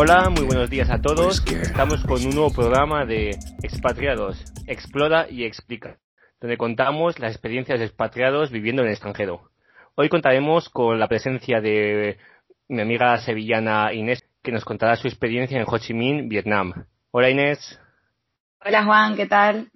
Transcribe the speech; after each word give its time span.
Hola, 0.00 0.30
muy 0.30 0.44
buenos 0.44 0.70
días 0.70 0.90
a 0.90 1.02
todos. 1.02 1.44
Estamos 1.50 2.04
con 2.04 2.24
un 2.24 2.30
nuevo 2.30 2.52
programa 2.52 3.04
de 3.04 3.30
Expatriados, 3.64 4.40
Explora 4.68 5.26
y 5.28 5.44
Explica, 5.44 5.98
donde 6.40 6.56
contamos 6.56 7.18
las 7.18 7.32
experiencias 7.32 7.80
de 7.80 7.86
expatriados 7.86 8.52
viviendo 8.52 8.82
en 8.82 8.86
el 8.86 8.92
extranjero. 8.94 9.50
Hoy 9.96 10.08
contaremos 10.08 10.68
con 10.68 11.00
la 11.00 11.08
presencia 11.08 11.60
de 11.60 12.16
mi 12.68 12.80
amiga 12.80 13.18
sevillana 13.18 13.92
Inés, 13.92 14.22
que 14.40 14.52
nos 14.52 14.64
contará 14.64 14.94
su 14.94 15.08
experiencia 15.08 15.58
en 15.58 15.66
Ho 15.66 15.78
Chi 15.78 15.94
Minh, 15.94 16.28
Vietnam. 16.28 16.86
Hola 17.10 17.30
Inés. 17.30 17.80
Hola 18.64 18.84
Juan, 18.84 19.16
¿qué 19.16 19.26
tal? 19.26 19.66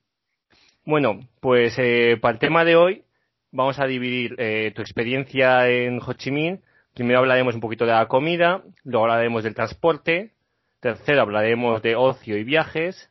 Bueno, 0.84 1.18
pues 1.40 1.74
eh, 1.78 2.16
para 2.22 2.34
el 2.34 2.38
tema 2.38 2.64
de 2.64 2.76
hoy 2.76 3.02
vamos 3.50 3.80
a 3.80 3.86
dividir 3.86 4.36
eh, 4.38 4.70
tu 4.72 4.82
experiencia 4.82 5.68
en 5.68 5.98
Ho 6.00 6.12
Chi 6.12 6.30
Minh. 6.30 6.60
Primero 6.94 7.20
hablaremos 7.20 7.54
un 7.54 7.60
poquito 7.60 7.86
de 7.86 7.92
la 7.92 8.06
comida, 8.06 8.62
luego 8.84 9.06
hablaremos 9.06 9.44
del 9.44 9.54
transporte, 9.54 10.32
tercero 10.80 11.22
hablaremos 11.22 11.80
de 11.80 11.96
ocio 11.96 12.36
y 12.36 12.44
viajes, 12.44 13.10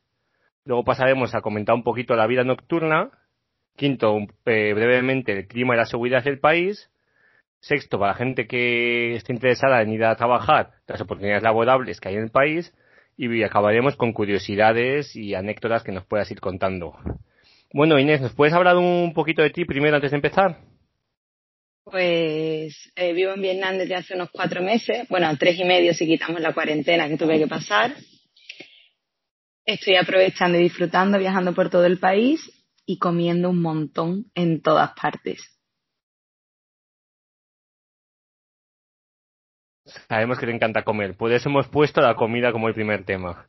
luego 0.66 0.84
pasaremos 0.84 1.34
a 1.34 1.42
comentar 1.42 1.76
un 1.76 1.84
poquito 1.84 2.16
la 2.16 2.28
vida 2.28 2.44
nocturna, 2.44 3.10
quinto 3.76 4.20
eh, 4.46 4.74
brevemente 4.74 5.32
el 5.32 5.48
clima 5.48 5.74
y 5.74 5.78
la 5.78 5.86
seguridad 5.86 6.24
del 6.24 6.40
país, 6.40 6.92
sexto 7.60 7.98
para 7.98 8.12
la 8.12 8.18
gente 8.18 8.46
que 8.46 9.16
esté 9.16 9.34
interesada 9.34 9.82
en 9.82 9.92
ir 9.92 10.04
a 10.04 10.16
trabajar 10.16 10.72
las 10.88 11.02
oportunidades 11.02 11.42
laborables 11.42 12.00
que 12.00 12.10
hay 12.10 12.16
en 12.16 12.24
el 12.24 12.32
país 12.32 12.76
y 13.18 13.44
acabaremos 13.44 13.96
con 13.96 14.14
curiosidades 14.14 15.16
y 15.16 15.34
anécdotas 15.34 15.84
que 15.84 15.92
nos 15.92 16.06
puedas 16.06 16.30
ir 16.32 16.40
contando. 16.40 16.98
Bueno, 17.74 17.98
Inés, 18.00 18.22
¿nos 18.22 18.34
puedes 18.34 18.54
hablar 18.54 18.78
un 18.78 19.14
poquito 19.14 19.42
de 19.42 19.50
ti 19.50 19.66
primero 19.66 19.96
antes 19.96 20.12
de 20.12 20.18
empezar? 20.18 20.71
Pues 21.84 22.92
eh, 22.96 23.14
vivo 23.14 23.34
en 23.34 23.42
Vietnam 23.42 23.78
desde 23.78 23.96
hace 23.96 24.14
unos 24.14 24.30
cuatro 24.32 24.62
meses, 24.62 25.08
bueno, 25.10 25.36
tres 25.38 25.60
y 25.60 25.64
medio 25.64 25.94
si 25.94 26.06
quitamos 26.06 26.40
la 26.40 26.54
cuarentena 26.54 27.08
que 27.08 27.18
tuve 27.18 27.40
que 27.40 27.48
pasar. 27.48 27.96
Estoy 29.66 29.96
aprovechando 29.96 30.58
y 30.60 30.64
disfrutando, 30.64 31.18
viajando 31.18 31.54
por 31.54 31.70
todo 31.70 31.86
el 31.86 31.98
país 32.00 32.40
y 32.86 32.98
comiendo 32.98 33.50
un 33.50 33.62
montón 33.62 34.26
en 34.36 34.62
todas 34.62 34.92
partes. 34.94 35.60
Sabemos 40.08 40.40
que 40.40 40.46
te 40.46 40.52
encanta 40.54 40.84
comer, 40.84 41.18
por 41.18 41.32
eso 41.32 41.50
hemos 41.50 41.68
puesto 41.68 42.02
la 42.02 42.16
comida 42.16 42.52
como 42.52 42.68
el 42.68 42.74
primer 42.74 43.04
tema. 43.04 43.48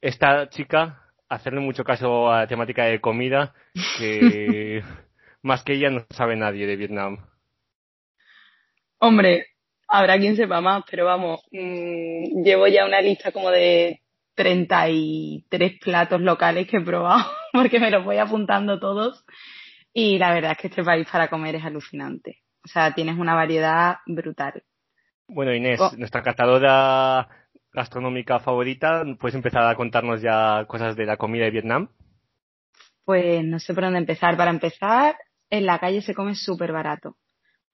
Esta 0.00 0.48
chica 0.48 1.04
hacerle 1.28 1.60
mucho 1.60 1.84
caso 1.84 2.30
a 2.30 2.40
la 2.40 2.46
temática 2.46 2.84
de 2.84 3.00
comida, 3.00 3.54
que 3.98 4.82
más 5.42 5.62
que 5.62 5.74
ella 5.74 5.90
no 5.90 6.06
sabe 6.10 6.36
nadie 6.36 6.66
de 6.66 6.76
Vietnam. 6.76 7.18
Hombre, 8.98 9.46
habrá 9.88 10.18
quien 10.18 10.36
sepa 10.36 10.60
más, 10.60 10.84
pero 10.90 11.04
vamos, 11.04 11.40
mmm, 11.50 12.42
llevo 12.42 12.66
ya 12.66 12.84
una 12.84 13.00
lista 13.00 13.32
como 13.32 13.50
de 13.50 14.00
33 14.34 15.78
platos 15.80 16.20
locales 16.20 16.68
que 16.68 16.78
he 16.78 16.80
probado, 16.80 17.30
porque 17.52 17.80
me 17.80 17.90
los 17.90 18.04
voy 18.04 18.18
apuntando 18.18 18.78
todos. 18.78 19.24
Y 19.92 20.18
la 20.18 20.34
verdad 20.34 20.52
es 20.52 20.58
que 20.58 20.68
este 20.68 20.82
país 20.82 21.06
para 21.10 21.28
comer 21.28 21.54
es 21.54 21.64
alucinante. 21.64 22.42
O 22.64 22.68
sea, 22.68 22.94
tienes 22.94 23.16
una 23.16 23.34
variedad 23.34 23.98
brutal. 24.06 24.62
Bueno, 25.28 25.54
Inés, 25.54 25.80
oh. 25.80 25.92
nuestra 25.96 26.22
catadora 26.22 27.28
gastronómica 27.74 28.38
favorita? 28.38 29.04
¿Puedes 29.18 29.34
empezar 29.34 29.66
a 29.66 29.74
contarnos 29.74 30.22
ya 30.22 30.64
cosas 30.66 30.96
de 30.96 31.04
la 31.04 31.16
comida 31.16 31.44
de 31.44 31.50
Vietnam? 31.50 31.88
Pues 33.04 33.44
no 33.44 33.58
sé 33.58 33.74
por 33.74 33.84
dónde 33.84 33.98
empezar. 33.98 34.36
Para 34.36 34.50
empezar, 34.50 35.16
en 35.50 35.66
la 35.66 35.78
calle 35.78 36.00
se 36.00 36.14
come 36.14 36.34
súper 36.34 36.72
barato. 36.72 37.16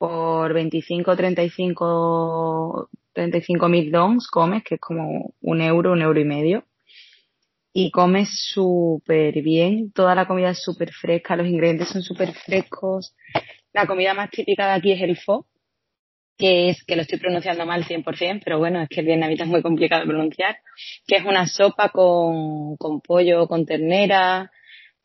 Por 0.01 0.55
25 0.55 1.15
35, 1.15 2.89
35 3.13 3.69
mil 3.69 3.93
dons 3.93 4.29
comes, 4.29 4.65
que 4.65 4.77
es 4.77 4.81
como 4.81 5.35
un 5.43 5.61
euro, 5.61 5.93
un 5.93 6.01
euro 6.01 6.19
y 6.19 6.25
medio. 6.25 6.65
Y 7.75 7.91
comes 7.91 8.31
súper 8.55 9.43
bien. 9.43 9.93
Toda 9.93 10.15
la 10.15 10.27
comida 10.27 10.49
es 10.53 10.63
súper 10.63 10.91
fresca, 10.91 11.37
los 11.37 11.47
ingredientes 11.47 11.89
son 11.89 12.01
súper 12.01 12.33
frescos. 12.33 13.15
La 13.75 13.87
comida 13.87 14.15
más 14.15 14.31
típica 14.31 14.69
de 14.69 14.73
aquí 14.73 14.93
es 14.93 15.03
el 15.03 15.19
pho, 15.19 15.47
que 16.39 16.71
es, 16.71 16.83
que 16.85 16.97
lo 16.97 17.03
estoy 17.03 17.19
pronunciando 17.19 17.67
mal 17.67 17.85
100%, 17.85 18.41
pero 18.43 18.59
bueno, 18.59 18.81
es 18.81 18.89
que 18.89 19.01
el 19.01 19.07
vietnamita 19.07 19.45
es 19.45 19.51
muy 19.51 19.61
complicado 19.61 20.01
de 20.01 20.09
pronunciar, 20.09 20.57
que 21.07 21.17
es 21.17 21.27
una 21.27 21.47
sopa 21.47 21.91
con, 21.91 22.79
con 22.79 23.03
pollo, 23.03 23.47
con 23.49 23.67
ternera, 23.67 24.51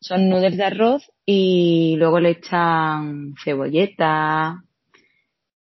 son 0.00 0.30
noodles 0.30 0.56
de 0.56 0.64
arroz 0.64 1.12
y 1.26 1.96
luego 1.98 2.18
le 2.18 2.30
echan 2.30 3.34
cebolleta 3.44 4.62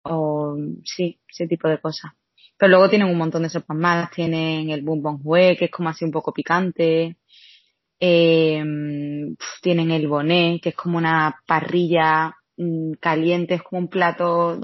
o 0.05 0.57
sí, 0.85 1.21
ese 1.29 1.47
tipo 1.47 1.69
de 1.69 1.81
cosas. 1.81 2.13
Pero 2.57 2.71
luego 2.71 2.89
tienen 2.89 3.09
un 3.09 3.19
montón 3.19 3.43
de 3.43 3.49
sopas 3.49 3.77
más, 3.77 4.11
tienen 4.11 4.71
el 4.71 4.83
bum 4.83 5.03
bong 5.03 5.21
hue, 5.25 5.57
que 5.57 5.67
es 5.67 5.71
como 5.71 5.89
así 5.89 6.05
un 6.05 6.13
poco 6.13 6.33
picante, 6.33 7.17
eh, 8.01 8.63
tienen 9.63 9.91
el 9.91 10.09
boné, 10.09 10.61
que 10.63 10.71
es 10.71 10.75
como 10.77 10.99
una 10.99 11.37
parrilla 11.47 12.35
mm, 12.57 12.93
caliente, 13.01 13.55
es 13.55 13.63
como 13.63 13.81
un 13.81 13.89
plato 13.89 14.61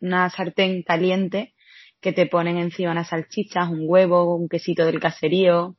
una 0.00 0.28
sartén 0.30 0.82
caliente 0.82 1.54
que 2.00 2.12
te 2.12 2.26
ponen 2.26 2.58
encima 2.58 2.90
unas 2.90 3.08
salchichas, 3.08 3.68
un 3.70 3.84
huevo, 3.86 4.34
un 4.34 4.48
quesito 4.48 4.84
del 4.84 4.98
caserío, 4.98 5.76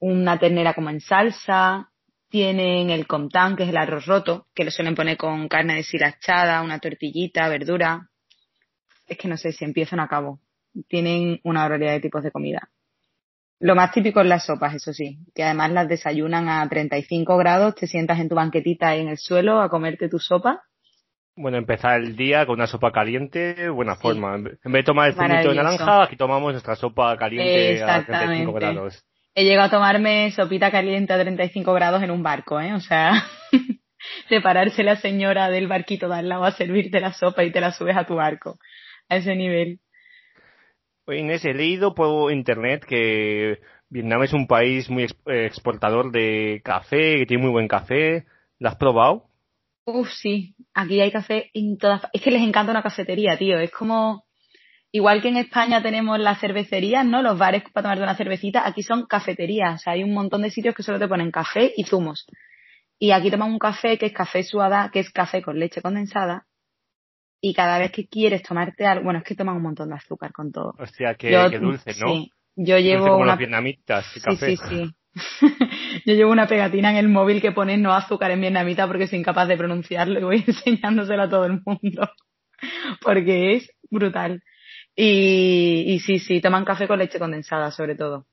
una 0.00 0.38
ternera 0.38 0.74
como 0.74 0.90
en 0.90 1.00
salsa, 1.00 1.90
tienen 2.28 2.90
el 2.90 3.06
comtán, 3.06 3.56
que 3.56 3.62
es 3.62 3.68
el 3.68 3.76
arroz 3.76 4.06
roto, 4.06 4.48
que 4.54 4.64
lo 4.64 4.72
suelen 4.72 4.96
poner 4.96 5.16
con 5.16 5.48
carne 5.48 5.76
deshilachada, 5.76 6.62
una 6.62 6.80
tortillita, 6.80 7.48
verdura. 7.48 8.10
Es 9.06 9.18
que 9.18 9.28
no 9.28 9.36
sé 9.36 9.52
si 9.52 9.64
empiezo 9.64 9.96
o 9.96 10.00
acabo. 10.00 10.40
Tienen 10.88 11.40
una 11.44 11.68
variedad 11.68 11.92
de 11.92 12.00
tipos 12.00 12.22
de 12.22 12.30
comida. 12.30 12.68
Lo 13.58 13.74
más 13.74 13.92
típico 13.92 14.20
es 14.20 14.26
las 14.26 14.44
sopas, 14.44 14.74
eso 14.74 14.92
sí, 14.92 15.18
que 15.34 15.42
además 15.42 15.72
las 15.72 15.88
desayunan 15.88 16.48
a 16.48 16.68
35 16.68 17.36
grados, 17.38 17.74
te 17.74 17.86
sientas 17.86 18.20
en 18.20 18.28
tu 18.28 18.34
banquetita 18.34 18.94
en 18.96 19.08
el 19.08 19.16
suelo 19.16 19.62
a 19.62 19.70
comerte 19.70 20.10
tu 20.10 20.18
sopa 20.18 20.62
bueno, 21.36 21.58
empezar 21.58 22.00
el 22.00 22.16
día 22.16 22.46
con 22.46 22.54
una 22.54 22.66
sopa 22.66 22.90
caliente, 22.90 23.68
buena 23.68 23.94
forma. 23.96 24.36
En 24.36 24.44
vez 24.44 24.60
de 24.64 24.82
tomar 24.82 25.08
el 25.08 25.14
zumito 25.14 25.50
de 25.50 25.54
naranja, 25.54 26.04
aquí 26.04 26.16
tomamos 26.16 26.52
nuestra 26.52 26.76
sopa 26.76 27.14
caliente 27.18 27.82
a 27.82 28.04
35 28.04 28.52
grados. 28.54 29.04
He 29.34 29.44
llegado 29.44 29.68
a 29.68 29.70
tomarme 29.70 30.30
sopita 30.30 30.70
caliente 30.70 31.12
a 31.12 31.18
35 31.20 31.74
grados 31.74 32.02
en 32.02 32.10
un 32.10 32.22
barco, 32.22 32.58
¿eh? 32.58 32.72
O 32.72 32.80
sea, 32.80 33.22
separarse 34.30 34.82
la 34.82 34.96
señora 34.96 35.50
del 35.50 35.68
barquito 35.68 36.08
de 36.08 36.14
al 36.14 36.28
lado 36.30 36.44
a 36.44 36.52
servirte 36.52 37.00
la 37.00 37.12
sopa 37.12 37.44
y 37.44 37.52
te 37.52 37.60
la 37.60 37.70
subes 37.70 37.98
a 37.98 38.06
tu 38.06 38.14
barco. 38.14 38.58
A 39.08 39.16
ese 39.16 39.34
nivel. 39.34 39.80
Oye, 41.06 41.20
Inés, 41.20 41.44
he 41.44 41.54
leído 41.54 41.94
por 41.94 42.32
internet 42.32 42.84
que 42.84 43.60
Vietnam 43.88 44.24
es 44.24 44.32
un 44.32 44.46
país 44.46 44.90
muy 44.90 45.06
exportador 45.26 46.10
de 46.10 46.60
café, 46.64 47.18
que 47.18 47.26
tiene 47.26 47.44
muy 47.44 47.52
buen 47.52 47.68
café. 47.68 48.24
¿Lo 48.58 48.68
has 48.68 48.76
probado? 48.76 49.28
Uf, 49.84 50.10
sí, 50.10 50.56
aquí 50.74 51.00
hay 51.00 51.12
café 51.12 51.50
en 51.54 51.78
todas. 51.78 52.02
Es 52.12 52.20
que 52.20 52.32
les 52.32 52.42
encanta 52.42 52.72
una 52.72 52.82
cafetería, 52.82 53.38
tío. 53.38 53.58
Es 53.58 53.70
como. 53.70 54.24
Igual 54.90 55.20
que 55.20 55.28
en 55.28 55.36
España 55.36 55.82
tenemos 55.82 56.18
las 56.18 56.40
cervecerías, 56.40 57.04
¿no? 57.04 57.20
Los 57.22 57.38
bares 57.38 57.62
para 57.72 57.82
tomarte 57.82 58.02
una 58.02 58.16
cervecita, 58.16 58.66
aquí 58.66 58.82
son 58.82 59.06
cafeterías. 59.06 59.74
O 59.74 59.78
sea, 59.78 59.92
hay 59.92 60.02
un 60.02 60.14
montón 60.14 60.42
de 60.42 60.50
sitios 60.50 60.74
que 60.74 60.82
solo 60.82 60.98
te 60.98 61.06
ponen 61.06 61.30
café 61.30 61.72
y 61.76 61.84
zumos. 61.84 62.26
Y 62.98 63.10
aquí 63.10 63.30
toman 63.30 63.50
un 63.50 63.58
café 63.58 63.98
que 63.98 64.06
es 64.06 64.12
café 64.12 64.42
suada, 64.42 64.90
que 64.92 65.00
es 65.00 65.10
café 65.10 65.42
con 65.42 65.58
leche 65.58 65.82
condensada. 65.82 66.46
Y 67.48 67.54
cada 67.54 67.78
vez 67.78 67.92
que 67.92 68.08
quieres 68.08 68.42
tomarte 68.42 68.84
algo, 68.84 69.04
bueno, 69.04 69.20
es 69.20 69.24
que 69.24 69.36
toman 69.36 69.54
un 69.54 69.62
montón 69.62 69.90
de 69.90 69.94
azúcar 69.94 70.32
con 70.32 70.50
todo. 70.50 70.74
Hostia, 70.80 71.14
qué, 71.14 71.30
dulce, 71.60 71.92
¿no? 72.00 72.08
Sí, 72.08 72.32
yo 72.56 72.76
llevo 72.76 73.06
como 73.06 73.18
una... 73.18 73.36
vietnamitas, 73.36 74.04
café. 74.20 74.56
Sí, 74.56 74.56
sí, 74.56 74.68
sí. 74.68 74.94
Yo 76.04 76.14
llevo 76.14 76.32
una 76.32 76.48
pegatina 76.48 76.90
en 76.90 76.96
el 76.96 77.08
móvil 77.08 77.40
que 77.40 77.52
pone 77.52 77.76
no 77.78 77.94
azúcar 77.94 78.32
en 78.32 78.40
vietnamita 78.40 78.88
porque 78.88 79.06
soy 79.06 79.20
incapaz 79.20 79.46
de 79.46 79.56
pronunciarlo 79.56 80.18
y 80.18 80.24
voy 80.24 80.44
enseñándoselo 80.48 81.22
a 81.22 81.30
todo 81.30 81.44
el 81.44 81.62
mundo. 81.64 82.10
Porque 83.00 83.54
es 83.54 83.70
brutal. 83.88 84.42
Y, 84.96 85.84
y 85.86 86.00
sí, 86.00 86.18
sí, 86.18 86.40
toman 86.40 86.64
café 86.64 86.88
con 86.88 86.98
leche 86.98 87.20
condensada 87.20 87.70
sobre 87.70 87.94
todo. 87.94 88.26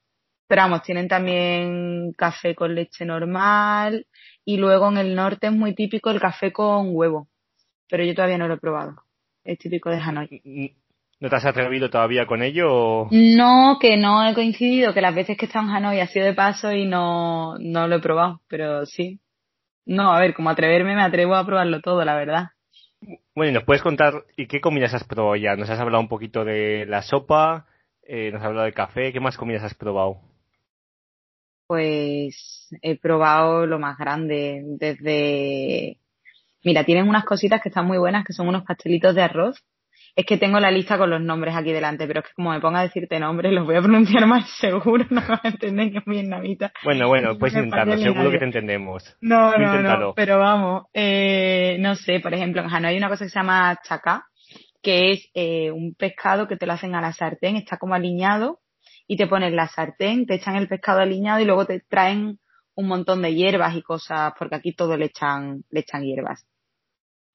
Pero 0.48 0.64
vamos, 0.64 0.82
tienen 0.82 1.08
también 1.08 2.14
café 2.18 2.56
con 2.56 2.74
leche 2.74 3.06
normal 3.06 4.08
y 4.44 4.58
luego 4.58 4.90
en 4.90 4.98
el 4.98 5.14
norte 5.14 5.48
es 5.48 5.54
muy 5.54 5.76
típico 5.76 6.10
el 6.10 6.20
café 6.20 6.52
con 6.52 6.96
huevo. 6.96 7.28
Pero 7.94 8.04
yo 8.06 8.16
todavía 8.16 8.40
no 8.40 8.48
lo 8.48 8.56
he 8.56 8.60
probado. 8.60 9.04
Es 9.44 9.60
típico 9.60 9.90
de 9.90 9.98
Hanoi. 9.98 10.75
¿No 11.19 11.30
te 11.30 11.36
has 11.36 11.45
atrevido 11.45 11.90
todavía 11.90 12.25
con 12.25 12.42
ello? 12.42 13.07
No, 13.12 13.78
que 13.80 13.98
no 13.98 14.28
he 14.28 14.34
coincidido, 14.34 14.94
que 14.94 15.01
las 15.01 15.16
veces 15.16 15.38
que 15.38 15.45
he 15.45 15.48
estado 15.48 15.66
en 15.66 15.72
Hanoi 15.72 16.00
ha 16.00 16.07
sido 16.07 16.25
de 16.25 16.34
paso 16.34 16.72
y 16.72 16.86
no, 16.86 17.57
no 17.60 17.88
lo 17.88 17.95
he 17.95 18.01
probado, 18.01 18.42
pero 18.48 18.86
sí. 18.86 19.19
No, 19.86 20.13
a 20.13 20.19
ver, 20.19 20.34
como 20.34 20.50
atreverme, 20.50 20.95
me 20.95 21.01
atrevo 21.01 21.36
a 21.36 21.45
probarlo 21.45 21.81
todo, 21.81 22.04
la 22.04 22.16
verdad. 22.16 22.48
Bueno, 23.36 23.51
y 23.51 23.54
nos 23.54 23.63
puedes 23.63 23.81
contar, 23.81 24.13
¿y 24.38 24.48
qué 24.48 24.62
comidas 24.62 24.94
has 24.94 25.04
probado 25.04 25.36
ya? 25.36 25.56
Nos 25.56 25.69
has 25.69 25.80
hablado 25.80 26.01
un 26.01 26.07
poquito 26.07 26.46
de 26.46 26.86
la 26.86 27.01
sopa, 27.01 27.68
eh, 28.04 28.31
nos 28.31 28.42
has 28.42 28.48
hablado 28.48 28.66
de 28.66 28.74
café, 28.74 29.12
¿qué 29.12 29.19
más 29.19 29.38
comidas 29.38 29.63
has 29.63 29.75
probado? 29.75 30.22
Pues 31.68 32.69
he 32.81 32.98
probado 32.98 33.66
lo 33.66 33.80
más 33.80 33.98
grande, 33.98 34.62
desde... 34.78 35.98
Mira, 36.63 36.83
tienen 36.83 37.07
unas 37.07 37.25
cositas 37.25 37.62
que 37.62 37.69
están 37.69 37.86
muy 37.86 37.98
buenas, 37.98 38.25
que 38.25 38.33
son 38.33 38.48
unos 38.48 38.63
pastelitos 38.63 39.13
de 39.15 39.21
arroz, 39.21 39.63
Es 40.15 40.25
que 40.25 40.38
tengo 40.38 40.60
la 40.60 40.69
lista 40.69 40.98
con 40.98 41.10
los 41.10 41.21
nombres 41.21 41.56
aquí 41.56 41.74
delante, 41.74 42.06
pero 42.06 42.19
es 42.19 42.27
que 42.27 42.33
como 42.36 42.51
me 42.51 42.62
ponga 42.62 42.80
a 42.80 42.83
decirte 42.83 43.19
nombres, 43.19 43.51
los 43.51 43.65
voy 43.65 43.75
a 43.75 43.81
pronunciar 43.81 44.25
más 44.27 44.50
seguro, 44.60 45.06
no 45.10 45.21
me 45.21 45.27
van 45.27 45.39
a 45.44 45.50
entender 45.50 45.92
que 45.92 45.98
es 45.98 46.06
vietnamita. 46.06 46.71
Bueno, 46.83 47.07
bueno, 47.07 47.38
puedes 47.38 47.56
intentarlo, 47.56 47.98
seguro 47.98 48.31
que 48.31 48.38
te 48.38 48.45
entendemos. 48.45 49.18
No, 49.21 49.57
no, 49.57 49.81
no, 49.81 50.13
pero 50.13 50.39
vamos, 50.39 50.83
eh, 50.94 51.77
no 51.80 51.95
sé, 51.95 52.19
por 52.19 52.33
ejemplo, 52.33 52.62
en 52.62 52.69
Hanoi 52.69 52.92
hay 52.92 52.98
una 52.98 53.10
cosa 53.10 53.25
que 53.25 53.30
se 53.30 53.39
llama 53.39 53.80
chacá, 53.83 54.25
que 54.81 55.12
es 55.12 55.30
eh, 55.33 55.71
un 55.71 55.95
pescado 55.95 56.48
que 56.48 56.57
te 56.57 56.68
lo 56.68 56.74
hacen 56.74 56.94
a 56.94 57.01
la 57.01 57.13
sartén, 57.13 57.56
está 57.56 57.77
como 57.77 57.95
aliñado, 57.95 58.60
y 59.07 59.18
te 59.18 59.27
ponen 59.27 59.56
la 59.56 59.68
sartén, 59.68 60.25
te 60.25 60.36
echan 60.36 60.56
el 60.56 60.68
pescado 60.68 61.00
aliñado 61.00 61.39
y 61.39 61.45
luego 61.45 61.65
te 61.65 61.80
traen 61.81 62.39
un 62.75 62.88
montón 62.88 63.21
de 63.21 63.33
hierbas 63.33 63.75
y 63.75 63.81
cosas, 63.81 64.33
porque 64.38 64.56
aquí 64.56 64.74
todo 64.74 64.98
le 64.98 65.06
echan, 65.06 65.63
le 65.69 65.81
echan 65.81 66.04
hierbas. 66.04 66.45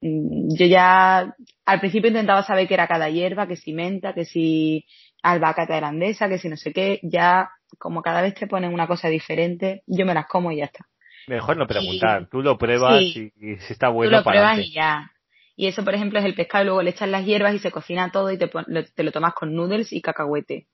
Mm, 0.00 0.54
yo 0.56 0.66
ya 0.66 1.34
al 1.64 1.80
principio 1.80 2.08
intentaba 2.08 2.42
saber 2.42 2.68
qué 2.68 2.74
era 2.74 2.86
cada 2.86 3.10
hierba, 3.10 3.46
que 3.46 3.56
si 3.56 3.72
menta, 3.72 4.14
que 4.14 4.24
si 4.24 4.84
albahaca 5.22 5.66
tailandesa, 5.66 6.28
que 6.28 6.38
si 6.38 6.48
no 6.48 6.56
sé 6.56 6.72
qué, 6.72 7.00
ya 7.02 7.50
como 7.78 8.02
cada 8.02 8.22
vez 8.22 8.34
te 8.34 8.46
ponen 8.46 8.72
una 8.72 8.86
cosa 8.86 9.08
diferente, 9.08 9.82
yo 9.86 10.06
me 10.06 10.14
las 10.14 10.26
como 10.26 10.52
y 10.52 10.58
ya 10.58 10.66
está. 10.66 10.86
Mejor 11.26 11.56
no 11.56 11.66
preguntar, 11.66 12.28
tú 12.30 12.42
lo 12.42 12.56
pruebas 12.56 13.02
y, 13.02 13.32
si 13.36 13.72
está 13.72 13.88
bueno. 13.88 14.10
Tú 14.10 14.16
lo 14.16 14.24
pruebas 14.24 14.58
y 14.60 14.72
ya. 14.72 15.10
Y 15.56 15.66
eso, 15.66 15.84
por 15.84 15.94
ejemplo, 15.94 16.20
es 16.20 16.24
el 16.24 16.34
pescado, 16.34 16.64
luego 16.64 16.82
le 16.82 16.90
echas 16.90 17.08
las 17.08 17.26
hierbas 17.26 17.54
y 17.54 17.58
se 17.58 17.72
cocina 17.72 18.12
todo 18.12 18.30
y 18.30 18.38
te, 18.38 18.48
te 18.48 19.02
lo 19.02 19.12
tomas 19.12 19.34
con 19.34 19.54
noodles 19.54 19.92
y 19.92 20.00
cacahuete. 20.00 20.68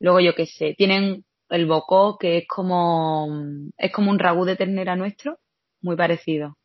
Luego, 0.00 0.20
yo 0.20 0.34
qué 0.34 0.46
sé, 0.46 0.74
tienen 0.76 1.24
el 1.48 1.66
bocó, 1.66 2.18
que 2.18 2.38
es 2.38 2.48
como, 2.48 3.28
es 3.78 3.92
como 3.92 4.10
un 4.10 4.18
ragú 4.18 4.44
de 4.44 4.56
ternera 4.56 4.96
nuestro, 4.96 5.38
muy 5.80 5.96
parecido. 5.96 6.58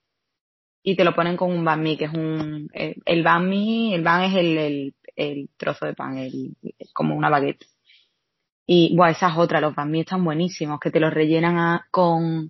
Y 0.83 0.95
te 0.95 1.03
lo 1.03 1.13
ponen 1.13 1.37
con 1.37 1.51
un 1.51 1.63
banh 1.63 1.81
mi, 1.81 1.97
que 1.97 2.05
es 2.05 2.13
un, 2.13 2.69
eh, 2.73 2.95
el 3.05 3.23
banh 3.23 3.47
mi, 3.47 3.93
el 3.93 4.03
banh 4.03 4.23
es 4.23 4.35
el, 4.35 4.57
el, 4.57 4.95
el 5.15 5.49
trozo 5.57 5.85
de 5.85 5.93
pan, 5.93 6.17
el, 6.17 6.55
como 6.93 7.15
una 7.15 7.29
baguette. 7.29 7.65
Y, 8.65 8.95
bueno, 8.95 9.11
esa 9.11 9.29
es 9.29 9.37
otra, 9.37 9.61
los 9.61 9.75
banh 9.75 9.91
mi 9.91 10.01
están 10.01 10.23
buenísimos, 10.23 10.79
que 10.79 10.91
te 10.91 10.99
los 10.99 11.13
rellenan 11.13 11.81
con, 11.91 12.49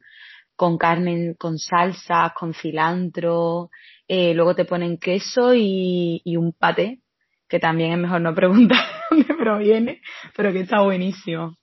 con 0.55 0.77
carne, 0.77 1.35
con 1.37 1.57
salsa, 1.57 2.33
con 2.37 2.53
cilantro, 2.53 3.69
eh, 4.07 4.33
luego 4.33 4.55
te 4.55 4.65
ponen 4.65 4.97
queso 4.97 5.53
y, 5.55 6.21
y 6.23 6.37
un 6.37 6.53
paté, 6.53 7.01
que 7.47 7.59
también 7.59 7.91
es 7.91 7.97
mejor 7.97 8.21
no 8.21 8.33
preguntar 8.33 8.79
dónde 9.09 9.33
proviene, 9.33 10.01
pero 10.35 10.53
que 10.53 10.61
está 10.61 10.81
buenísimo. 10.81 11.57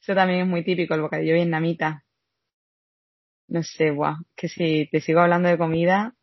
Eso 0.00 0.14
también 0.14 0.40
es 0.40 0.46
muy 0.46 0.64
típico, 0.64 0.94
el 0.94 1.02
bocadillo 1.02 1.34
vietnamita. 1.34 2.02
No 3.52 3.62
sé, 3.62 3.90
guau, 3.90 4.16
que 4.34 4.48
si 4.48 4.88
te 4.90 5.02
sigo 5.02 5.20
hablando 5.20 5.50
de 5.50 5.58
comida. 5.58 6.14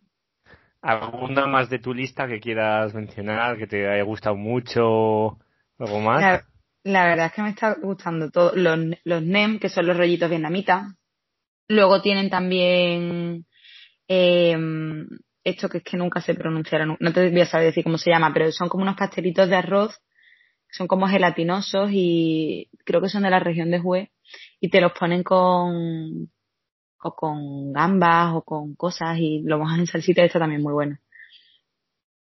¿Alguna 0.81 1.45
más 1.45 1.69
de 1.69 1.77
tu 1.77 1.93
lista 1.93 2.27
que 2.27 2.39
quieras 2.39 2.95
mencionar, 2.95 3.55
que 3.55 3.67
te 3.67 3.87
haya 3.87 4.01
gustado 4.01 4.35
mucho? 4.35 5.37
¿Algo 5.77 5.99
más? 5.99 6.43
La, 6.83 7.05
verdad 7.05 7.27
es 7.27 7.33
que 7.33 7.43
me 7.43 7.49
está 7.49 7.75
gustando 7.75 8.31
todo. 8.31 8.55
Los, 8.55 8.79
los 9.03 9.21
NEM, 9.21 9.59
que 9.59 9.69
son 9.69 9.85
los 9.85 9.95
rollitos 9.95 10.27
vietnamitas. 10.27 10.87
Luego 11.67 12.01
tienen 12.01 12.31
también 12.31 13.45
eh, 14.07 14.57
esto 15.43 15.69
que 15.69 15.77
es 15.77 15.83
que 15.83 15.97
nunca 15.97 16.21
se 16.21 16.33
pronunciaron, 16.33 16.97
no 16.99 17.13
te 17.13 17.29
voy 17.29 17.41
a 17.41 17.45
saber 17.45 17.67
decir 17.67 17.83
cómo 17.83 17.99
se 17.99 18.09
llama, 18.09 18.33
pero 18.33 18.51
son 18.51 18.69
como 18.69 18.81
unos 18.81 18.97
pastelitos 18.97 19.47
de 19.47 19.55
arroz 19.55 20.01
son 20.71 20.87
como 20.87 21.07
gelatinosos 21.07 21.89
y 21.91 22.69
creo 22.85 23.01
que 23.01 23.09
son 23.09 23.23
de 23.23 23.29
la 23.29 23.39
región 23.39 23.71
de 23.71 23.81
Hue 23.83 24.11
y 24.59 24.69
te 24.69 24.81
los 24.81 24.91
ponen 24.93 25.23
con 25.23 26.29
o 27.01 27.15
con 27.15 27.73
gambas 27.73 28.33
o 28.33 28.41
con 28.41 28.75
cosas 28.75 29.17
y 29.19 29.41
lo 29.43 29.59
mojas 29.59 29.79
en 29.79 29.87
salsita 29.87 30.23
está 30.23 30.39
también 30.39 30.61
muy 30.61 30.73
bueno. 30.73 30.97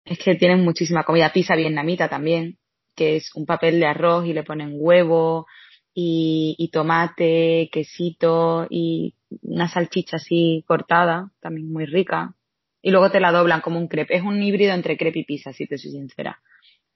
Es 0.05 0.19
que 0.19 0.35
tienen 0.35 0.63
muchísima 0.63 1.03
comida, 1.03 1.33
pizza 1.33 1.55
vietnamita 1.55 2.09
también, 2.09 2.57
que 2.95 3.17
es 3.17 3.31
un 3.35 3.45
papel 3.45 3.79
de 3.79 3.87
arroz 3.87 4.25
y 4.25 4.33
le 4.33 4.43
ponen 4.43 4.73
huevo 4.73 5.47
y, 5.93 6.55
y 6.57 6.69
tomate, 6.69 7.69
quesito 7.71 8.67
y 8.69 9.15
una 9.41 9.67
salchicha 9.67 10.17
así 10.17 10.63
cortada, 10.67 11.31
también 11.39 11.71
muy 11.71 11.85
rica. 11.85 12.35
Y 12.81 12.91
luego 12.91 13.09
te 13.09 13.19
la 13.19 13.31
doblan 13.31 13.61
como 13.61 13.79
un 13.79 13.87
crepe. 13.87 14.15
Es 14.15 14.21
un 14.21 14.41
híbrido 14.43 14.73
entre 14.73 14.97
crepe 14.97 15.19
y 15.19 15.25
pizza, 15.25 15.53
si 15.53 15.65
te 15.65 15.77
soy 15.77 15.91
sincera. 15.91 16.39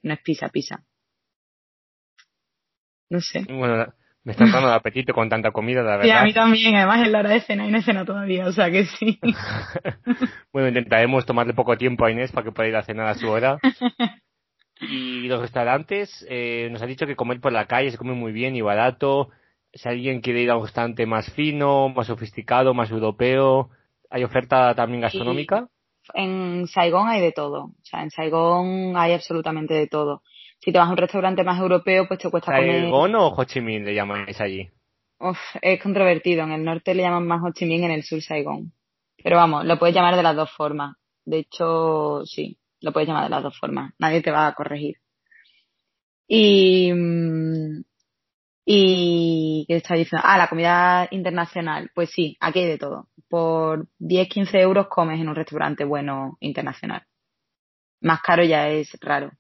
No 0.04 0.14
es 0.14 0.22
pizza, 0.22 0.50
pizza. 0.50 0.84
No 3.10 3.22
sé. 3.22 3.44
Bueno, 3.50 3.92
me 4.30 4.34
está 4.34 4.46
dando 4.46 4.72
apetito 4.72 5.12
con 5.12 5.28
tanta 5.28 5.50
comida, 5.50 5.82
la 5.82 5.98
verdad. 5.98 6.04
Sí, 6.04 6.12
a 6.12 6.24
mí 6.24 6.34
también. 6.34 6.76
Además 6.76 7.02
es 7.02 7.12
la 7.12 7.20
hora 7.20 7.30
de 7.32 7.42
cena 7.42 7.66
y 7.66 7.72
no 7.72 7.82
cena 7.82 8.06
todavía, 8.06 8.46
o 8.46 8.52
sea 8.52 8.70
que 8.70 8.86
sí. 8.86 9.20
bueno, 10.54 10.68
intentaremos 10.68 11.26
tomarle 11.26 11.54
poco 11.56 11.76
tiempo 11.78 12.06
a 12.06 12.12
Inés 12.12 12.32
para 12.32 12.44
que 12.44 12.52
pueda 12.52 12.70
ir 12.70 12.76
a 12.76 12.84
cenar 12.84 13.08
a 13.08 13.16
su 13.16 13.28
hora. 13.28 13.58
Y 14.82 15.28
los 15.28 15.42
restaurantes, 15.42 16.26
eh, 16.30 16.70
nos 16.72 16.82
ha 16.82 16.86
dicho 16.86 17.06
que 17.06 17.18
comer 17.18 17.42
por 17.42 17.52
la 17.52 17.66
calle 17.66 17.92
se 17.92 17.98
come 17.98 18.14
muy 18.14 18.32
bien 18.32 18.56
y 18.56 18.62
barato. 18.62 19.28
Si 19.74 19.90
alguien 19.90 20.22
quiere 20.22 20.42
ir 20.42 20.50
a 20.50 20.56
un 20.56 20.64
restaurante 20.64 21.06
más 21.06 21.30
fino, 21.34 21.90
más 21.90 22.08
sofisticado, 22.08 22.74
más 22.74 22.90
europeo, 22.90 23.72
¿hay 24.10 24.24
oferta 24.24 24.74
también 24.76 25.02
gastronómica? 25.02 25.68
En 26.14 26.66
Saigón 26.68 27.10
hay 27.10 27.20
de 27.20 27.34
todo. 27.34 27.64
O 27.64 27.84
sea, 27.84 28.04
en 28.04 28.10
Saigón 28.10 28.96
hay 28.96 29.12
absolutamente 29.12 29.74
de 29.74 29.88
todo. 29.88 30.22
Si 30.70 30.74
te 30.74 30.78
vas 30.78 30.90
a 30.90 30.92
un 30.92 30.98
restaurante 30.98 31.44
más 31.44 31.60
europeo, 31.60 32.08
pues 32.08 32.20
te 32.20 32.30
cuesta 32.30 32.56
comer... 32.56 32.82
¿Saigon 32.82 33.16
o 33.16 33.30
Ho 33.30 33.44
Chi 33.44 33.60
Minh 33.60 33.84
le 33.84 33.96
llamáis 33.96 34.40
allí? 34.40 34.70
Uf, 35.18 35.40
es 35.64 35.82
controvertido. 35.82 36.44
En 36.44 36.52
el 36.52 36.64
norte 36.64 36.94
le 36.94 37.02
llaman 37.02 37.26
más 37.26 37.42
Ho 37.44 37.52
Chi 37.52 37.66
Minh, 37.66 37.86
en 37.86 37.90
el 37.90 38.04
sur 38.04 38.22
Saigón. 38.22 38.72
Pero 39.18 39.38
vamos, 39.38 39.66
lo 39.66 39.80
puedes 39.80 39.96
llamar 39.96 40.16
de 40.16 40.22
las 40.22 40.36
dos 40.36 40.52
formas. 40.52 40.96
De 41.26 41.40
hecho, 41.40 42.24
sí, 42.24 42.60
lo 42.82 42.94
puedes 42.94 43.10
llamar 43.10 43.24
de 43.24 43.32
las 43.32 43.42
dos 43.42 43.58
formas. 43.58 43.94
Nadie 43.98 44.22
te 44.22 44.30
va 44.30 44.46
a 44.46 44.54
corregir. 44.54 44.98
Y... 46.28 46.94
Mm, 46.94 47.84
y 48.64 49.66
¿qué 49.68 49.78
está 49.78 49.96
diciendo? 49.96 50.24
Ah, 50.24 50.38
la 50.38 50.50
comida 50.50 51.08
internacional. 51.10 51.90
Pues 51.96 52.12
sí, 52.12 52.38
aquí 52.40 52.60
hay 52.60 52.68
de 52.68 52.78
todo. 52.78 53.08
Por 53.28 53.88
10, 53.98 54.30
15 54.30 54.60
euros 54.60 54.88
comes 54.88 55.20
en 55.20 55.30
un 55.30 55.36
restaurante 55.36 55.84
bueno 55.84 56.38
internacional. 56.42 57.02
Más 58.02 58.22
caro 58.22 58.44
ya 58.44 58.70
es 58.70 58.96
raro 59.02 59.32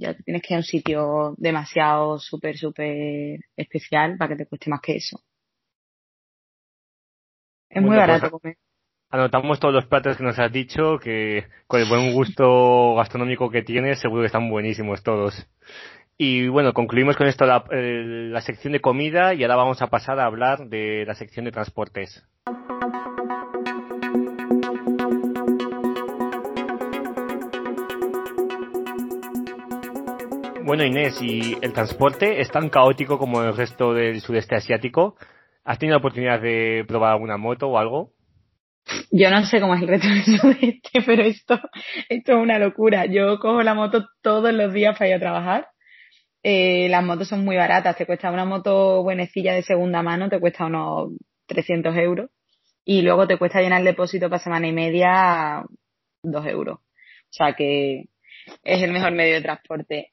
ya 0.00 0.14
tienes 0.14 0.42
que 0.42 0.54
ir 0.54 0.56
a 0.56 0.60
un 0.60 0.64
sitio 0.64 1.34
demasiado 1.36 2.18
súper, 2.18 2.56
súper 2.56 3.40
especial 3.56 4.16
para 4.16 4.30
que 4.30 4.36
te 4.36 4.46
cueste 4.46 4.70
más 4.70 4.80
que 4.80 4.96
eso. 4.96 5.20
Es 7.68 7.82
muy 7.82 7.96
barato 7.96 8.30
pues, 8.30 8.42
comer. 8.42 8.56
Anotamos 9.10 9.60
todos 9.60 9.74
los 9.74 9.86
platos 9.86 10.16
que 10.16 10.22
nos 10.22 10.38
has 10.38 10.52
dicho, 10.52 10.98
que 10.98 11.44
con 11.66 11.80
el 11.80 11.88
buen 11.88 12.12
gusto 12.12 12.94
gastronómico 12.94 13.50
que 13.50 13.62
tienes, 13.62 14.00
seguro 14.00 14.22
que 14.22 14.26
están 14.26 14.48
buenísimos 14.48 15.02
todos. 15.02 15.46
Y 16.16 16.48
bueno, 16.48 16.72
concluimos 16.72 17.16
con 17.16 17.26
esto 17.26 17.44
la, 17.44 17.64
la 17.70 18.40
sección 18.40 18.72
de 18.72 18.80
comida 18.80 19.34
y 19.34 19.42
ahora 19.42 19.56
vamos 19.56 19.82
a 19.82 19.88
pasar 19.88 20.20
a 20.20 20.26
hablar 20.26 20.68
de 20.68 21.04
la 21.06 21.14
sección 21.14 21.44
de 21.44 21.52
transportes. 21.52 22.24
Bueno, 30.70 30.84
Inés, 30.84 31.20
¿y 31.20 31.56
el 31.62 31.72
transporte 31.72 32.40
es 32.40 32.48
tan 32.48 32.68
caótico 32.68 33.18
como 33.18 33.42
el 33.42 33.56
resto 33.56 33.92
del 33.92 34.20
sudeste 34.20 34.54
asiático? 34.54 35.16
¿Has 35.64 35.80
tenido 35.80 35.96
la 35.96 35.98
oportunidad 35.98 36.40
de 36.40 36.84
probar 36.86 37.14
alguna 37.14 37.36
moto 37.36 37.66
o 37.66 37.76
algo? 37.76 38.12
Yo 39.10 39.30
no 39.30 39.44
sé 39.46 39.60
cómo 39.60 39.74
es 39.74 39.82
el 39.82 39.88
resto 39.88 40.06
del 40.06 40.22
sudeste, 40.40 41.02
pero 41.04 41.24
esto, 41.24 41.58
esto 42.08 42.32
es 42.32 42.38
una 42.38 42.60
locura. 42.60 43.06
Yo 43.06 43.40
cojo 43.40 43.64
la 43.64 43.74
moto 43.74 44.06
todos 44.22 44.54
los 44.54 44.72
días 44.72 44.96
para 44.96 45.08
ir 45.08 45.16
a 45.16 45.18
trabajar. 45.18 45.66
Eh, 46.44 46.88
las 46.88 47.02
motos 47.02 47.26
son 47.26 47.44
muy 47.44 47.56
baratas. 47.56 47.96
Te 47.96 48.06
cuesta 48.06 48.30
una 48.30 48.44
moto 48.44 49.02
buenecilla 49.02 49.54
de 49.54 49.64
segunda 49.64 50.04
mano, 50.04 50.28
te 50.28 50.38
cuesta 50.38 50.66
unos 50.66 51.14
300 51.46 51.96
euros. 51.96 52.30
Y 52.84 53.02
luego 53.02 53.26
te 53.26 53.38
cuesta 53.38 53.60
llenar 53.60 53.80
el 53.80 53.86
depósito 53.86 54.30
para 54.30 54.40
semana 54.40 54.68
y 54.68 54.72
media 54.72 55.64
2 56.22 56.46
euros. 56.46 56.76
O 56.78 57.32
sea 57.32 57.54
que 57.54 58.04
es 58.62 58.82
el 58.84 58.92
mejor 58.92 59.10
medio 59.10 59.34
de 59.34 59.42
transporte 59.42 60.12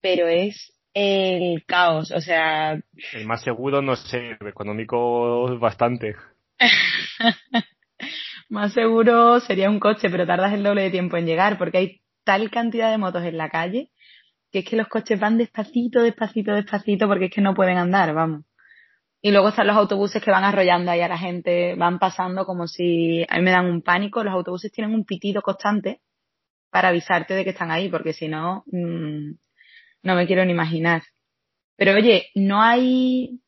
pero 0.00 0.26
es 0.26 0.74
el 0.94 1.64
caos, 1.66 2.10
o 2.10 2.20
sea... 2.20 2.80
El 3.12 3.26
más 3.26 3.42
seguro, 3.42 3.82
no 3.82 3.96
sé, 3.96 4.36
económico 4.40 5.58
bastante. 5.58 6.16
más 8.48 8.72
seguro 8.72 9.40
sería 9.40 9.70
un 9.70 9.80
coche, 9.80 10.10
pero 10.10 10.26
tardas 10.26 10.52
el 10.52 10.62
doble 10.62 10.82
de 10.82 10.90
tiempo 10.90 11.16
en 11.16 11.26
llegar, 11.26 11.58
porque 11.58 11.78
hay 11.78 12.00
tal 12.24 12.50
cantidad 12.50 12.90
de 12.90 12.98
motos 12.98 13.24
en 13.24 13.36
la 13.36 13.48
calle 13.48 13.90
que 14.50 14.60
es 14.60 14.64
que 14.64 14.76
los 14.76 14.88
coches 14.88 15.20
van 15.20 15.38
despacito, 15.38 16.02
despacito, 16.02 16.52
despacito, 16.52 17.06
porque 17.06 17.26
es 17.26 17.30
que 17.30 17.40
no 17.40 17.54
pueden 17.54 17.78
andar, 17.78 18.14
vamos. 18.14 18.44
Y 19.20 19.32
luego 19.32 19.48
están 19.48 19.66
los 19.66 19.76
autobuses 19.76 20.22
que 20.22 20.30
van 20.30 20.44
arrollando 20.44 20.90
ahí 20.90 21.00
a 21.00 21.08
la 21.08 21.18
gente, 21.18 21.74
van 21.74 21.98
pasando 21.98 22.44
como 22.46 22.66
si 22.66 23.24
a 23.28 23.36
mí 23.36 23.42
me 23.42 23.50
dan 23.50 23.66
un 23.66 23.82
pánico. 23.82 24.22
Los 24.22 24.32
autobuses 24.32 24.70
tienen 24.72 24.94
un 24.94 25.04
pitido 25.04 25.42
constante 25.42 26.00
para 26.70 26.88
avisarte 26.88 27.34
de 27.34 27.44
que 27.44 27.50
están 27.50 27.70
ahí, 27.70 27.88
porque 27.88 28.12
si 28.12 28.28
no, 28.28 28.62
mmm, 28.66 29.32
no 30.02 30.14
me 30.14 30.26
quiero 30.26 30.44
ni 30.44 30.52
imaginar. 30.52 31.02
Pero 31.76 31.94
oye, 31.94 32.28
no 32.34 32.60
hay, 32.60 33.40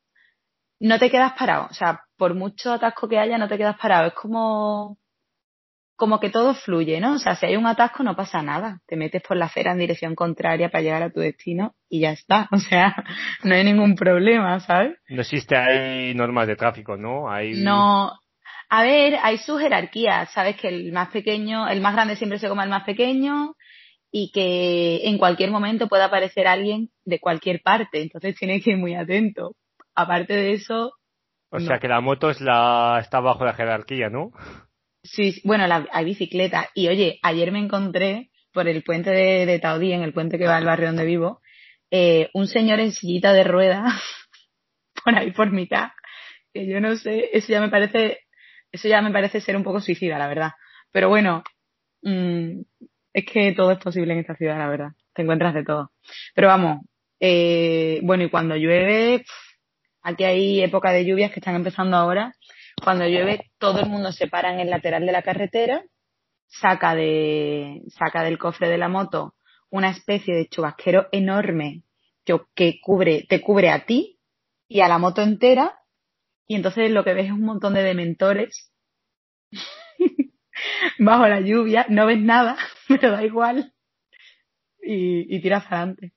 no 0.78 0.98
te 0.98 1.10
quedas 1.10 1.32
parado. 1.32 1.66
O 1.70 1.74
sea, 1.74 2.02
por 2.16 2.34
mucho 2.34 2.72
atasco 2.72 3.08
que 3.08 3.18
haya, 3.18 3.38
no 3.38 3.48
te 3.48 3.58
quedas 3.58 3.76
parado. 3.76 4.06
Es 4.06 4.14
como, 4.14 4.98
como 5.96 6.20
que 6.20 6.30
todo 6.30 6.54
fluye, 6.54 7.00
¿no? 7.00 7.14
O 7.14 7.18
sea, 7.18 7.34
si 7.34 7.46
hay 7.46 7.56
un 7.56 7.66
atasco 7.66 8.02
no 8.02 8.14
pasa 8.14 8.40
nada. 8.42 8.80
Te 8.86 8.96
metes 8.96 9.22
por 9.22 9.36
la 9.36 9.46
acera 9.46 9.72
en 9.72 9.78
dirección 9.78 10.14
contraria 10.14 10.70
para 10.70 10.82
llegar 10.82 11.02
a 11.02 11.10
tu 11.10 11.20
destino 11.20 11.74
y 11.88 12.00
ya 12.00 12.12
está. 12.12 12.48
O 12.52 12.58
sea, 12.58 12.94
no 13.42 13.54
hay 13.54 13.64
ningún 13.64 13.96
problema, 13.96 14.60
¿sabes? 14.60 14.96
No 15.08 15.22
existe, 15.22 15.56
hay 15.56 16.14
normas 16.14 16.46
de 16.46 16.56
tráfico, 16.56 16.96
¿no? 16.96 17.30
Hay... 17.30 17.62
No. 17.62 18.12
A 18.68 18.82
ver, 18.84 19.18
hay 19.20 19.38
su 19.38 19.58
jerarquía. 19.58 20.26
Sabes 20.26 20.56
que 20.56 20.68
el 20.68 20.92
más 20.92 21.08
pequeño, 21.08 21.68
el 21.68 21.80
más 21.80 21.94
grande 21.94 22.14
siempre 22.14 22.38
se 22.38 22.48
come 22.48 22.62
al 22.62 22.68
más 22.68 22.84
pequeño 22.84 23.56
y 24.12 24.32
que 24.32 25.08
en 25.08 25.18
cualquier 25.18 25.50
momento 25.50 25.88
puede 25.88 26.02
aparecer 26.02 26.46
alguien 26.46 26.90
de 27.04 27.20
cualquier 27.20 27.62
parte. 27.62 28.02
Entonces 28.02 28.34
tienes 28.36 28.64
que 28.64 28.70
ir 28.70 28.76
muy 28.76 28.94
atento. 28.94 29.54
Aparte 29.94 30.34
de 30.34 30.52
eso. 30.52 30.92
O 31.50 31.60
sea 31.60 31.78
que 31.78 31.88
la 31.88 32.00
moto 32.00 32.30
es 32.30 32.40
la, 32.40 32.98
está 33.00 33.20
bajo 33.20 33.44
la 33.44 33.54
jerarquía, 33.54 34.08
¿no? 34.08 34.32
Sí, 35.02 35.40
bueno, 35.44 35.66
la, 35.66 35.86
hay 35.92 36.04
bicicleta. 36.04 36.68
Y 36.74 36.88
oye, 36.88 37.18
ayer 37.22 37.50
me 37.52 37.58
encontré 37.58 38.30
por 38.52 38.68
el 38.68 38.82
puente 38.82 39.10
de, 39.10 39.46
de 39.46 39.58
Taudí, 39.58 39.92
en 39.92 40.02
el 40.02 40.12
puente 40.12 40.38
que 40.38 40.46
va 40.46 40.56
al 40.56 40.64
barrio 40.64 40.88
donde 40.88 41.04
vivo, 41.04 41.40
eh, 41.90 42.30
un 42.34 42.46
señor 42.46 42.80
en 42.80 42.92
sillita 42.92 43.32
de 43.32 43.44
ruedas 43.44 43.92
por 45.04 45.14
ahí 45.14 45.32
por 45.32 45.50
mitad. 45.50 45.88
Que 46.52 46.66
yo 46.66 46.80
no 46.80 46.96
sé, 46.96 47.30
eso 47.32 47.48
ya 47.52 47.60
me 47.60 47.68
parece, 47.68 48.20
eso 48.72 48.88
ya 48.88 49.02
me 49.02 49.12
parece 49.12 49.40
ser 49.40 49.56
un 49.56 49.62
poco 49.62 49.80
suicida, 49.80 50.18
la 50.18 50.28
verdad. 50.28 50.50
Pero 50.92 51.08
bueno, 51.08 51.44
mmm, 52.02 52.62
es 53.12 53.24
que 53.24 53.52
todo 53.52 53.72
es 53.72 53.78
posible 53.78 54.12
en 54.12 54.20
esta 54.20 54.36
ciudad, 54.36 54.58
la 54.58 54.68
verdad. 54.68 54.90
Te 55.14 55.22
encuentras 55.22 55.54
de 55.54 55.64
todo. 55.64 55.92
Pero 56.34 56.48
vamos, 56.48 56.80
eh, 57.18 58.00
bueno, 58.02 58.24
y 58.24 58.30
cuando 58.30 58.56
llueve, 58.56 59.24
aquí 60.02 60.24
hay 60.24 60.62
época 60.62 60.92
de 60.92 61.04
lluvias 61.04 61.32
que 61.32 61.40
están 61.40 61.56
empezando 61.56 61.96
ahora 61.96 62.32
cuando 62.82 63.06
llueve, 63.06 63.50
todo 63.58 63.80
el 63.80 63.88
mundo 63.88 64.12
se 64.12 64.26
para 64.26 64.52
en 64.52 64.60
el 64.60 64.70
lateral 64.70 65.04
de 65.06 65.12
la 65.12 65.22
carretera, 65.22 65.84
saca, 66.46 66.94
de, 66.94 67.82
saca 67.88 68.22
del 68.22 68.38
cofre 68.38 68.68
de 68.68 68.78
la 68.78 68.88
moto 68.88 69.34
una 69.70 69.90
especie 69.90 70.34
de 70.34 70.48
chubasquero 70.48 71.06
enorme 71.12 71.84
que 72.54 72.80
cubre, 72.80 73.24
te 73.28 73.40
cubre 73.40 73.70
a 73.70 73.86
ti 73.86 74.18
y 74.68 74.80
a 74.80 74.88
la 74.88 74.98
moto 74.98 75.22
entera, 75.22 75.80
y 76.46 76.56
entonces 76.56 76.90
lo 76.90 77.04
que 77.04 77.14
ves 77.14 77.26
es 77.26 77.32
un 77.32 77.42
montón 77.42 77.74
de 77.74 77.82
dementores 77.82 78.72
bajo 80.98 81.26
la 81.26 81.40
lluvia, 81.40 81.86
no 81.88 82.06
ves 82.06 82.20
nada, 82.20 82.56
pero 82.88 83.12
da 83.12 83.24
igual, 83.24 83.72
y, 84.82 85.34
y 85.34 85.40
tiras 85.40 85.66
adelante. 85.66 86.12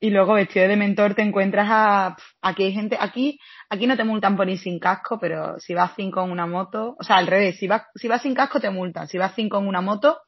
Y 0.00 0.10
luego 0.10 0.34
vestido 0.34 0.68
de 0.68 0.76
mentor 0.76 1.14
te 1.14 1.22
encuentras 1.22 1.66
a 1.70 2.16
aquí 2.42 2.64
hay 2.64 2.72
gente 2.72 2.98
aquí 3.00 3.38
aquí 3.70 3.86
no 3.86 3.96
te 3.96 4.04
multan 4.04 4.36
por 4.36 4.50
ir 4.50 4.58
sin 4.58 4.78
casco 4.78 5.18
pero 5.18 5.58
si 5.60 5.72
vas 5.72 5.92
cinco 5.96 6.22
en 6.22 6.30
una 6.30 6.46
moto 6.46 6.94
o 6.98 7.02
sea 7.02 7.16
al 7.16 7.26
revés 7.26 7.58
si 7.58 7.68
vas 7.68 7.84
si 7.94 8.06
vas 8.08 8.20
sin 8.20 8.34
casco 8.34 8.60
te 8.60 8.68
multan. 8.68 9.08
Si 9.08 9.16
vas 9.16 9.34
cinco 9.34 9.58
en 9.58 9.66
una 9.66 9.80
moto 9.80 10.18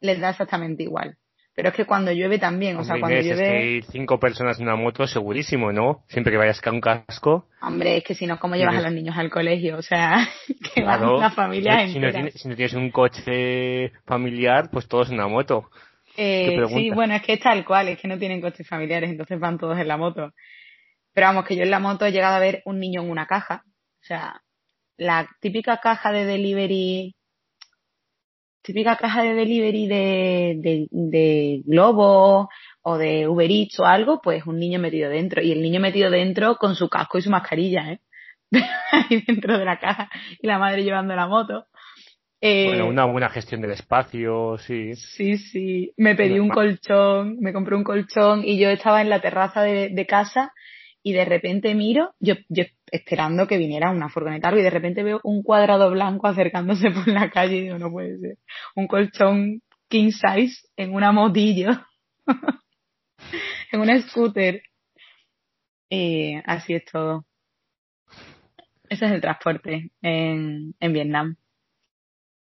les 0.00 0.18
da 0.18 0.30
exactamente 0.30 0.82
igual 0.84 1.18
pero 1.58 1.70
es 1.70 1.74
que 1.74 1.86
cuando 1.86 2.12
llueve 2.12 2.38
también 2.38 2.76
o 2.76 2.84
sea 2.84 3.00
cuando 3.00 3.20
llueve 3.20 3.78
es 3.78 3.84
que 3.86 3.90
cinco 3.90 4.20
personas 4.20 4.60
en 4.60 4.68
una 4.68 4.76
moto 4.76 5.08
segurísimo 5.08 5.72
no 5.72 6.04
siempre 6.06 6.30
que 6.30 6.36
vayas 6.36 6.60
con 6.60 6.76
un 6.76 6.80
casco. 6.80 7.48
Hombre 7.60 7.96
es 7.96 8.04
que 8.04 8.14
si 8.14 8.28
no 8.28 8.38
cómo 8.38 8.54
llevas 8.54 8.76
a 8.76 8.82
los 8.82 8.92
niños 8.92 9.16
al 9.18 9.28
colegio 9.28 9.78
o 9.78 9.82
sea 9.82 10.28
que 10.72 10.84
van 10.84 11.18
la 11.18 11.32
familia 11.32 11.88
si 11.88 11.98
no, 11.98 12.12
tienes, 12.12 12.34
si 12.34 12.48
no 12.48 12.54
tienes 12.54 12.74
un 12.74 12.92
coche 12.92 13.90
familiar 14.06 14.70
pues 14.70 14.86
todos 14.86 15.08
en 15.08 15.16
una 15.16 15.26
moto. 15.26 15.68
Eh, 16.16 16.64
sí, 16.68 16.90
bueno, 16.90 17.14
es 17.14 17.22
que 17.22 17.32
es 17.32 17.40
tal 17.40 17.64
cual, 17.64 17.88
es 17.88 18.00
que 18.00 18.06
no 18.06 18.18
tienen 18.18 18.40
coches 18.40 18.66
familiares, 18.66 19.10
entonces 19.10 19.40
van 19.40 19.58
todos 19.58 19.78
en 19.78 19.88
la 19.88 19.96
moto. 19.96 20.32
Pero 21.12 21.26
vamos, 21.26 21.44
que 21.44 21.56
yo 21.56 21.64
en 21.64 21.70
la 21.70 21.80
moto 21.80 22.06
he 22.06 22.12
llegado 22.12 22.36
a 22.36 22.40
ver 22.40 22.62
un 22.66 22.78
niño 22.78 23.02
en 23.02 23.10
una 23.10 23.26
caja. 23.26 23.62
O 24.00 24.04
sea, 24.04 24.42
la 24.96 25.28
típica 25.40 25.78
caja 25.78 26.12
de 26.12 26.24
delivery, 26.24 27.14
típica 28.68 28.96
caja 28.96 29.22
de 29.22 29.32
delivery 29.32 29.86
de, 29.86 30.54
de, 30.58 30.86
de 30.90 31.62
Globo 31.64 32.50
o 32.82 32.98
de 32.98 33.26
Uber 33.26 33.50
Eats 33.50 33.80
o 33.80 33.86
algo, 33.86 34.20
pues 34.22 34.46
un 34.46 34.58
niño 34.58 34.78
metido 34.78 35.08
dentro. 35.08 35.42
Y 35.42 35.52
el 35.52 35.62
niño 35.62 35.80
metido 35.80 36.10
dentro 36.10 36.56
con 36.56 36.74
su 36.74 36.90
casco 36.90 37.16
y 37.16 37.22
su 37.22 37.30
mascarilla, 37.30 37.92
¿eh? 37.92 38.00
Ahí 38.92 39.24
dentro 39.26 39.58
de 39.58 39.64
la 39.64 39.78
caja 39.78 40.10
y 40.38 40.46
la 40.46 40.58
madre 40.58 40.84
llevando 40.84 41.16
la 41.16 41.26
moto. 41.26 41.64
Eh, 42.42 42.66
bueno, 42.66 42.88
una 42.88 43.06
buena 43.06 43.30
gestión 43.30 43.62
del 43.62 43.70
espacio, 43.70 44.58
sí. 44.58 44.94
Sí, 44.94 45.38
sí. 45.38 45.92
Me 45.96 46.14
pedí 46.14 46.38
un 46.38 46.50
colchón, 46.50 47.38
me 47.40 47.54
compré 47.54 47.74
un 47.74 47.84
colchón 47.84 48.42
y 48.44 48.58
yo 48.58 48.68
estaba 48.68 49.00
en 49.00 49.08
la 49.08 49.20
terraza 49.20 49.62
de, 49.62 50.06
casa 50.06 50.52
y 51.02 51.14
de 51.14 51.24
repente 51.24 51.74
miro, 51.74 52.14
yo, 52.20 52.34
yo 52.50 52.64
esperando 52.92 53.46
que 53.46 53.58
viniera 53.58 53.90
una 53.90 54.08
furgoneta 54.08 54.50
y 54.52 54.62
de 54.62 54.70
repente 54.70 55.02
veo 55.02 55.20
un 55.24 55.42
cuadrado 55.42 55.90
blanco 55.90 56.26
acercándose 56.26 56.90
por 56.90 57.08
la 57.08 57.30
calle 57.30 57.56
y 57.56 57.62
digo, 57.62 57.78
no 57.78 57.90
puede 57.90 58.18
ser. 58.18 58.38
Un 58.74 58.86
colchón 58.86 59.62
king 59.88 60.10
size 60.10 60.66
en 60.76 60.94
una 60.94 61.12
motillo, 61.12 61.70
en 63.72 63.80
un 63.80 64.02
scooter. 64.02 64.62
Y 65.90 66.34
así 66.44 66.74
es 66.74 66.84
todo. 66.84 67.24
Ese 68.88 69.06
es 69.06 69.12
el 69.12 69.20
transporte 69.20 69.90
en, 70.02 70.74
en 70.80 70.92
Vietnam. 70.92 71.36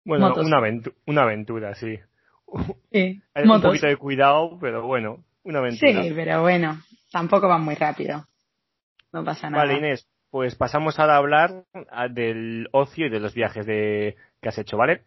Bueno, 0.04 0.34
una, 0.36 0.58
aventura, 0.58 0.96
una 1.06 1.24
aventura, 1.24 1.76
sí. 1.76 2.00
Sí, 2.92 3.22
Hay 3.34 3.44
un 3.48 3.62
poquito 3.62 3.88
de 3.88 3.98
cuidado, 3.98 4.58
pero 4.60 4.86
bueno, 4.86 5.26
una 5.44 5.60
aventura. 5.60 6.04
Sí, 6.04 6.14
pero 6.16 6.42
bueno, 6.42 6.82
tampoco 7.12 7.48
va 7.48 7.58
muy 7.58 7.76
rápido. 7.76 8.26
No 9.12 9.24
pasa 9.24 9.50
nada. 9.50 9.66
Vale, 9.66 9.78
Inés, 9.78 10.08
pues 10.30 10.56
pasamos 10.56 11.00
ahora 11.00 11.16
a 11.16 11.18
hablar 11.18 11.64
del 12.12 12.68
ocio 12.72 13.08
y 13.08 13.10
de 13.10 13.20
los 13.20 13.34
viajes 13.34 13.66
de, 13.66 14.16
que 14.42 14.50
has 14.50 14.58
hecho, 14.58 14.78
¿vale? 14.78 15.04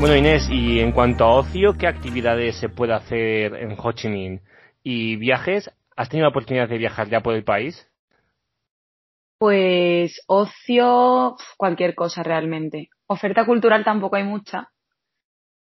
Bueno, 0.00 0.16
Inés, 0.16 0.48
y 0.50 0.80
en 0.80 0.92
cuanto 0.92 1.24
a 1.24 1.34
ocio, 1.34 1.74
¿qué 1.78 1.86
actividades 1.86 2.56
se 2.56 2.70
puede 2.70 2.94
hacer 2.94 3.54
en 3.54 3.76
Ho 3.78 3.92
Chi 3.92 4.08
Minh? 4.08 4.40
¿Y 4.82 5.16
viajes? 5.16 5.70
¿Has 5.94 6.08
tenido 6.08 6.24
la 6.24 6.30
oportunidad 6.30 6.70
de 6.70 6.78
viajar 6.78 7.08
ya 7.10 7.20
por 7.20 7.34
el 7.34 7.44
país? 7.44 7.86
Pues 9.38 10.22
ocio, 10.26 11.36
cualquier 11.58 11.94
cosa 11.94 12.22
realmente. 12.22 12.88
Oferta 13.06 13.44
cultural 13.44 13.84
tampoco 13.84 14.16
hay 14.16 14.24
mucha, 14.24 14.70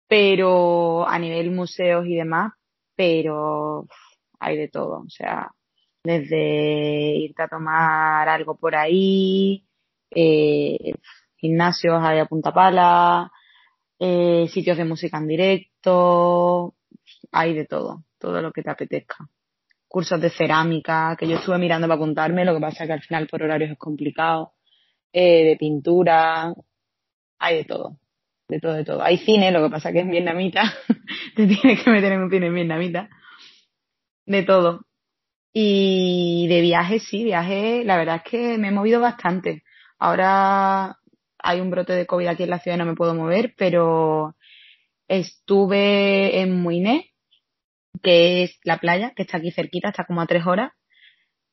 pero 0.08 1.08
a 1.08 1.18
nivel 1.18 1.50
museos 1.50 2.06
y 2.06 2.16
demás, 2.16 2.52
pero 2.94 3.86
hay 4.40 4.56
de 4.56 4.68
todo. 4.68 5.00
O 5.00 5.10
sea, 5.10 5.50
desde 6.04 7.16
irte 7.16 7.42
a 7.42 7.48
tomar 7.48 8.28
algo 8.28 8.56
por 8.56 8.76
ahí, 8.76 9.66
eh, 10.10 10.94
gimnasios 11.36 12.02
hay 12.02 12.20
a 12.20 12.26
punta 12.26 12.52
pala, 12.52 13.30
eh, 13.98 14.48
sitios 14.48 14.76
de 14.76 14.84
música 14.84 15.18
en 15.18 15.28
directo, 15.28 16.74
hay 17.32 17.54
de 17.54 17.66
todo, 17.66 18.04
todo 18.18 18.40
lo 18.42 18.52
que 18.52 18.62
te 18.62 18.70
apetezca. 18.70 19.28
Cursos 19.88 20.20
de 20.20 20.30
cerámica, 20.30 21.16
que 21.18 21.28
yo 21.28 21.36
estuve 21.36 21.58
mirando 21.58 21.86
para 21.86 21.96
apuntarme, 21.96 22.44
lo 22.44 22.54
que 22.54 22.60
pasa 22.60 22.84
es 22.84 22.88
que 22.88 22.94
al 22.94 23.02
final 23.02 23.28
por 23.28 23.42
horarios 23.42 23.70
es 23.72 23.78
complicado, 23.78 24.52
eh, 25.12 25.44
de 25.44 25.56
pintura, 25.56 26.52
hay 27.38 27.56
de 27.56 27.64
todo, 27.64 27.98
de 28.48 28.60
todo, 28.60 28.74
de 28.74 28.84
todo. 28.84 29.02
Hay 29.02 29.18
cine, 29.18 29.50
lo 29.50 29.62
que 29.62 29.70
pasa 29.70 29.92
que 29.92 30.00
es 30.00 30.08
vietnamita, 30.08 30.62
te 31.36 31.46
tienes 31.46 31.82
que 31.82 31.90
meter 31.90 32.12
en 32.12 32.22
un 32.22 32.30
cine 32.30 32.46
en 32.46 32.54
vietnamita, 32.54 33.08
de 34.26 34.42
todo. 34.42 34.86
Y 35.52 36.46
de 36.48 36.60
viajes, 36.60 37.04
sí, 37.04 37.24
viajes, 37.24 37.84
la 37.86 37.96
verdad 37.96 38.22
es 38.24 38.30
que 38.30 38.58
me 38.58 38.68
he 38.68 38.72
movido 38.72 39.00
bastante. 39.00 39.62
Ahora 39.98 40.98
hay 41.38 41.60
un 41.60 41.70
brote 41.70 41.94
de 41.94 42.06
COVID 42.06 42.26
aquí 42.26 42.42
en 42.42 42.50
la 42.50 42.58
ciudad, 42.58 42.76
no 42.76 42.84
me 42.84 42.94
puedo 42.94 43.14
mover, 43.14 43.54
pero 43.56 44.36
estuve 45.08 46.40
en 46.40 46.60
Muiné, 46.60 47.12
que 48.02 48.44
es 48.44 48.58
la 48.64 48.78
playa, 48.78 49.12
que 49.16 49.22
está 49.22 49.38
aquí 49.38 49.50
cerquita, 49.50 49.88
está 49.88 50.04
como 50.04 50.20
a 50.20 50.26
tres 50.26 50.46
horas. 50.46 50.72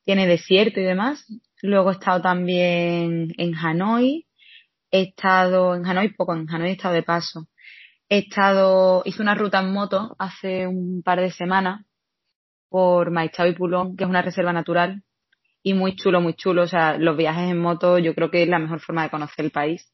Tiene 0.04 0.26
desierto 0.26 0.80
y 0.80 0.84
demás. 0.84 1.24
Luego 1.62 1.90
he 1.90 1.94
estado 1.94 2.20
también 2.20 3.32
en 3.38 3.54
Hanoi. 3.54 4.26
He 4.94 5.02
estado 5.08 5.74
en 5.74 5.84
Hanoi 5.84 6.10
poco, 6.10 6.34
en 6.34 6.48
Hanoi 6.48 6.68
he 6.68 6.72
estado 6.74 6.94
de 6.94 7.02
paso. 7.02 7.48
He 8.08 8.18
estado, 8.18 9.02
hice 9.04 9.22
una 9.22 9.34
ruta 9.34 9.58
en 9.58 9.72
moto 9.72 10.14
hace 10.20 10.68
un 10.68 11.02
par 11.02 11.20
de 11.20 11.32
semanas 11.32 11.84
por 12.68 13.10
Maichao 13.10 13.48
y 13.48 13.54
Pulón, 13.54 13.96
que 13.96 14.04
es 14.04 14.10
una 14.10 14.22
reserva 14.22 14.52
natural. 14.52 15.02
Y 15.64 15.74
muy 15.74 15.96
chulo, 15.96 16.20
muy 16.20 16.34
chulo. 16.34 16.62
O 16.62 16.68
sea, 16.68 16.96
los 16.96 17.16
viajes 17.16 17.50
en 17.50 17.58
moto 17.58 17.98
yo 17.98 18.14
creo 18.14 18.30
que 18.30 18.44
es 18.44 18.48
la 18.48 18.60
mejor 18.60 18.78
forma 18.78 19.02
de 19.02 19.10
conocer 19.10 19.44
el 19.44 19.50
país. 19.50 19.92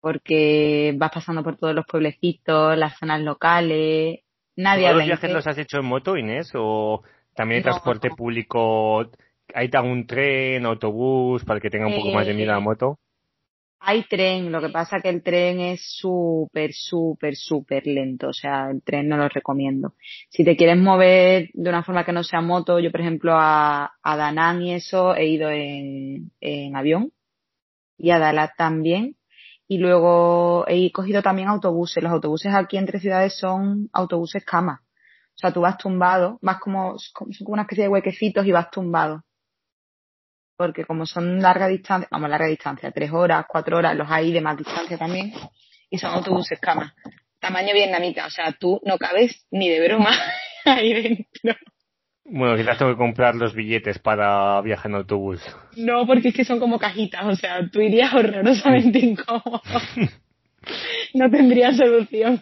Porque 0.00 0.94
vas 0.96 1.10
pasando 1.12 1.42
por 1.42 1.58
todos 1.58 1.74
los 1.74 1.84
pueblecitos, 1.84 2.78
las 2.78 2.96
zonas 2.98 3.20
locales, 3.20 4.20
Nadie 4.56 4.84
¿Todos 4.84 4.96
los 4.96 5.06
viajes 5.06 5.32
los 5.32 5.46
has 5.46 5.58
hecho 5.58 5.80
en 5.80 5.84
moto, 5.84 6.16
Inés? 6.16 6.50
¿O 6.54 7.02
también 7.34 7.58
hay 7.58 7.64
transporte 7.64 8.08
público? 8.08 9.10
¿Hay 9.52 9.68
algún 9.74 10.06
tren, 10.06 10.64
autobús 10.64 11.44
para 11.44 11.60
que 11.60 11.68
tenga 11.68 11.88
un 11.88 11.96
poco 11.96 12.10
más 12.12 12.26
de 12.26 12.32
miedo 12.32 12.52
a 12.52 12.54
la 12.54 12.60
eh, 12.60 12.64
moto? 12.64 12.98
Hay 13.86 14.04
tren, 14.08 14.50
lo 14.50 14.62
que 14.62 14.70
pasa 14.70 15.00
que 15.00 15.10
el 15.10 15.22
tren 15.22 15.60
es 15.60 15.82
súper, 16.00 16.72
súper, 16.72 17.36
súper 17.36 17.86
lento, 17.86 18.28
o 18.28 18.32
sea, 18.32 18.70
el 18.70 18.82
tren 18.82 19.08
no 19.08 19.18
lo 19.18 19.28
recomiendo. 19.28 19.94
Si 20.30 20.42
te 20.42 20.56
quieres 20.56 20.78
mover 20.78 21.50
de 21.52 21.68
una 21.68 21.82
forma 21.82 22.04
que 22.04 22.12
no 22.12 22.24
sea 22.24 22.40
moto, 22.40 22.80
yo 22.80 22.90
por 22.90 23.02
ejemplo 23.02 23.34
a, 23.36 23.92
a 24.02 24.54
y 24.60 24.72
eso 24.72 25.14
he 25.14 25.26
ido 25.26 25.50
en, 25.50 26.30
en 26.40 26.76
avión 26.76 27.12
y 27.98 28.10
a 28.10 28.18
Dalat 28.18 28.52
también. 28.56 29.16
Y 29.68 29.78
luego 29.78 30.64
he 30.68 30.90
cogido 30.92 31.22
también 31.22 31.48
autobuses. 31.48 32.02
Los 32.02 32.12
autobuses 32.12 32.54
aquí 32.54 32.78
entre 32.78 33.00
ciudades 33.00 33.36
son 33.38 33.90
autobuses 33.92 34.44
cama. 34.44 34.82
O 35.34 35.38
sea, 35.38 35.52
tú 35.52 35.60
vas 35.62 35.78
tumbado, 35.78 36.38
vas 36.42 36.58
como, 36.60 36.96
como, 37.14 37.32
son 37.32 37.44
como 37.44 37.54
una 37.54 37.62
especie 37.62 37.84
de 37.84 37.90
huequecitos 37.90 38.46
y 38.46 38.52
vas 38.52 38.70
tumbado 38.70 39.24
porque 40.56 40.84
como 40.84 41.06
son 41.06 41.40
larga 41.40 41.68
distancia, 41.68 42.08
vamos, 42.10 42.30
larga 42.30 42.46
distancia, 42.46 42.90
tres 42.90 43.10
horas, 43.12 43.46
cuatro 43.48 43.78
horas, 43.78 43.96
los 43.96 44.10
hay 44.10 44.32
de 44.32 44.40
más 44.40 44.56
distancia 44.56 44.96
también, 44.96 45.32
y 45.90 45.98
son 45.98 46.12
autobuses 46.12 46.60
cama. 46.60 46.94
Tamaño 47.40 47.74
vietnamita, 47.74 48.26
o 48.26 48.30
sea, 48.30 48.52
tú 48.52 48.80
no 48.84 48.96
cabes 48.98 49.46
ni 49.50 49.68
de 49.68 49.86
broma 49.86 50.10
ahí 50.64 50.94
dentro. 50.94 51.54
Bueno, 52.24 52.56
quizás 52.56 52.78
tengo 52.78 52.92
que 52.92 52.98
comprar 52.98 53.34
los 53.34 53.54
billetes 53.54 53.98
para 53.98 54.60
viajar 54.62 54.90
en 54.90 54.96
autobús. 54.96 55.42
No, 55.76 56.06
porque 56.06 56.28
es 56.28 56.34
que 56.34 56.44
son 56.44 56.58
como 56.58 56.78
cajitas, 56.78 57.24
o 57.26 57.34
sea, 57.36 57.68
tú 57.70 57.80
irías 57.80 58.14
horrorosamente 58.14 58.98
incómodo. 58.98 59.60
no 61.14 61.30
tendría 61.30 61.72
solución. 61.74 62.40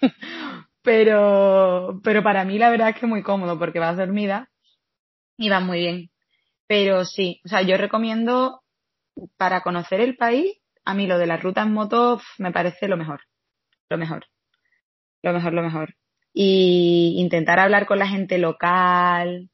Pero, 0.82 2.00
pero 2.02 2.22
para 2.22 2.44
mí 2.44 2.58
la 2.58 2.70
verdad 2.70 2.90
es 2.90 2.96
que 2.96 3.06
es 3.06 3.10
muy 3.10 3.22
cómodo 3.22 3.58
porque 3.58 3.78
vas 3.78 3.96
dormida 3.96 4.50
y 5.36 5.48
vas 5.48 5.62
muy 5.62 5.78
bien. 5.78 6.11
Pero 6.72 7.04
sí, 7.04 7.38
o 7.44 7.48
sea, 7.48 7.60
yo 7.60 7.76
recomiendo 7.76 8.62
para 9.36 9.60
conocer 9.60 10.00
el 10.00 10.16
país, 10.16 10.56
a 10.86 10.94
mí 10.94 11.06
lo 11.06 11.18
de 11.18 11.26
la 11.26 11.36
ruta 11.36 11.60
en 11.60 11.74
moto 11.74 12.18
me 12.38 12.50
parece 12.50 12.88
lo 12.88 12.96
mejor. 12.96 13.20
Lo 13.90 13.98
mejor. 13.98 14.24
Lo 15.22 15.34
mejor, 15.34 15.52
lo 15.52 15.60
mejor. 15.60 15.96
Y 16.32 17.16
intentar 17.18 17.60
hablar 17.60 17.84
con 17.84 17.98
la 17.98 18.08
gente 18.08 18.38
local 18.38 19.50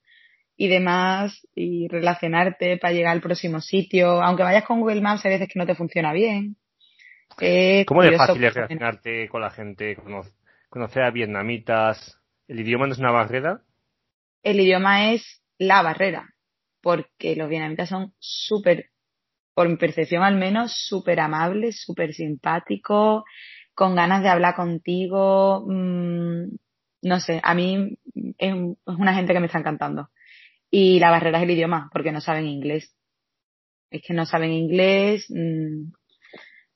y 0.57 0.69
demás 0.69 1.45
y 1.57 1.89
relacionarte 1.89 2.77
para 2.77 2.95
llegar 2.95 3.15
al 3.15 3.21
próximo 3.21 3.61
sitio. 3.61 4.23
Aunque 4.23 4.45
vayas 4.45 4.65
con 4.65 4.79
Google 4.79 5.01
Maps, 5.01 5.25
hay 5.25 5.33
veces 5.33 5.49
que 5.53 5.59
no 5.59 5.67
te 5.67 5.75
funciona 5.75 6.13
bien. 6.13 6.55
¿Cómo 7.85 8.05
de 8.05 8.17
fácil 8.17 8.45
es 8.45 8.55
relacionarte 8.55 9.29
con 9.29 9.41
la 9.41 9.51
gente, 9.51 9.99
conocer 10.69 11.03
a 11.03 11.11
vietnamitas? 11.11 12.17
¿El 12.47 12.61
idioma 12.61 12.87
no 12.87 12.93
es 12.93 13.01
una 13.01 13.11
barrera? 13.11 13.63
El 14.45 14.61
idioma 14.61 15.11
es 15.11 15.43
la 15.59 15.83
barrera 15.83 16.33
porque 16.81 17.37
los 17.37 17.49
vietnamitas 17.49 17.89
son 17.89 18.13
súper, 18.19 18.91
por 19.55 19.69
mi 19.69 19.77
percepción 19.77 20.23
al 20.23 20.37
menos, 20.37 20.73
súper 20.75 21.21
amables, 21.21 21.83
súper 21.85 22.15
simpáticos, 22.15 23.25
con 23.75 23.95
ganas 23.95 24.23
de 24.23 24.29
hablar 24.29 24.55
contigo. 24.55 25.65
Mmm, 25.67 26.57
no 27.03 27.21
sé, 27.21 27.41
a 27.43 27.55
mí 27.55 27.97
es, 28.39 28.55
una 28.87 29.15
gente 29.15 29.33
que 29.33 29.41
me 29.41 29.47
está 29.47 29.59
encantando. 29.59 30.09
Y 30.71 30.99
la 31.01 31.11
barrera 31.11 31.39
es 31.39 31.45
el 31.45 31.51
idioma, 31.51 31.89
porque 31.93 32.13
no 32.13 32.21
saben 32.21 32.47
inglés. 32.47 32.95
Es 33.91 34.03
que 34.07 34.15
no 34.15 34.27
saben 34.27 34.53
inglés, 34.53 35.27
mmm, 35.31 35.93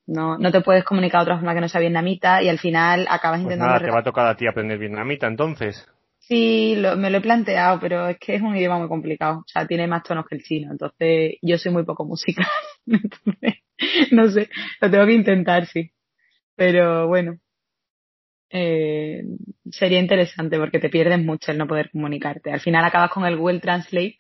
no, 0.07 0.39
no 0.39 0.51
te 0.51 0.61
puedes 0.61 0.85
comunicar 0.85 1.21
de 1.21 1.23
otra 1.25 1.37
forma 1.37 1.55
que 1.55 1.61
no 1.61 1.69
sea 1.69 1.81
vietnamita 1.81 2.43
y 2.43 2.49
al 2.49 2.59
final 2.59 3.07
acabas 3.09 3.41
pues 3.41 3.55
intentando... 3.55 3.75
Nada, 3.75 3.85
te 3.85 3.91
va 3.91 4.01
a 4.01 4.05
tocar 4.05 4.27
a 4.27 4.37
ti 4.37 4.47
aprender 4.47 4.79
vietnamita 4.79 5.27
entonces. 5.27 5.87
Sí, 6.33 6.77
lo, 6.77 6.97
me 6.97 7.11
lo 7.11 7.19
he 7.19 7.21
planteado, 7.21 7.79
pero 7.79 8.09
es 8.09 8.19
que 8.19 8.37
es 8.37 8.41
un 8.41 8.57
idioma 8.57 8.79
muy 8.79 8.89
complicado. 8.89 9.41
O 9.41 9.45
sea, 9.47 9.67
tiene 9.67 9.87
más 9.87 10.03
tonos 10.03 10.25
que 10.27 10.37
el 10.37 10.43
chino. 10.43 10.73
Entonces, 10.73 11.35
yo 11.43 11.59
soy 11.59 11.73
muy 11.73 11.85
poco 11.85 12.07
musical. 12.07 12.47
entonces, 12.87 13.63
no 14.13 14.31
sé, 14.31 14.49
lo 14.81 14.91
tengo 14.91 15.05
que 15.05 15.13
intentar, 15.13 15.67
sí. 15.67 15.91
Pero 16.57 17.07
bueno, 17.07 17.39
eh, 18.49 19.25
sería 19.71 19.99
interesante 19.99 20.57
porque 20.59 20.79
te 20.79 20.89
pierdes 20.89 21.19
mucho 21.19 21.53
el 21.53 21.59
no 21.59 21.67
poder 21.67 21.91
comunicarte. 21.91 22.51
Al 22.51 22.61
final 22.61 22.83
acabas 22.87 23.11
con 23.11 23.27
el 23.27 23.37
Google 23.37 23.61
Translate 23.61 24.17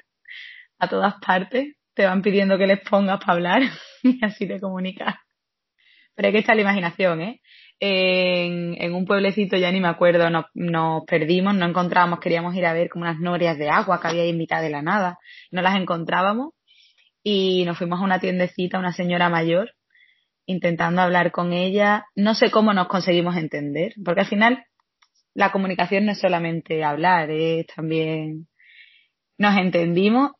a 0.80 0.88
todas 0.88 1.14
partes. 1.14 1.76
Te 1.94 2.04
van 2.04 2.20
pidiendo 2.20 2.58
que 2.58 2.66
les 2.66 2.80
pongas 2.80 3.20
para 3.20 3.32
hablar 3.32 3.62
y 4.02 4.22
así 4.22 4.46
te 4.46 4.60
comunicas. 4.60 5.14
Pero 6.14 6.28
hay 6.28 6.32
que 6.32 6.40
estar 6.40 6.56
la 6.56 6.62
imaginación, 6.62 7.22
¿eh? 7.22 7.40
En, 7.84 8.80
en, 8.80 8.94
un 8.94 9.04
pueblecito, 9.06 9.56
ya 9.56 9.72
ni 9.72 9.80
me 9.80 9.88
acuerdo, 9.88 10.30
nos, 10.30 10.44
nos, 10.54 11.02
perdimos, 11.04 11.56
no 11.56 11.66
encontrábamos, 11.66 12.20
queríamos 12.20 12.54
ir 12.54 12.64
a 12.64 12.72
ver 12.72 12.88
como 12.88 13.02
unas 13.02 13.18
norias 13.18 13.58
de 13.58 13.70
agua 13.70 14.00
que 14.00 14.06
había 14.06 14.22
ahí 14.22 14.30
en 14.30 14.38
mitad 14.38 14.62
de 14.62 14.70
la 14.70 14.82
nada, 14.82 15.18
no 15.50 15.62
las 15.62 15.74
encontrábamos 15.74 16.54
y 17.24 17.64
nos 17.64 17.76
fuimos 17.76 17.98
a 17.98 18.04
una 18.04 18.20
tiendecita, 18.20 18.78
una 18.78 18.92
señora 18.92 19.28
mayor, 19.28 19.72
intentando 20.46 21.02
hablar 21.02 21.32
con 21.32 21.52
ella, 21.52 22.04
no 22.14 22.36
sé 22.36 22.52
cómo 22.52 22.72
nos 22.72 22.86
conseguimos 22.86 23.36
entender, 23.36 23.94
porque 24.04 24.20
al 24.20 24.28
final 24.28 24.64
la 25.34 25.50
comunicación 25.50 26.06
no 26.06 26.12
es 26.12 26.20
solamente 26.20 26.84
hablar, 26.84 27.32
es 27.32 27.66
también 27.66 28.46
nos 29.38 29.56
entendimos. 29.58 30.30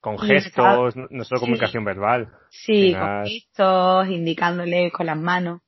Con 0.00 0.16
gestos, 0.16 0.94
no 0.94 1.24
solo 1.24 1.40
comunicación 1.40 1.84
verbal. 1.84 2.30
Sí, 2.50 2.94
con 2.96 3.24
gestos, 3.24 4.06
indicándole 4.10 4.92
con 4.92 5.06
las 5.06 5.18
manos 5.18 5.60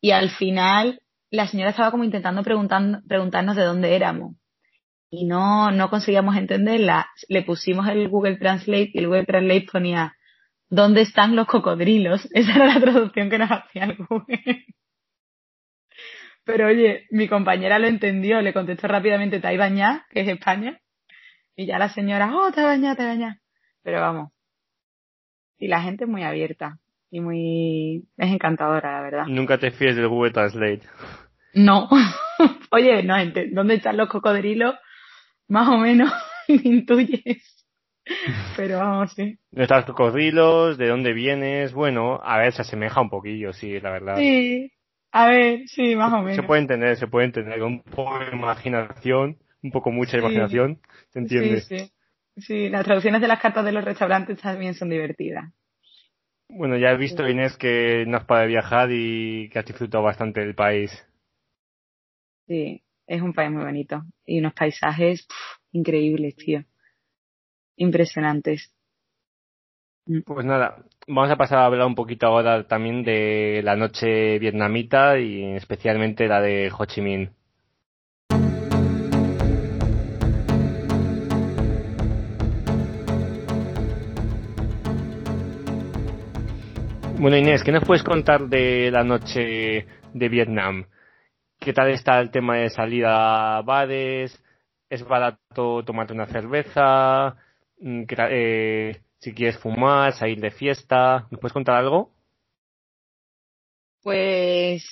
y 0.00 0.10
al 0.10 0.30
final 0.30 1.00
la 1.30 1.46
señora 1.46 1.70
estaba 1.70 1.90
como 1.90 2.04
intentando 2.04 2.42
preguntarnos 2.42 3.56
de 3.56 3.64
dónde 3.64 3.96
éramos 3.96 4.36
y 5.10 5.24
no, 5.24 5.70
no 5.70 5.88
conseguíamos 5.88 6.36
entenderla. 6.36 7.08
Le 7.28 7.42
pusimos 7.42 7.88
el 7.88 8.08
Google 8.08 8.36
Translate 8.36 8.90
y 8.92 8.98
el 8.98 9.06
Google 9.06 9.24
Translate 9.24 9.66
ponía 9.70 10.16
¿Dónde 10.68 11.02
están 11.02 11.36
los 11.36 11.46
cocodrilos? 11.46 12.28
Esa 12.34 12.54
era 12.56 12.66
la 12.66 12.80
traducción 12.80 13.30
que 13.30 13.38
nos 13.38 13.50
hacía 13.50 13.84
el 13.84 13.96
Google. 13.96 14.66
Pero 16.44 16.68
oye, 16.68 17.06
mi 17.10 17.28
compañera 17.28 17.78
lo 17.78 17.86
entendió, 17.88 18.40
le 18.40 18.52
contestó 18.52 18.86
rápidamente 18.86 19.40
¿te 19.40 19.56
bañá? 19.56 20.06
que 20.10 20.20
es 20.20 20.28
España. 20.28 20.80
Y 21.56 21.66
ya 21.66 21.78
la 21.78 21.88
señora, 21.88 22.30
oh, 22.36 22.52
te 22.52 22.62
bañá. 22.62 22.94
Pero 23.82 24.00
vamos. 24.00 24.32
Y 25.58 25.68
la 25.68 25.80
gente 25.80 26.04
es 26.04 26.10
muy 26.10 26.22
abierta 26.22 26.78
y 27.10 27.20
muy 27.20 28.08
es 28.16 28.32
encantadora, 28.32 28.92
la 28.92 29.02
verdad. 29.02 29.26
Nunca 29.26 29.58
te 29.58 29.70
fíes 29.70 29.96
del 29.96 30.08
Google 30.08 30.32
Translate. 30.32 30.82
No. 31.54 31.88
Oye, 32.70 33.02
no, 33.02 33.14
¿dónde 33.52 33.74
están 33.74 33.96
los 33.96 34.08
cocodrilos? 34.08 34.74
Más 35.48 35.68
o 35.68 35.78
menos 35.78 36.12
intuyes. 36.48 37.66
Pero 38.56 38.78
vamos, 38.78 39.12
sí. 39.14 39.38
¿Dónde 39.50 39.64
están 39.64 39.78
los 39.78 39.86
cocodrilos? 39.86 40.78
¿De 40.78 40.88
dónde 40.88 41.12
vienes? 41.12 41.72
Bueno, 41.72 42.20
a 42.22 42.38
ver, 42.38 42.52
se 42.52 42.62
asemeja 42.62 43.00
un 43.00 43.10
poquillo, 43.10 43.52
sí, 43.52 43.80
la 43.80 43.90
verdad. 43.90 44.16
Sí, 44.16 44.70
a 45.12 45.28
ver, 45.28 45.66
sí, 45.66 45.96
más 45.96 46.12
o 46.12 46.18
menos. 46.18 46.36
Se 46.36 46.42
puede 46.42 46.60
entender, 46.60 46.96
se 46.96 47.06
puede 47.06 47.26
entender. 47.26 47.62
Un 47.62 47.82
poco 47.82 48.18
de 48.18 48.30
imaginación, 48.32 49.38
un 49.62 49.70
poco 49.70 49.90
mucha 49.90 50.18
imaginación, 50.18 50.80
¿se 51.08 51.18
entiende? 51.18 51.60
Sí, 51.62 51.78
sí. 51.78 51.92
Sí, 52.38 52.68
las 52.68 52.84
traducciones 52.84 53.22
de 53.22 53.28
las 53.28 53.40
cartas 53.40 53.64
de 53.64 53.72
los 53.72 53.82
restaurantes 53.82 54.38
también 54.38 54.74
son 54.74 54.90
divertidas. 54.90 55.52
Bueno, 56.48 56.76
ya 56.76 56.90
he 56.90 56.96
visto, 56.96 57.28
Inés, 57.28 57.56
que 57.56 58.04
no 58.06 58.18
has 58.18 58.24
para 58.24 58.46
viajar 58.46 58.88
y 58.90 59.48
que 59.50 59.58
has 59.58 59.66
disfrutado 59.66 60.04
bastante 60.04 60.40
del 60.40 60.54
país. 60.54 60.90
Sí, 62.46 62.82
es 63.06 63.22
un 63.22 63.32
país 63.32 63.50
muy 63.50 63.64
bonito. 63.64 64.02
Y 64.24 64.38
unos 64.38 64.54
paisajes 64.54 65.26
increíbles, 65.72 66.36
tío. 66.36 66.64
Impresionantes. 67.76 68.72
Mm. 70.06 70.20
Pues 70.24 70.46
nada, 70.46 70.84
vamos 71.08 71.30
a 71.30 71.36
pasar 71.36 71.58
a 71.58 71.66
hablar 71.66 71.86
un 71.86 71.94
poquito 71.94 72.26
ahora 72.26 72.66
también 72.66 73.02
de 73.02 73.60
la 73.64 73.76
noche 73.76 74.38
vietnamita 74.38 75.18
y 75.18 75.42
especialmente 75.56 76.28
la 76.28 76.40
de 76.40 76.70
Ho 76.76 76.84
Chi 76.86 77.00
Minh. 77.00 77.30
Bueno, 87.18 87.38
Inés, 87.38 87.62
¿qué 87.64 87.72
nos 87.72 87.82
puedes 87.82 88.02
contar 88.02 88.46
de 88.46 88.90
la 88.90 89.02
noche 89.02 89.86
de 90.12 90.28
Vietnam? 90.28 90.86
¿Qué 91.58 91.72
tal 91.72 91.90
está 91.90 92.20
el 92.20 92.30
tema 92.30 92.58
de 92.58 92.68
salida 92.68 93.56
a 93.56 93.62
bares? 93.62 94.38
¿Es 94.90 95.02
barato 95.02 95.82
tomarte 95.82 96.12
una 96.12 96.26
cerveza? 96.26 97.36
Mm, 97.80 98.02
eh, 98.30 99.00
si 99.18 99.32
quieres 99.32 99.56
fumar, 99.56 100.12
salir 100.12 100.40
de 100.40 100.50
fiesta, 100.50 101.26
¿nos 101.30 101.40
puedes 101.40 101.54
contar 101.54 101.76
algo? 101.76 102.12
Pues 104.02 104.86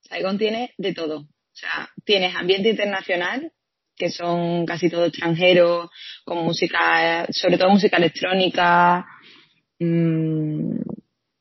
Saigon 0.00 0.36
tiene 0.36 0.74
de 0.76 0.92
todo. 0.92 1.20
O 1.20 1.26
sea, 1.56 1.88
tienes 2.04 2.34
ambiente 2.34 2.70
internacional, 2.70 3.52
que 3.96 4.10
son 4.10 4.66
casi 4.66 4.90
todo 4.90 5.04
extranjeros, 5.04 5.88
con 6.24 6.38
música, 6.38 7.26
sobre 7.30 7.58
todo 7.58 7.70
música 7.70 7.96
electrónica, 7.96 9.06
mmm, 9.78 10.93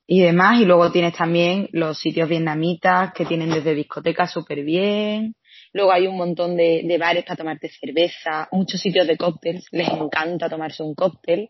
y 0.06 0.22
demás. 0.22 0.60
Y 0.60 0.66
luego 0.66 0.92
tienes 0.92 1.16
también 1.16 1.70
los 1.72 2.00
sitios 2.00 2.30
vietnamitas 2.30 3.14
que 3.14 3.26
tienen 3.26 3.50
desde 3.50 3.76
discotecas 3.76 4.32
súper 4.32 4.64
bien. 4.64 5.36
Luego 5.74 5.92
hay 5.92 6.08
un 6.08 6.18
montón 6.18 6.56
de, 6.56 6.84
de, 6.84 6.98
bares 6.98 7.24
para 7.24 7.38
tomarte 7.38 7.70
cerveza, 7.70 8.48
muchos 8.52 8.80
sitios 8.80 9.08
de 9.08 9.18
cócteles, 9.18 9.66
les 9.72 9.90
encanta 9.90 10.50
tomarse 10.50 10.84
un 10.84 10.94
cóctel. 10.94 11.50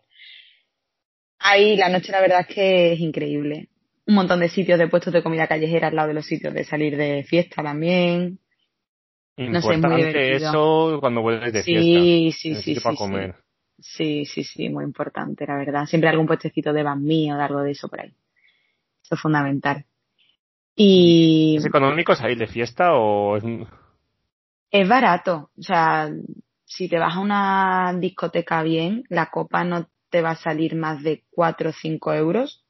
Ahí 1.38 1.76
la 1.76 1.90
noche 1.90 2.10
la 2.10 2.22
verdad 2.22 2.40
es 2.48 2.54
que 2.54 2.92
es 2.92 3.00
increíble. 3.00 3.68
un 4.06 4.14
montón 4.14 4.40
de 4.40 4.48
sitios 4.48 4.78
de 4.78 4.88
puestos 4.88 5.12
de 5.12 5.22
comida 5.22 5.46
callejera 5.46 5.88
al 5.88 5.96
lado 5.96 6.08
de 6.08 6.14
los 6.14 6.26
sitios 6.26 6.54
de 6.54 6.64
salir 6.64 6.96
de 6.96 7.22
fiesta 7.24 7.62
también. 7.62 8.38
no 9.36 9.60
sé, 9.60 9.76
muy 9.76 10.02
eso 10.02 10.98
cuando 11.00 11.20
vuelves 11.20 11.52
de 11.52 11.62
fiesta. 11.62 11.82
Sí, 11.82 12.32
sí, 12.32 12.54
sí. 12.54 12.80
para 12.80 12.96
comer. 12.96 13.34
Sí, 13.78 14.24
sí, 14.24 14.44
sí, 14.44 14.70
muy 14.70 14.84
importante, 14.84 15.44
la 15.46 15.56
verdad. 15.56 15.84
Siempre 15.84 16.08
algún 16.08 16.26
puestecito 16.26 16.72
de 16.72 16.82
ban 16.82 17.02
mío 17.02 17.36
o 17.36 17.40
algo 17.40 17.60
de 17.60 17.72
eso 17.72 17.88
por 17.88 18.00
ahí. 18.00 18.14
Eso 19.04 19.14
es 19.14 19.20
fundamental. 19.20 19.84
Y... 20.74 21.56
¿Es 21.58 21.66
económico 21.66 22.14
salir 22.14 22.38
de 22.38 22.46
fiesta 22.46 22.94
o 22.94 23.36
es... 23.36 23.44
Es 24.70 24.88
barato. 24.88 25.50
O 25.56 25.62
sea, 25.62 26.10
si 26.64 26.88
te 26.88 26.98
vas 26.98 27.14
a 27.14 27.20
una 27.20 27.94
discoteca 27.98 28.62
bien, 28.62 29.04
la 29.08 29.30
copa 29.30 29.62
no 29.62 29.88
te 30.10 30.22
va 30.22 30.30
a 30.30 30.36
salir 30.36 30.74
más 30.74 31.02
de 31.02 31.24
4 31.30 31.70
o 31.70 31.72
5 31.72 32.14
euros. 32.14 32.64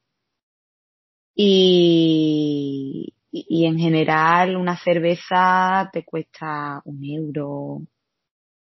Y, 1.37 3.15
y, 3.33 3.67
en 3.67 3.79
general 3.79 4.57
una 4.57 4.77
cerveza 4.77 5.91
te 5.93 6.05
cuesta 6.05 6.81
un 6.85 7.05
euro, 7.05 7.81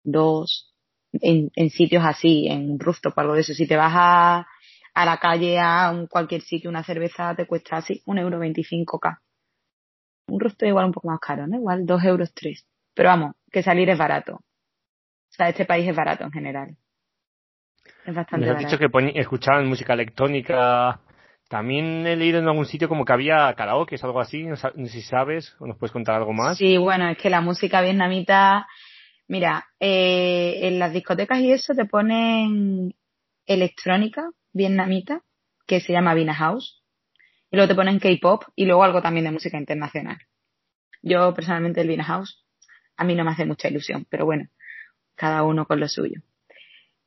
dos, 0.04 0.72
en, 1.12 1.50
en 1.56 1.70
sitios 1.70 2.04
así, 2.04 2.46
en 2.48 2.78
rooftop 2.78 3.16
o 3.16 3.20
algo 3.20 3.34
de 3.34 3.40
eso. 3.40 3.54
Si 3.54 3.66
te 3.66 3.76
vas 3.76 3.92
a, 3.94 4.46
a 4.94 5.04
la 5.04 5.16
calle, 5.18 5.58
a 5.58 5.90
un, 5.90 6.06
cualquier 6.06 6.42
sitio, 6.42 6.70
una 6.70 6.84
cerveza 6.84 7.34
te 7.34 7.46
cuesta 7.46 7.76
así, 7.76 8.02
un 8.06 8.18
euro 8.18 8.38
veinticinco 8.38 8.98
k. 8.98 9.20
Un 10.28 10.40
rooftop 10.40 10.68
igual 10.68 10.86
un 10.86 10.92
poco 10.92 11.08
más 11.08 11.20
caro, 11.20 11.46
¿no? 11.46 11.56
Igual 11.56 11.86
dos 11.86 12.02
euros 12.04 12.32
tres. 12.34 12.66
Pero 12.94 13.08
vamos, 13.08 13.34
que 13.50 13.62
salir 13.62 13.88
es 13.90 13.98
barato. 13.98 14.34
O 14.34 15.34
sea, 15.34 15.48
este 15.48 15.64
país 15.64 15.88
es 15.88 15.96
barato 15.96 16.24
en 16.24 16.32
general. 16.32 16.76
Es 18.04 18.14
bastante 18.14 18.46
Me 18.46 18.52
has 18.52 18.58
dicho 18.58 18.78
que 18.78 18.90
escuchaban 19.20 19.66
música 19.66 19.94
electrónica. 19.94 21.00
También 21.48 22.06
he 22.06 22.16
leído 22.16 22.38
en 22.38 22.48
algún 22.48 22.66
sitio 22.66 22.88
como 22.88 23.04
que 23.04 23.12
había 23.12 23.52
karaoke, 23.54 23.94
es 23.94 24.04
algo 24.04 24.20
así. 24.20 24.44
No 24.44 24.56
sé 24.56 24.70
si 24.88 25.02
sabes 25.02 25.56
o 25.58 25.66
nos 25.66 25.78
puedes 25.78 25.92
contar 25.92 26.16
algo 26.16 26.32
más. 26.32 26.58
Sí, 26.58 26.76
bueno, 26.76 27.08
es 27.08 27.18
que 27.18 27.30
la 27.30 27.40
música 27.40 27.80
vietnamita. 27.82 28.66
Mira, 29.28 29.66
eh, 29.80 30.60
en 30.62 30.78
las 30.78 30.92
discotecas 30.92 31.38
y 31.38 31.52
eso 31.52 31.74
te 31.74 31.86
ponen 31.86 32.94
electrónica 33.46 34.30
vietnamita 34.52 35.22
que 35.66 35.80
se 35.80 35.92
llama 35.92 36.14
Vina 36.14 36.34
House. 36.34 36.82
Y 37.50 37.56
luego 37.56 37.68
te 37.68 37.74
ponen 37.74 37.98
K-pop 37.98 38.44
y 38.56 38.66
luego 38.66 38.84
algo 38.84 39.02
también 39.02 39.24
de 39.24 39.32
música 39.32 39.58
internacional. 39.58 40.18
Yo 41.02 41.34
personalmente 41.34 41.80
el 41.80 41.88
Vina 41.88 42.04
House 42.04 42.44
a 42.96 43.04
mí 43.04 43.14
no 43.14 43.24
me 43.24 43.32
hace 43.32 43.44
mucha 43.44 43.68
ilusión, 43.68 44.06
pero 44.08 44.24
bueno, 44.24 44.48
cada 45.14 45.42
uno 45.42 45.66
con 45.66 45.80
lo 45.80 45.88
suyo. 45.88 46.20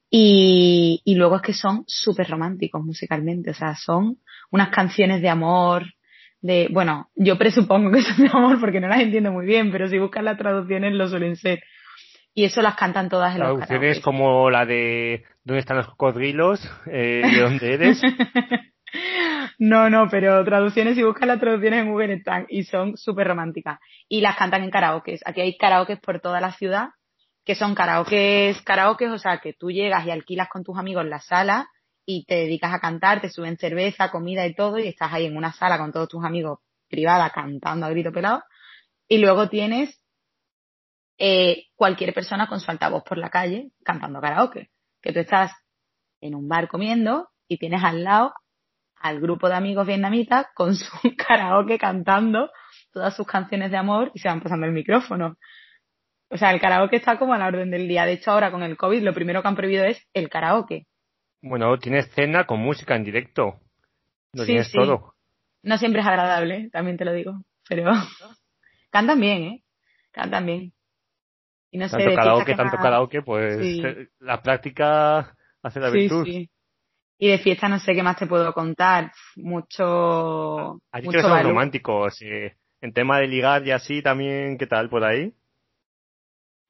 Y, 0.10 1.02
luego 1.16 1.38
es 1.38 1.42
que 1.42 1.54
son 1.54 1.84
súper 1.88 2.30
románticos 2.30 2.84
musicalmente, 2.84 3.52
o 3.52 3.54
sea, 3.54 3.76
son 3.76 4.20
unas 4.52 4.70
canciones 4.70 5.22
de 5.22 5.30
amor, 5.30 5.84
de, 6.42 6.70
bueno, 6.72 7.10
yo 7.16 7.38
presupongo 7.38 7.92
que 7.92 8.02
son 8.02 8.18
de 8.18 8.30
amor 8.32 8.60
porque 8.60 8.80
no 8.80 8.88
las 8.88 9.02
entiendo 9.02 9.32
muy 9.32 9.46
bien, 9.46 9.72
pero 9.72 9.88
si 9.88 9.98
buscas 9.98 10.24
las 10.24 10.38
traducciones 10.38 10.94
lo 10.94 11.08
suelen 11.08 11.36
ser. 11.36 11.64
Y 12.36 12.44
eso 12.44 12.62
las 12.62 12.76
cantan 12.76 13.10
todas 13.10 13.34
en 13.34 13.40
los 13.40 13.58
Traducciones 13.58 14.02
como 14.02 14.50
la 14.52 14.66
de 14.66 15.24
¿Dónde 15.46 15.62
están 15.62 15.78
los 15.78 15.88
cocodrilos? 15.88 16.60
Eh, 16.86 17.22
¿De 17.24 17.42
dónde 17.42 17.74
eres? 17.74 18.02
no, 19.60 19.90
no, 19.90 20.10
pero 20.10 20.44
traducciones, 20.44 20.96
si 20.96 21.04
buscas 21.04 21.28
las 21.28 21.40
traducciones 21.40 21.82
en 21.82 21.92
Google 21.92 22.14
están 22.16 22.46
y 22.50 22.64
son 22.64 22.98
súper 22.98 23.28
románticas. 23.28 23.80
Y 24.10 24.22
las 24.22 24.36
cantan 24.36 24.64
en 24.64 24.72
karaoke. 24.72 25.18
Aquí 25.24 25.42
hay 25.42 25.58
karaoke 25.58 25.98
por 25.98 26.20
toda 26.20 26.42
la 26.42 26.52
ciudad 26.52 26.90
que 27.46 27.56
son 27.56 27.76
karaokes, 27.76 28.62
karaokes, 28.64 29.12
o 29.12 29.20
sea, 29.20 29.38
que 29.38 29.54
tú 29.54 29.70
llegas 29.70 30.06
y 30.06 30.12
alquilas 30.12 30.50
con 30.50 30.64
tus 30.64 30.78
amigos 30.78 31.06
la 31.06 31.20
sala 31.20 31.70
y 32.04 32.26
te 32.26 32.36
dedicas 32.36 32.74
a 32.74 32.80
cantar, 32.80 33.22
te 33.22 33.30
suben 33.30 33.58
cerveza, 33.58 34.10
comida 34.10 34.46
y 34.48 34.56
todo 34.56 34.80
y 34.80 34.88
estás 34.88 35.14
ahí 35.14 35.28
en 35.28 35.38
una 35.38 35.54
sala 35.54 35.78
con 35.78 35.92
todos 35.92 36.10
tus 36.10 36.26
amigos 36.26 36.60
privada 36.90 37.30
cantando 37.30 37.86
a 37.86 37.90
grito 37.92 38.12
pelado. 38.12 38.44
Y 39.08 39.20
luego 39.20 39.48
tienes 39.48 40.02
eh, 41.18 41.66
cualquier 41.76 42.14
persona 42.14 42.48
con 42.48 42.60
su 42.60 42.70
altavoz 42.70 43.04
por 43.04 43.18
la 43.18 43.30
calle 43.30 43.72
cantando 43.84 44.22
karaoke. 44.22 44.70
Que 45.02 45.14
tú 45.14 45.20
estás 45.20 45.52
en 46.22 46.36
un 46.36 46.48
bar 46.48 46.68
comiendo 46.68 47.30
y 47.48 47.58
tienes 47.58 47.84
al 47.84 48.04
lado 48.04 48.34
al 48.96 49.20
grupo 49.20 49.48
de 49.50 49.56
amigos 49.56 49.86
vietnamitas 49.86 50.48
con 50.56 50.76
su 50.76 50.92
karaoke 51.18 51.78
cantando 51.78 52.50
todas 52.92 53.16
sus 53.16 53.28
canciones 53.28 53.72
de 53.72 53.78
amor 53.78 54.12
y 54.14 54.20
se 54.20 54.28
van 54.28 54.42
pasando 54.42 54.66
el 54.66 54.72
micrófono. 54.72 55.38
O 56.30 56.38
sea, 56.38 56.52
el 56.52 56.60
karaoke 56.60 56.96
está 56.96 57.20
como 57.20 57.34
a 57.34 57.38
la 57.38 57.48
orden 57.48 57.70
del 57.70 57.88
día. 57.88 58.06
De 58.06 58.14
hecho, 58.14 58.32
ahora 58.32 58.52
con 58.52 58.64
el 58.64 58.78
COVID 58.78 59.04
lo 59.04 59.14
primero 59.14 59.42
que 59.42 59.48
han 59.48 59.56
prohibido 59.56 59.86
es 59.86 60.02
el 60.14 60.30
karaoke. 60.30 60.88
Bueno, 61.42 61.78
tienes 61.78 62.10
cena 62.14 62.46
con 62.46 62.60
música 62.60 62.96
en 62.96 63.04
directo. 63.04 63.60
Lo 64.34 64.46
tienes 64.46 64.72
todo. 64.72 65.14
No 65.62 65.78
siempre 65.78 66.02
es 66.02 66.08
agradable, 66.08 66.70
también 66.72 66.98
te 66.98 67.06
lo 67.06 67.14
digo. 67.14 67.34
Pero 67.70 67.92
cantan 68.92 69.20
bien, 69.20 69.44
¿eh? 69.44 69.64
Cantan 70.12 70.46
bien. 70.46 70.75
Y 71.76 71.78
no 71.78 71.90
tanto 71.90 72.16
karaoke, 72.16 72.56
tanto 72.56 72.78
karaoke, 72.78 73.22
pues 73.22 73.58
eh, 73.60 74.08
la 74.20 74.42
práctica 74.42 75.36
hace 75.62 75.82
la 75.82 75.90
virtud. 75.90 76.24
Sí. 76.24 76.50
Y 77.18 77.28
de 77.28 77.38
fiesta 77.38 77.68
no 77.68 77.80
sé 77.80 77.94
qué 77.94 78.02
más 78.02 78.16
te 78.16 78.28
puedo 78.28 78.54
contar. 78.54 79.12
Mucho. 79.36 80.80
Aquí 80.90 81.10
que 81.10 81.22
son 81.22 81.44
románticos. 81.44 82.18
en 82.22 82.94
tema 82.94 83.20
de 83.20 83.28
ligar 83.28 83.68
y 83.68 83.72
así 83.72 84.02
también, 84.02 84.58
¿qué 84.58 84.68
tal 84.68 84.90
por 84.90 85.04
ahí? 85.04 85.34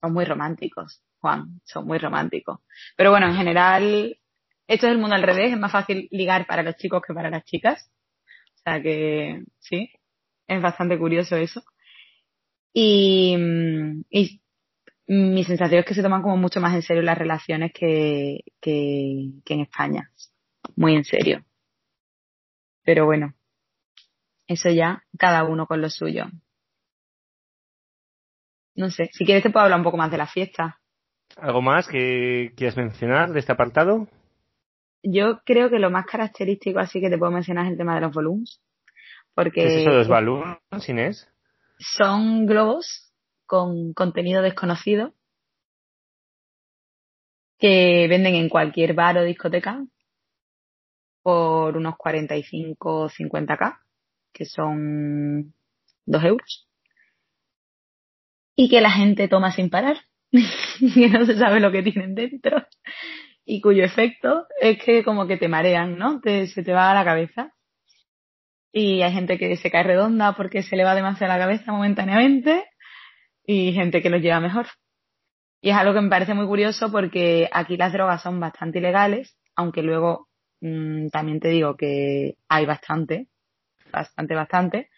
son 0.02 0.14
muy 0.14 0.26
románticos, 0.26 1.04
Juan, 1.20 1.62
son 1.66 1.86
muy 1.86 2.00
románticos. 2.00 2.62
Pero 2.98 3.12
bueno, 3.12 3.28
en 3.28 3.36
general, 3.36 4.18
esto 4.68 4.88
es 4.88 4.92
el 4.92 4.98
mundo 4.98 5.16
al 5.16 5.22
revés, 5.22 5.54
es 5.54 5.60
más 5.60 5.72
fácil 5.72 6.08
ligar 6.10 6.48
para 6.48 6.64
los 6.64 6.78
chicos 6.78 7.04
que 7.08 7.14
para 7.14 7.30
las 7.30 7.44
chicas. 7.44 7.92
O 8.56 8.58
sea 8.64 8.82
que 8.82 9.44
sí, 9.60 9.92
es 10.48 10.62
bastante 10.64 10.98
curioso 10.98 11.36
eso. 11.36 11.62
Y, 12.74 13.38
y 14.10 14.42
mi 15.08 15.44
sensación 15.44 15.80
es 15.80 15.86
que 15.86 15.94
se 15.94 16.02
toman 16.02 16.22
como 16.22 16.38
mucho 16.38 16.60
más 16.60 16.74
en 16.74 16.82
serio 16.82 17.04
las 17.04 17.18
relaciones 17.18 17.72
que, 17.74 18.40
que, 18.60 19.30
que 19.44 19.54
en 19.54 19.60
España. 19.62 20.12
Muy 20.76 20.96
en 20.96 21.04
serio. 21.04 21.44
Pero 22.84 23.06
bueno, 23.06 23.34
eso 24.48 24.70
ya, 24.70 25.04
cada 25.18 25.44
uno 25.44 25.68
con 25.68 25.82
lo 25.82 25.90
suyo. 25.90 26.26
No 28.76 28.90
sé, 28.90 29.10
si 29.14 29.26
quieres 29.26 29.44
te 29.44 29.50
puedo 29.50 29.64
hablar 29.64 29.80
un 29.80 29.86
poco 29.86 29.98
más 29.98 30.12
de 30.12 30.18
la 30.18 30.28
fiesta. 30.28 30.80
¿Algo 31.38 31.62
más 31.62 31.88
que 31.88 32.54
quieras 32.56 32.78
mencionar 32.78 33.32
de 33.32 33.40
este 33.40 33.52
apartado? 33.52 34.08
Yo 35.02 35.40
creo 35.46 35.70
que 35.70 35.80
lo 35.80 35.92
más 35.92 36.06
característico 36.06 36.80
así 36.80 37.00
que 37.00 37.10
te 37.10 37.18
puedo 37.18 37.32
mencionar 37.32 37.66
es 37.66 37.72
el 37.72 37.78
tema 37.78 37.96
de 37.96 38.02
los 38.02 38.14
balloons. 38.14 38.62
Porque 39.34 39.62
¿Qué 39.62 39.68
es 39.68 39.74
eso 39.82 39.92
de 39.92 39.98
los 39.98 40.08
balloons, 40.08 40.90
Inés? 40.90 41.30
Son 41.78 42.46
globos 42.46 43.05
con 43.46 43.94
contenido 43.94 44.42
desconocido 44.42 45.14
que 47.58 48.08
venden 48.10 48.36
en 48.36 48.50
cualquier 48.50 48.94
bar 48.94 49.18
o 49.18 49.24
discoteca 49.24 49.86
por 51.22 51.78
unos 51.78 51.96
45 51.98 53.04
o 53.04 53.10
50k, 53.10 53.80
que 54.34 54.46
son 54.46 55.54
2 56.06 56.24
euros 56.24 56.68
y 58.56 58.70
que 58.70 58.82
la 58.82 58.92
gente 58.92 59.28
toma 59.28 59.52
sin 59.52 59.70
parar, 59.70 59.98
que 60.32 61.10
no 61.10 61.26
se 61.26 61.38
sabe 61.38 61.60
lo 61.60 61.72
que 61.72 61.84
tienen 61.84 62.16
dentro 62.16 62.66
y 63.46 63.62
cuyo 63.62 63.84
efecto 63.84 64.48
es 64.60 64.82
que 64.84 65.04
como 65.04 65.28
que 65.28 65.38
te 65.38 65.48
marean, 65.48 65.98
¿no? 65.98 66.20
Te, 66.20 66.48
se 66.48 66.64
te 66.64 66.74
va 66.74 66.92
a 66.92 66.96
la 66.96 67.06
cabeza. 67.06 67.54
Y 68.72 69.04
hay 69.04 69.14
gente 69.14 69.38
que 69.38 69.56
se 69.56 69.72
cae 69.72 69.84
redonda 69.84 70.34
porque 70.36 70.64
se 70.64 70.76
le 70.76 70.84
va 70.84 70.96
demasiado 70.96 71.32
a 71.32 71.38
la 71.38 71.44
cabeza 71.46 71.72
momentáneamente 71.72 72.66
y 73.46 73.74
gente 73.74 74.02
que 74.02 74.10
lo 74.10 74.18
lleva 74.18 74.40
mejor. 74.40 74.68
Y 75.62 75.72
es 75.72 75.76
algo 75.76 75.94
que 75.94 76.02
me 76.02 76.10
parece 76.10 76.34
muy 76.34 76.46
curioso 76.46 76.92
porque 76.92 77.50
aquí 77.52 77.78
las 77.78 77.94
drogas 77.94 78.22
son 78.22 78.40
bastante 78.40 78.80
ilegales, 78.80 79.38
aunque 79.56 79.82
luego 79.82 80.28
mmm, 80.62 81.08
también 81.10 81.40
te 81.40 81.50
digo 81.50 81.76
que 81.76 82.36
hay 82.50 82.66
bastante, 82.66 83.28
bastante, 83.92 84.36
bastante. 84.36 84.90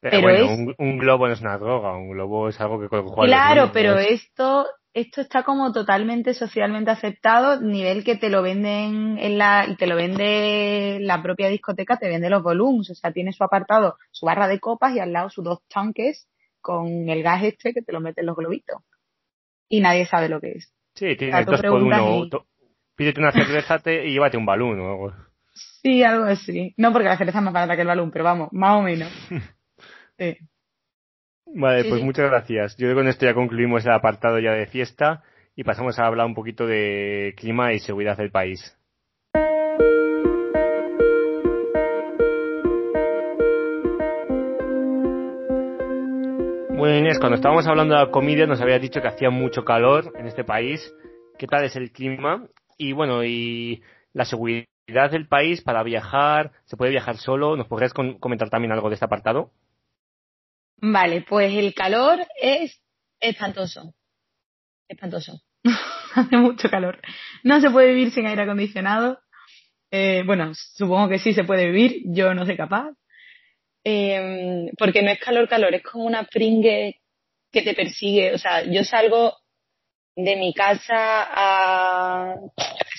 Pero, 0.00 0.20
bueno, 0.20 0.74
un, 0.78 0.98
globo 0.98 1.26
no 1.26 1.32
es 1.32 1.40
una 1.40 1.56
droga, 1.56 1.96
un 1.96 2.10
globo 2.10 2.48
es 2.48 2.60
algo 2.60 2.78
que 2.78 2.88
Claro, 2.88 3.70
pero 3.72 3.98
esto 3.98 4.66
esto 4.94 5.20
está 5.20 5.42
como 5.42 5.72
totalmente 5.72 6.34
socialmente 6.34 6.90
aceptado, 6.90 7.60
nivel 7.60 8.04
que 8.04 8.14
te 8.14 8.30
lo 8.30 8.42
venden 8.42 9.18
en 9.18 9.38
la 9.38 9.66
y 9.68 9.76
te 9.76 9.88
lo 9.88 9.96
vende 9.96 10.98
la 11.00 11.20
propia 11.20 11.48
discoteca, 11.48 11.96
te 11.96 12.08
vende 12.08 12.30
los 12.30 12.44
volúmenes, 12.44 12.90
o 12.90 12.94
sea, 12.94 13.12
tiene 13.12 13.32
su 13.32 13.42
apartado, 13.42 13.96
su 14.12 14.24
barra 14.24 14.46
de 14.46 14.60
copas 14.60 14.94
y 14.94 15.00
al 15.00 15.12
lado 15.12 15.30
sus 15.30 15.44
dos 15.44 15.58
tanques 15.68 16.28
con 16.64 17.10
el 17.10 17.22
gas 17.22 17.44
este 17.44 17.74
que 17.74 17.82
te 17.82 17.92
lo 17.92 18.00
meten 18.00 18.24
los 18.24 18.34
globitos. 18.34 18.82
Y 19.68 19.80
nadie 19.80 20.06
sabe 20.06 20.30
lo 20.30 20.40
que 20.40 20.52
es. 20.52 20.72
Sí, 20.94 21.14
tienes 21.14 21.44
dos 21.44 21.60
por 21.60 21.82
uno. 21.82 22.26
Pídete 22.96 23.20
una 23.20 23.32
cerveza 23.32 23.80
y 23.84 24.12
llévate 24.12 24.38
un 24.38 24.46
balón 24.46 24.80
o 24.80 24.90
algo. 24.90 25.12
Sí, 25.52 26.02
algo 26.02 26.24
así. 26.24 26.72
No 26.78 26.90
porque 26.92 27.08
la 27.08 27.18
cerveza 27.18 27.38
es 27.38 27.44
más 27.44 27.52
barata 27.52 27.74
que 27.76 27.82
el 27.82 27.88
balón, 27.88 28.10
pero 28.10 28.24
vamos, 28.24 28.48
más 28.52 28.78
o 28.78 28.82
menos. 28.82 29.12
Vale, 31.46 31.84
pues 31.84 32.02
muchas 32.02 32.30
gracias. 32.30 32.76
Yo 32.78 32.94
con 32.94 33.08
esto 33.08 33.26
ya 33.26 33.34
concluimos 33.34 33.84
el 33.84 33.92
apartado 33.92 34.38
ya 34.38 34.52
de 34.52 34.66
fiesta 34.66 35.22
y 35.54 35.64
pasamos 35.64 35.98
a 35.98 36.06
hablar 36.06 36.26
un 36.26 36.34
poquito 36.34 36.66
de 36.66 37.34
clima 37.36 37.74
y 37.74 37.78
seguridad 37.80 38.16
del 38.16 38.30
país. 38.30 38.74
Cuando 47.18 47.36
estábamos 47.36 47.66
hablando 47.66 47.94
de 47.94 48.00
la 48.00 48.10
comida 48.10 48.46
nos 48.46 48.60
había 48.60 48.78
dicho 48.78 49.00
que 49.00 49.08
hacía 49.08 49.30
mucho 49.30 49.64
calor 49.64 50.12
en 50.18 50.26
este 50.26 50.44
país. 50.44 50.92
¿Qué 51.38 51.46
tal 51.46 51.64
es 51.64 51.76
el 51.76 51.92
clima? 51.92 52.46
Y 52.76 52.92
bueno, 52.92 53.24
y 53.24 53.82
la 54.12 54.26
seguridad 54.26 54.66
del 55.10 55.26
país 55.26 55.62
para 55.62 55.82
viajar, 55.82 56.52
¿se 56.66 56.76
puede 56.76 56.90
viajar 56.90 57.16
solo? 57.16 57.56
¿Nos 57.56 57.68
podrías 57.68 57.94
comentar 57.94 58.50
también 58.50 58.72
algo 58.72 58.90
de 58.90 58.94
este 58.94 59.06
apartado? 59.06 59.50
Vale, 60.76 61.24
pues 61.26 61.54
el 61.54 61.72
calor 61.74 62.18
es 62.40 62.78
espantoso. 63.18 63.94
Espantoso. 64.86 65.40
Hace 66.14 66.36
mucho 66.36 66.68
calor. 66.68 67.00
No 67.44 67.60
se 67.60 67.70
puede 67.70 67.94
vivir 67.94 68.10
sin 68.10 68.26
aire 68.26 68.42
acondicionado. 68.42 69.20
Eh, 69.90 70.22
bueno, 70.26 70.52
supongo 70.54 71.08
que 71.08 71.18
sí 71.18 71.32
se 71.32 71.44
puede 71.44 71.70
vivir, 71.70 72.02
yo 72.06 72.34
no 72.34 72.44
soy 72.44 72.56
capaz. 72.56 72.90
Eh, 73.84 74.70
porque 74.78 75.02
no 75.02 75.10
es 75.10 75.20
calor, 75.20 75.48
calor, 75.48 75.74
es 75.74 75.82
como 75.82 76.04
una 76.04 76.24
pringue 76.24 77.00
que 77.52 77.62
te 77.62 77.74
persigue. 77.74 78.32
O 78.32 78.38
sea, 78.38 78.64
yo 78.64 78.82
salgo 78.84 79.36
de 80.16 80.36
mi 80.36 80.54
casa 80.54 80.94
a, 80.96 82.34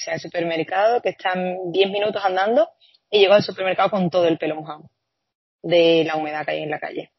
al 0.08 0.20
supermercado, 0.20 1.02
que 1.02 1.10
están 1.10 1.72
10 1.72 1.90
minutos 1.90 2.24
andando, 2.24 2.70
y 3.10 3.20
llego 3.20 3.34
al 3.34 3.44
supermercado 3.44 3.90
con 3.90 4.10
todo 4.10 4.28
el 4.28 4.38
pelo 4.38 4.56
mojado 4.56 4.90
de 5.62 6.04
la 6.06 6.16
humedad 6.16 6.46
que 6.46 6.52
hay 6.52 6.64
en 6.64 6.70
la 6.70 6.80
calle. 6.80 7.12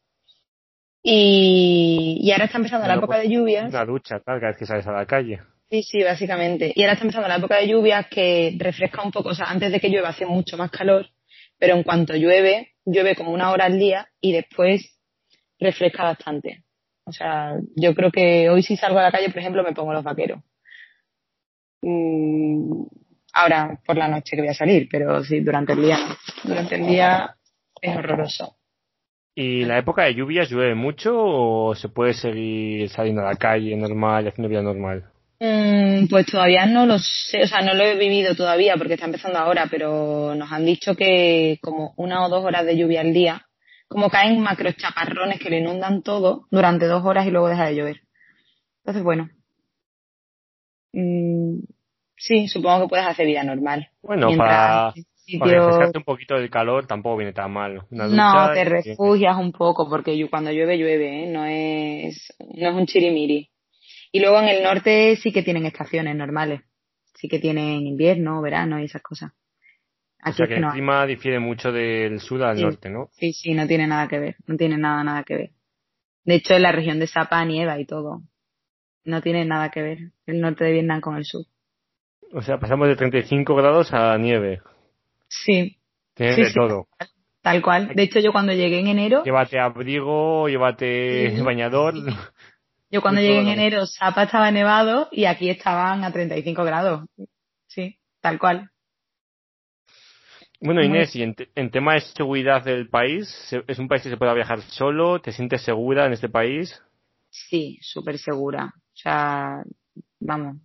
Y, 1.03 2.29
ahora 2.31 2.45
está 2.45 2.57
empezando 2.57 2.87
la 2.87 2.95
época 2.95 3.17
de 3.17 3.29
lluvias. 3.29 3.69
Una 3.69 3.85
ducha, 3.85 4.19
tal, 4.19 4.39
cada 4.39 4.51
vez 4.51 4.57
que 4.57 4.65
sales 4.65 4.87
a 4.87 4.91
la 4.91 5.05
calle. 5.05 5.39
Sí, 5.69 5.83
sí, 5.83 6.03
básicamente. 6.03 6.71
Y 6.75 6.81
ahora 6.81 6.93
está 6.93 7.03
empezando 7.03 7.27
la 7.27 7.37
época 7.37 7.57
de 7.57 7.67
lluvias 7.67 8.07
que 8.07 8.55
refresca 8.57 9.03
un 9.03 9.11
poco. 9.11 9.29
O 9.29 9.35
sea, 9.35 9.47
antes 9.47 9.71
de 9.71 9.79
que 9.79 9.89
llueva 9.89 10.09
hace 10.09 10.25
mucho 10.25 10.57
más 10.57 10.71
calor, 10.71 11.07
pero 11.57 11.75
en 11.75 11.83
cuanto 11.83 12.15
llueve, 12.15 12.73
llueve 12.87 13.15
como 13.15 13.31
una 13.31 13.51
hora 13.51 13.65
al 13.65 13.77
día 13.77 14.07
y 14.21 14.31
después 14.31 14.97
refresca 15.59 16.03
bastante. 16.03 16.63
O 17.05 17.11
sea, 17.11 17.57
yo 17.75 17.93
creo 17.93 18.11
que 18.11 18.49
hoy 18.49 18.63
si 18.63 18.75
salgo 18.75 18.99
a 18.99 19.03
la 19.03 19.11
calle, 19.11 19.29
por 19.29 19.39
ejemplo, 19.39 19.63
me 19.63 19.73
pongo 19.73 19.93
los 19.93 20.03
vaqueros. 20.03 20.41
Mm, 21.81 22.83
ahora 23.33 23.79
por 23.85 23.97
la 23.97 24.07
noche 24.07 24.35
que 24.35 24.41
voy 24.41 24.49
a 24.49 24.53
salir, 24.53 24.87
pero 24.89 25.23
sí, 25.23 25.41
durante 25.41 25.73
el 25.73 25.81
día 25.81 25.97
Durante 26.43 26.75
el 26.75 26.87
día 26.87 27.35
es 27.81 27.95
horroroso. 27.95 28.57
¿Y 29.35 29.65
la 29.65 29.77
época 29.77 30.03
de 30.03 30.15
lluvias 30.15 30.49
llueve 30.49 30.73
mucho 30.73 31.13
o 31.15 31.75
se 31.75 31.89
puede 31.89 32.13
seguir 32.13 32.89
saliendo 32.89 33.21
a 33.21 33.25
la 33.25 33.35
calle 33.35 33.75
normal, 33.75 34.27
haciendo 34.27 34.49
vida 34.49 34.63
normal? 34.63 35.11
Mm, 35.39 36.07
pues 36.07 36.25
todavía 36.25 36.65
no 36.65 36.85
lo 36.85 36.97
sé, 36.97 37.43
o 37.43 37.47
sea, 37.47 37.61
no 37.61 37.73
lo 37.75 37.83
he 37.83 37.95
vivido 37.95 38.35
todavía 38.35 38.75
porque 38.75 38.95
está 38.95 39.05
empezando 39.05 39.37
ahora, 39.37 39.67
pero 39.69 40.33
nos 40.33 40.51
han 40.51 40.65
dicho 40.65 40.95
que 40.95 41.59
como 41.61 41.93
una 41.97 42.25
o 42.25 42.29
dos 42.29 42.43
horas 42.43 42.65
de 42.65 42.75
lluvia 42.75 43.01
al 43.01 43.13
día, 43.13 43.45
como 43.87 44.09
caen 44.09 44.41
macro 44.41 44.71
chaparrones 44.71 45.39
que 45.39 45.49
le 45.49 45.59
inundan 45.59 46.01
todo 46.01 46.47
durante 46.49 46.87
dos 46.87 47.05
horas 47.05 47.27
y 47.27 47.31
luego 47.31 47.49
deja 47.49 47.67
de 47.67 47.75
llover. 47.75 48.01
Entonces, 48.79 49.03
bueno. 49.03 49.29
Mm, 50.93 51.59
sí, 52.15 52.47
supongo 52.47 52.83
que 52.83 52.89
puedes 52.89 53.05
hacer 53.05 53.27
vida 53.27 53.43
normal. 53.43 53.89
Bueno, 54.01 54.29
para 54.37 54.93
para 55.39 55.51
refrescarte 55.51 55.97
un 55.97 56.03
poquito 56.05 56.35
del 56.35 56.49
calor 56.49 56.87
tampoco 56.87 57.17
viene 57.17 57.33
tan 57.33 57.51
mal. 57.51 57.83
no, 57.91 58.51
te 58.53 58.63
refugias 58.63 59.37
un 59.37 59.51
poco 59.51 59.89
porque 59.89 60.27
cuando 60.29 60.51
llueve, 60.51 60.77
llueve, 60.77 61.23
¿eh? 61.23 61.27
no, 61.27 61.45
es, 61.45 62.33
no 62.39 62.69
es 62.69 62.75
un 62.75 62.85
chirimiri. 62.85 63.49
Y 64.11 64.19
luego 64.19 64.39
en 64.39 64.49
el 64.49 64.63
norte 64.63 65.15
sí 65.17 65.31
que 65.31 65.43
tienen 65.43 65.65
estaciones 65.65 66.15
normales. 66.15 66.61
Sí 67.15 67.27
que 67.27 67.39
tienen 67.39 67.85
invierno, 67.85 68.41
verano 68.41 68.79
y 68.79 68.85
esas 68.85 69.01
cosas. 69.01 69.31
o 70.23 70.31
sea 70.31 70.47
que, 70.47 70.55
el 70.55 70.67
clima 70.69 71.05
difiere 71.05 71.39
mucho 71.39 71.71
del 71.71 72.19
sur 72.19 72.43
al 72.43 72.61
norte, 72.61 72.89
¿no? 72.89 73.09
Sí, 73.13 73.33
sí, 73.33 73.53
no 73.53 73.67
tiene 73.67 73.87
nada 73.87 74.07
que 74.07 74.19
ver. 74.19 74.35
No 74.45 74.55
tiene 74.55 74.77
nada, 74.77 75.03
nada 75.03 75.23
que 75.23 75.35
ver. 75.35 75.49
De 76.23 76.35
hecho, 76.35 76.55
en 76.55 76.63
la 76.63 76.71
región 76.71 76.99
de 76.99 77.07
Sapa 77.07 77.43
nieva 77.45 77.79
y 77.79 77.85
todo. 77.85 78.21
No 79.03 79.21
tiene 79.21 79.45
nada 79.45 79.71
que 79.71 79.81
ver 79.81 79.97
el 80.25 80.41
norte 80.41 80.65
de 80.65 80.73
Vietnam 80.73 80.99
con 80.99 81.15
el 81.15 81.25
sur. 81.25 81.45
O 82.33 82.41
sea, 82.41 82.59
pasamos 82.59 82.87
de 82.89 82.97
35 82.97 83.55
grados 83.55 83.93
a 83.93 84.17
nieve. 84.17 84.61
Sí. 85.29 85.77
Tiene 86.13 86.51
todo. 86.53 86.87
Tal 87.41 87.61
cual. 87.61 87.95
De 87.95 88.03
hecho, 88.03 88.19
yo 88.19 88.33
cuando 88.33 88.51
llegué 88.51 88.79
en 88.79 88.87
enero. 88.87 89.23
Llévate 89.23 89.57
abrigo, 89.57 90.49
llévate 90.49 91.41
bañador. 91.41 91.93
Yo 92.89 93.01
cuando 93.01 93.21
llegué 93.21 93.39
en 93.39 93.47
enero, 93.47 93.85
Sapa 93.85 94.23
estaba 94.23 94.51
nevado 94.51 95.09
y 95.11 95.25
aquí 95.25 95.49
estaban 95.49 96.03
a 96.03 96.11
35 96.11 96.63
grados. 96.63 97.09
Sí, 97.67 97.99
tal 98.21 98.39
cual. 98.39 98.69
Bueno, 100.59 100.81
Inés, 100.83 101.15
y 101.15 101.21
en, 101.21 101.35
en, 101.53 101.69
tema 101.69 101.93
de 101.93 102.01
seguridad 102.01 102.63
del 102.63 102.89
país, 102.89 103.53
¿es 103.67 103.77
un 103.77 103.87
país 103.87 104.01
que 104.01 104.09
se 104.09 104.17
pueda 104.17 104.33
viajar 104.33 104.61
solo? 104.61 105.21
¿Te 105.21 105.31
sientes 105.31 105.61
segura 105.61 106.07
en 106.07 106.13
este 106.13 106.29
país? 106.29 106.81
Sí, 107.29 107.77
súper 107.81 108.17
segura. 108.17 108.73
O 108.75 108.97
sea, 108.97 109.61
vamos, 110.19 110.57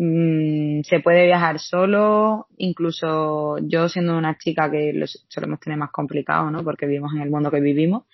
Mm, 0.00 0.82
se 0.84 1.00
puede 1.00 1.26
viajar 1.26 1.58
solo, 1.58 2.46
incluso 2.56 3.58
yo 3.62 3.88
siendo 3.88 4.16
una 4.16 4.38
chica 4.38 4.70
que 4.70 4.92
lo 4.92 5.06
solemos 5.08 5.58
tener 5.58 5.76
más 5.76 5.90
complicado, 5.90 6.52
¿no? 6.52 6.62
Porque 6.62 6.86
vivimos 6.86 7.12
en 7.14 7.22
el 7.22 7.30
mundo 7.30 7.50
que 7.50 7.60
vivimos, 7.60 8.04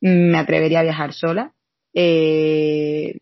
mm, 0.00 0.30
me 0.32 0.38
atrevería 0.38 0.80
a 0.80 0.82
viajar 0.84 1.12
sola. 1.12 1.52
Eh, 1.94 3.20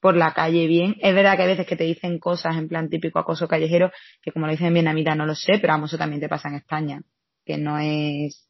por 0.00 0.16
la 0.16 0.32
calle 0.34 0.66
bien. 0.66 0.94
Es 1.00 1.14
verdad 1.14 1.36
que 1.36 1.42
hay 1.42 1.48
veces 1.48 1.66
que 1.66 1.76
te 1.76 1.84
dicen 1.84 2.18
cosas 2.18 2.56
en 2.56 2.68
plan 2.68 2.88
típico 2.88 3.18
acoso 3.18 3.48
callejero, 3.48 3.90
que 4.22 4.30
como 4.30 4.46
lo 4.46 4.52
dicen 4.52 4.68
en 4.68 4.74
vietnamita 4.74 5.14
no 5.14 5.26
lo 5.26 5.34
sé, 5.34 5.58
pero 5.60 5.72
vamos, 5.72 5.90
eso 5.90 5.98
también 5.98 6.20
te 6.20 6.28
pasa 6.28 6.48
en 6.48 6.54
España, 6.54 7.02
que 7.44 7.58
no 7.58 7.78
es... 7.78 8.48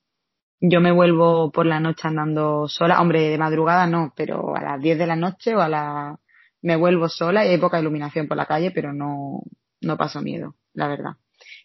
Yo 0.60 0.80
me 0.80 0.92
vuelvo 0.92 1.50
por 1.50 1.66
la 1.66 1.80
noche 1.80 2.08
andando 2.08 2.68
sola, 2.68 3.00
hombre, 3.00 3.30
de 3.30 3.38
madrugada 3.38 3.86
no, 3.86 4.12
pero 4.16 4.56
a 4.56 4.62
las 4.62 4.80
10 4.80 4.98
de 4.98 5.06
la 5.06 5.16
noche 5.16 5.54
o 5.54 5.60
a 5.60 5.68
la 5.68 6.18
me 6.62 6.76
vuelvo 6.76 7.08
sola 7.08 7.44
y 7.46 7.48
hay 7.48 7.58
poca 7.58 7.80
iluminación 7.80 8.26
por 8.28 8.36
la 8.36 8.46
calle, 8.46 8.70
pero 8.70 8.92
no, 8.92 9.40
no 9.80 9.96
paso 9.96 10.20
miedo, 10.20 10.56
la 10.74 10.88
verdad. 10.88 11.12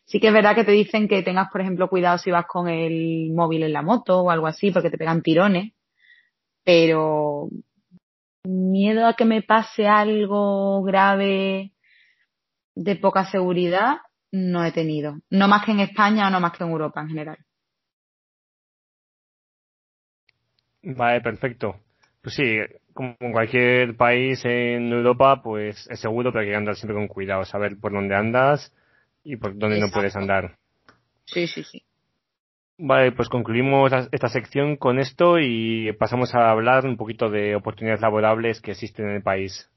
Sí 0.05 0.19
que 0.19 0.27
es 0.27 0.33
verdad 0.33 0.55
que 0.55 0.63
te 0.63 0.71
dicen 0.71 1.07
que 1.07 1.23
tengas, 1.23 1.49
por 1.51 1.61
ejemplo, 1.61 1.89
cuidado 1.89 2.17
si 2.17 2.31
vas 2.31 2.45
con 2.45 2.67
el 2.67 3.31
móvil 3.33 3.63
en 3.63 3.73
la 3.73 3.81
moto 3.81 4.21
o 4.21 4.29
algo 4.29 4.47
así, 4.47 4.71
porque 4.71 4.89
te 4.89 4.97
pegan 4.97 5.21
tirones, 5.21 5.73
pero 6.63 7.49
miedo 8.43 9.05
a 9.07 9.15
que 9.15 9.25
me 9.25 9.41
pase 9.41 9.87
algo 9.87 10.83
grave 10.83 11.73
de 12.75 12.95
poca 12.95 13.25
seguridad 13.25 13.97
no 14.31 14.63
he 14.63 14.71
tenido. 14.71 15.19
No 15.29 15.47
más 15.47 15.65
que 15.65 15.71
en 15.71 15.81
España 15.81 16.27
o 16.27 16.29
no 16.29 16.39
más 16.39 16.53
que 16.57 16.63
en 16.63 16.69
Europa 16.69 17.01
en 17.01 17.09
general. 17.09 17.37
Vale, 20.83 21.21
perfecto. 21.21 21.79
Pues 22.21 22.35
sí, 22.35 22.57
como 22.93 23.15
en 23.19 23.31
cualquier 23.31 23.95
país 23.95 24.43
en 24.45 24.91
Europa, 24.91 25.41
pues 25.43 25.87
es 25.89 25.99
seguro, 25.99 26.31
pero 26.31 26.43
hay 26.43 26.49
que 26.49 26.55
andar 26.55 26.75
siempre 26.75 26.95
con 26.95 27.07
cuidado, 27.07 27.45
saber 27.45 27.77
por 27.79 27.91
dónde 27.91 28.15
andas 28.15 28.73
y 29.23 29.35
por 29.35 29.57
dónde 29.57 29.79
no 29.79 29.89
puedes 29.91 30.15
andar. 30.15 30.57
Sí, 31.25 31.47
sí, 31.47 31.63
sí. 31.63 31.83
Vale, 32.83 33.11
pues 33.11 33.29
concluimos 33.29 33.91
esta 34.11 34.27
sección 34.27 34.75
con 34.75 34.97
esto 34.97 35.37
y 35.37 35.93
pasamos 35.99 36.33
a 36.33 36.49
hablar 36.49 36.83
un 36.87 36.97
poquito 36.97 37.29
de 37.29 37.55
oportunidades 37.55 38.01
laborables 38.01 38.59
que 38.59 38.71
existen 38.71 39.05
en 39.05 39.17
el 39.17 39.21
país. 39.21 39.69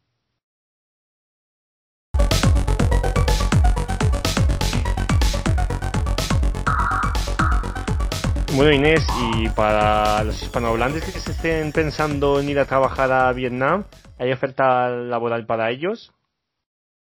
Bueno, 8.57 8.73
Inés, 8.73 9.07
y 9.35 9.51
para 9.51 10.25
los 10.25 10.43
hispanohablantes 10.43 11.05
que 11.05 11.21
se 11.21 11.33
estén 11.33 11.73
pensando 11.73 12.41
en 12.41 12.49
ir 12.49 12.59
a 12.59 12.65
trabajar 12.65 13.13
a 13.13 13.31
Vietnam, 13.35 13.85
¿hay 14.19 14.33
oferta 14.33 14.89
laboral 14.89 15.45
para 15.45 15.71
ellos? 15.71 16.11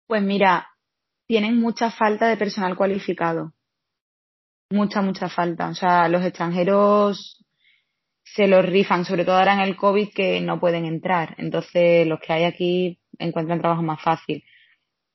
Pues 0.07 0.23
mira, 0.23 0.67
tienen 1.27 1.59
mucha 1.59 1.91
falta 1.91 2.27
de 2.27 2.37
personal 2.37 2.75
cualificado. 2.75 3.54
Mucha, 4.75 5.01
mucha 5.01 5.29
falta. 5.29 5.69
O 5.69 5.73
sea, 5.73 6.09
los 6.09 6.21
extranjeros 6.21 7.41
se 8.23 8.45
los 8.45 8.65
rifan, 8.65 9.05
sobre 9.05 9.23
todo 9.23 9.37
ahora 9.37 9.53
en 9.53 9.61
el 9.61 9.77
COVID 9.77 10.09
que 10.13 10.41
no 10.41 10.59
pueden 10.59 10.83
entrar. 10.83 11.33
Entonces, 11.37 12.05
los 12.05 12.19
que 12.19 12.33
hay 12.33 12.43
aquí 12.43 12.99
encuentran 13.17 13.61
trabajo 13.61 13.83
más 13.83 14.01
fácil. 14.01 14.43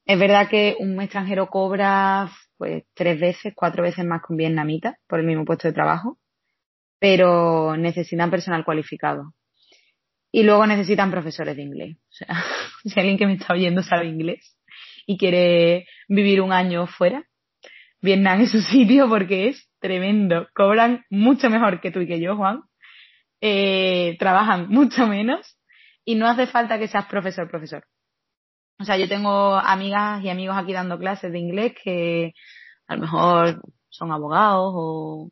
Es 0.06 0.18
verdad 0.18 0.48
que 0.48 0.76
un 0.78 0.98
extranjero 1.02 1.48
cobra 1.48 2.30
pues 2.56 2.84
tres 2.94 3.20
veces, 3.20 3.52
cuatro 3.54 3.82
veces 3.82 4.06
más 4.06 4.22
que 4.22 4.32
un 4.32 4.38
vietnamita 4.38 4.96
por 5.06 5.20
el 5.20 5.26
mismo 5.26 5.44
puesto 5.44 5.68
de 5.68 5.74
trabajo, 5.74 6.18
pero 6.98 7.76
necesitan 7.76 8.30
personal 8.30 8.64
cualificado. 8.64 9.34
Y 10.32 10.42
luego 10.42 10.66
necesitan 10.66 11.10
profesores 11.10 11.54
de 11.54 11.62
inglés. 11.62 11.98
O 11.98 12.12
sea, 12.12 12.28
si 12.84 12.98
alguien 12.98 13.18
que 13.18 13.26
me 13.26 13.34
está 13.34 13.52
oyendo 13.52 13.82
sabe 13.82 14.06
inglés 14.06 14.56
y 15.04 15.18
quiere 15.18 15.86
vivir 16.08 16.40
un 16.40 16.52
año 16.52 16.86
fuera, 16.86 17.26
Vietnam 18.02 18.40
es 18.40 18.52
su 18.52 18.60
sitio 18.72 19.08
porque 19.08 19.48
es 19.48 19.68
tremendo. 19.80 20.48
Cobran 20.54 21.04
mucho 21.10 21.50
mejor 21.50 21.80
que 21.80 21.90
tú 21.90 22.00
y 22.00 22.06
que 22.06 22.20
yo, 22.20 22.36
Juan. 22.36 22.62
Eh, 23.40 24.16
trabajan 24.18 24.68
mucho 24.68 25.06
menos 25.06 25.56
y 26.04 26.14
no 26.14 26.26
hace 26.26 26.46
falta 26.46 26.78
que 26.78 26.88
seas 26.88 27.06
profesor, 27.06 27.48
profesor. 27.48 27.84
O 28.78 28.84
sea, 28.84 28.96
yo 28.96 29.08
tengo 29.08 29.54
amigas 29.54 30.22
y 30.24 30.30
amigos 30.30 30.56
aquí 30.56 30.72
dando 30.72 30.98
clases 30.98 31.32
de 31.32 31.38
inglés 31.38 31.74
que 31.82 32.32
a 32.86 32.96
lo 32.96 33.02
mejor 33.02 33.62
son 33.90 34.12
abogados 34.12 34.72
o, 34.74 35.30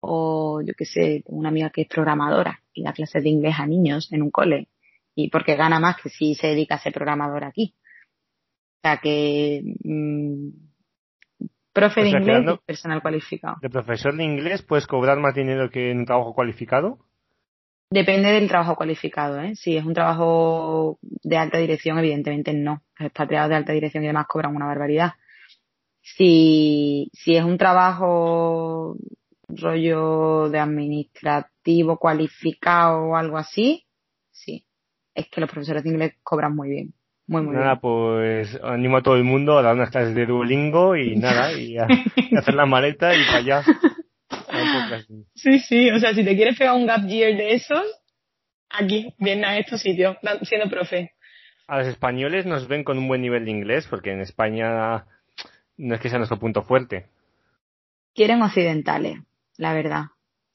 o 0.00 0.62
yo 0.62 0.72
qué 0.76 0.86
sé, 0.86 1.22
tengo 1.24 1.38
una 1.38 1.50
amiga 1.50 1.70
que 1.70 1.82
es 1.82 1.88
programadora 1.88 2.62
y 2.72 2.82
da 2.82 2.92
clases 2.92 3.22
de 3.22 3.28
inglés 3.28 3.56
a 3.58 3.66
niños 3.66 4.10
en 4.12 4.22
un 4.22 4.30
cole 4.30 4.68
y 5.14 5.28
porque 5.28 5.56
gana 5.56 5.78
más 5.78 5.96
que 6.02 6.08
si 6.08 6.34
se 6.34 6.48
dedica 6.48 6.76
a 6.76 6.80
ser 6.80 6.92
programador 6.92 7.44
aquí. 7.44 7.74
O 8.78 8.80
sea 8.82 8.98
que 8.98 9.62
mmm, 9.84 10.48
profe 11.74 12.02
de 12.02 12.10
inglés 12.10 12.44
y 12.46 12.66
personal 12.66 13.02
cualificado. 13.02 13.56
¿De 13.60 13.68
profesor 13.68 14.16
de 14.16 14.24
inglés 14.24 14.62
puedes 14.62 14.86
cobrar 14.86 15.18
más 15.18 15.34
dinero 15.34 15.68
que 15.68 15.90
en 15.90 15.98
un 15.98 16.06
trabajo 16.06 16.32
cualificado? 16.32 16.98
Depende 17.90 18.32
del 18.32 18.48
trabajo 18.48 18.76
cualificado, 18.76 19.40
¿eh? 19.40 19.54
Si 19.56 19.76
es 19.76 19.84
un 19.84 19.92
trabajo 19.92 20.98
de 21.02 21.36
alta 21.36 21.58
dirección, 21.58 21.98
evidentemente 21.98 22.54
no. 22.54 22.82
Los 22.98 23.08
expatriados 23.08 23.50
de 23.50 23.56
alta 23.56 23.72
dirección 23.72 24.04
y 24.04 24.06
demás 24.06 24.26
cobran 24.26 24.56
una 24.56 24.66
barbaridad. 24.66 25.12
Si, 26.00 27.10
si 27.12 27.36
es 27.36 27.44
un 27.44 27.58
trabajo 27.58 28.96
rollo 29.48 30.48
de 30.48 30.58
administrativo 30.58 31.98
cualificado 31.98 33.10
o 33.10 33.16
algo 33.16 33.36
así, 33.36 33.84
sí. 34.30 34.66
Es 35.14 35.28
que 35.28 35.40
los 35.40 35.50
profesores 35.50 35.84
de 35.84 35.90
inglés 35.90 36.14
cobran 36.22 36.54
muy 36.54 36.70
bien. 36.70 36.94
Muy, 37.26 37.42
muy 37.42 37.54
nada, 37.56 37.80
pues 37.80 38.58
animo 38.62 38.98
a 38.98 39.02
todo 39.02 39.16
el 39.16 39.24
mundo 39.24 39.58
a 39.58 39.62
dar 39.62 39.74
unas 39.74 39.90
clases 39.90 40.14
de 40.14 40.26
Duolingo 40.26 40.94
y 40.96 41.16
nada, 41.16 41.52
y 41.52 41.78
a, 41.78 41.86
hacer 42.36 42.54
la 42.54 42.66
maleta 42.66 43.14
y 43.14 43.24
para 43.24 43.38
allá. 43.38 43.62
Sí, 45.34 45.58
sí, 45.58 45.90
o 45.90 45.98
sea, 45.98 46.14
si 46.14 46.24
te 46.24 46.36
quieres 46.36 46.56
pegar 46.56 46.74
un 46.76 46.86
gap 46.86 47.06
year 47.06 47.36
de 47.36 47.54
esos, 47.54 47.84
aquí, 48.70 49.12
bien 49.18 49.44
a 49.44 49.58
estos 49.58 49.80
sitios, 49.80 50.16
siendo 50.42 50.70
profe. 50.70 51.12
A 51.66 51.78
los 51.78 51.88
españoles 51.88 52.46
nos 52.46 52.68
ven 52.68 52.84
con 52.84 52.98
un 52.98 53.08
buen 53.08 53.20
nivel 53.20 53.44
de 53.44 53.50
inglés, 53.50 53.86
porque 53.88 54.12
en 54.12 54.20
España 54.20 55.06
no 55.76 55.94
es 55.94 56.00
que 56.00 56.08
sea 56.08 56.18
nuestro 56.18 56.38
punto 56.38 56.62
fuerte. 56.62 57.06
Quieren 58.14 58.42
occidentales, 58.42 59.18
la 59.56 59.74
verdad. 59.74 60.04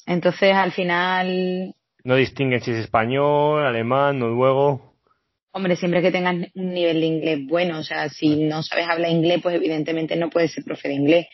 Entonces, 0.06 0.54
al 0.54 0.72
final... 0.72 1.76
No 2.04 2.16
distinguen 2.16 2.62
si 2.62 2.72
es 2.72 2.78
español, 2.78 3.66
alemán, 3.66 4.20
noruego. 4.20 4.89
Hombre, 5.52 5.76
siempre 5.76 6.02
que 6.02 6.12
tengas 6.12 6.36
un 6.54 6.74
nivel 6.74 7.00
de 7.00 7.06
inglés 7.08 7.40
bueno, 7.48 7.80
o 7.80 7.84
sea, 7.84 8.08
si 8.10 8.44
no 8.44 8.62
sabes 8.62 8.88
hablar 8.88 9.10
inglés, 9.10 9.40
pues 9.42 9.56
evidentemente 9.56 10.16
no 10.16 10.30
puedes 10.30 10.54
ser 10.54 10.64
profe 10.64 10.90
de 10.90 10.94
inglés. 10.96 11.28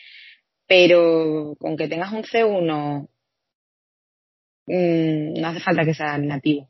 Pero 0.66 1.54
con 1.58 1.76
que 1.76 1.88
tengas 1.88 2.12
un 2.12 2.22
C1, 2.22 3.08
mmm, 4.66 5.40
no 5.40 5.48
hace 5.48 5.60
falta 5.60 5.84
que 5.84 5.94
seas 5.94 6.20
nativo. 6.20 6.66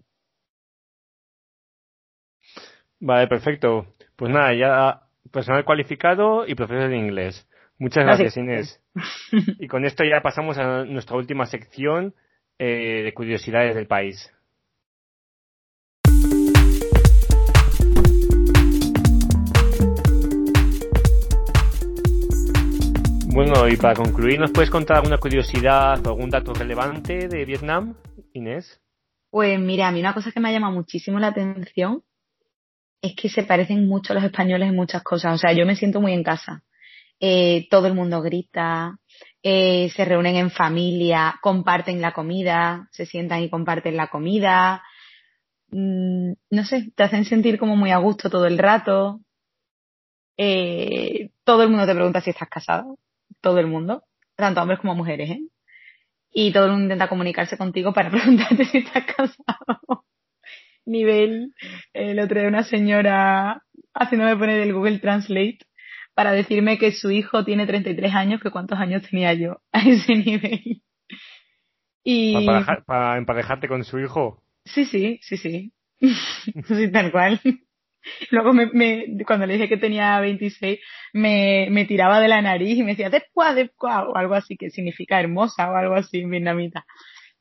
Vale, 2.98 3.28
perfecto. 3.28 3.87
Pues 4.16 4.32
nada, 4.32 4.54
ya 4.54 5.02
personal 5.30 5.64
cualificado 5.64 6.46
y 6.46 6.54
profesor 6.54 6.88
de 6.90 6.96
inglés. 6.96 7.46
Muchas 7.78 8.04
gracias, 8.04 8.37
Inés. 8.37 8.82
Y 9.59 9.68
con 9.68 9.85
esto 9.85 10.02
ya 10.02 10.22
pasamos 10.22 10.56
a 10.59 10.85
nuestra 10.85 11.16
última 11.16 11.46
sección 11.46 12.14
eh, 12.59 13.02
de 13.04 13.12
curiosidades 13.12 13.74
del 13.74 13.87
país. 13.87 14.32
Bueno, 23.37 23.68
y 23.68 23.77
para 23.77 23.94
concluir, 23.94 24.40
¿nos 24.40 24.51
puedes 24.51 24.70
contar 24.70 24.96
alguna 24.96 25.18
curiosidad 25.18 26.01
o 26.07 26.09
algún 26.09 26.31
dato 26.31 26.55
relevante 26.55 27.29
de 27.29 27.44
Vietnam, 27.44 27.94
Inés? 28.33 28.81
Pues 29.29 29.61
mira, 29.61 29.88
a 29.88 29.92
mí 29.92 30.01
una 30.01 30.14
cosa 30.14 30.33
que 30.33 30.40
me 30.40 30.49
ha 30.49 30.53
llamado 30.53 30.72
muchísimo 30.72 31.18
la 31.18 31.27
atención 31.27 32.03
es 33.03 33.14
que 33.14 33.29
se 33.29 33.42
parecen 33.42 33.87
mucho 33.87 34.14
a 34.14 34.16
los 34.16 34.25
españoles 34.25 34.70
en 34.70 34.75
muchas 34.75 35.03
cosas. 35.03 35.35
O 35.35 35.37
sea, 35.37 35.53
yo 35.53 35.66
me 35.66 35.77
siento 35.77 36.01
muy 36.01 36.14
en 36.14 36.22
casa. 36.22 36.64
Eh, 37.20 37.68
todo 37.68 37.88
el 37.88 37.92
mundo 37.92 38.22
grita, 38.22 38.96
eh, 39.42 39.90
se 39.94 40.07
reúnen 40.07 40.37
en 40.37 40.51
familia, 40.51 41.38
comparten 41.42 42.01
la 42.01 42.14
comida, 42.14 42.88
se 42.90 43.05
sientan 43.05 43.42
y 43.42 43.51
comparten 43.51 43.99
la 43.99 44.07
comida. 44.07 44.83
Mm, 45.68 46.33
no 46.53 46.64
sé, 46.64 46.90
te 46.96 47.03
hacen 47.03 47.27
sentir 47.27 47.59
como 47.59 47.77
muy 47.77 47.90
a 47.90 47.99
gusto 47.99 48.31
todo 48.31 48.46
el 48.46 48.57
rato. 48.57 49.20
Eh, 50.38 51.33
todo 51.44 51.64
el 51.64 51.68
mundo 51.68 51.85
te 51.85 51.94
pregunta 51.94 52.22
si 52.22 52.31
estás 52.31 52.49
casado 52.49 52.96
todo 53.40 53.59
el 53.59 53.66
mundo, 53.66 54.05
tanto 54.37 54.61
hombres 54.61 54.81
como 54.81 54.94
mujeres, 54.94 55.31
¿eh? 55.31 55.40
Y 56.31 56.53
todo 56.53 56.66
el 56.66 56.72
mundo 56.72 56.85
intenta 56.85 57.09
comunicarse 57.09 57.57
contigo 57.57 57.92
para 57.92 58.11
preguntarte 58.11 58.64
si 58.64 58.79
estás 58.79 59.05
casado. 59.05 60.05
Nivel, 60.85 61.53
el 61.92 62.20
otro 62.20 62.40
de 62.40 62.49
una 62.49 62.62
señora 62.62 63.62
haciéndome 63.92 64.37
poner 64.37 64.61
el 64.61 64.72
Google 64.72 64.99
Translate 64.99 65.59
para 66.14 66.33
decirme 66.33 66.79
que 66.79 66.92
su 66.92 67.11
hijo 67.11 67.44
tiene 67.44 67.66
33 67.66 68.14
años, 68.14 68.40
que 68.40 68.51
cuántos 68.51 68.79
años 68.79 69.03
tenía 69.09 69.35
yo 69.35 69.61
a 69.72 69.81
ese 69.81 70.14
nivel. 70.14 70.83
Y... 72.05 72.46
¿Para, 72.46 72.85
para 72.85 73.18
emparejarte 73.18 73.68
con 73.68 73.85
su 73.85 73.99
hijo? 73.99 74.42
Sí, 74.64 74.85
sí, 74.85 75.18
sí, 75.22 75.37
sí. 75.37 75.72
sí, 76.01 76.92
tal 76.92 77.11
cual. 77.11 77.40
Luego 78.31 78.53
me, 78.53 78.66
me, 78.66 79.07
cuando 79.27 79.47
le 79.47 79.55
dije 79.55 79.69
que 79.69 79.77
tenía 79.77 80.19
26, 80.21 80.79
me, 81.12 81.69
me 81.71 81.85
tiraba 81.85 82.21
de 82.21 82.29
la 82.29 82.40
nariz 82.40 82.79
y 82.79 82.83
me 82.83 82.92
decía, 82.92 83.11
después, 83.11 83.55
después, 83.55 83.92
o 84.09 84.16
algo 84.16 84.35
así, 84.35 84.57
que 84.57 84.71
significa 84.71 85.21
hermosa 85.21 85.71
o 85.71 85.77
algo 85.77 85.95
así 85.95 86.21
en 86.21 86.31
vietnamita. 86.31 86.85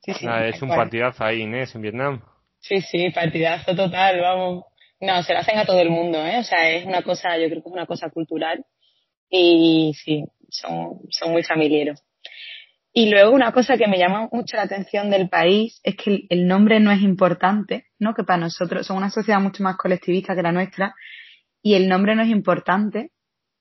Sí, 0.00 0.12
sí, 0.14 0.26
ah, 0.28 0.46
es 0.46 0.62
un 0.62 0.68
partidazo 0.68 1.24
ahí, 1.24 1.42
Inés, 1.42 1.74
en 1.74 1.82
Vietnam. 1.82 2.22
Sí, 2.60 2.80
sí, 2.80 3.10
partidazo 3.10 3.74
total, 3.74 4.20
vamos. 4.20 4.64
No, 5.00 5.22
se 5.22 5.34
lo 5.34 5.40
hacen 5.40 5.58
a 5.58 5.66
todo 5.66 5.80
el 5.80 5.90
mundo, 5.90 6.24
¿eh? 6.24 6.38
O 6.38 6.44
sea, 6.44 6.70
es 6.70 6.86
una 6.86 7.02
cosa, 7.02 7.36
yo 7.36 7.48
creo 7.48 7.62
que 7.62 7.68
es 7.68 7.72
una 7.72 7.86
cosa 7.86 8.08
cultural 8.10 8.64
y 9.28 9.92
sí, 9.94 10.24
son, 10.48 11.00
son 11.10 11.32
muy 11.32 11.42
familiares. 11.42 12.02
Y 12.98 13.10
luego 13.10 13.32
una 13.32 13.52
cosa 13.52 13.76
que 13.76 13.88
me 13.88 13.98
llama 13.98 14.26
mucho 14.32 14.56
la 14.56 14.62
atención 14.62 15.10
del 15.10 15.28
país 15.28 15.80
es 15.82 15.96
que 15.96 16.24
el 16.30 16.48
nombre 16.48 16.80
no 16.80 16.90
es 16.90 17.02
importante, 17.02 17.88
¿no? 17.98 18.14
Que 18.14 18.24
para 18.24 18.38
nosotros 18.38 18.86
somos 18.86 19.02
una 19.02 19.10
sociedad 19.10 19.38
mucho 19.38 19.62
más 19.62 19.76
colectivista 19.76 20.34
que 20.34 20.40
la 20.40 20.50
nuestra 20.50 20.94
y 21.62 21.74
el 21.74 21.90
nombre 21.90 22.14
no 22.14 22.22
es 22.22 22.30
importante. 22.30 23.12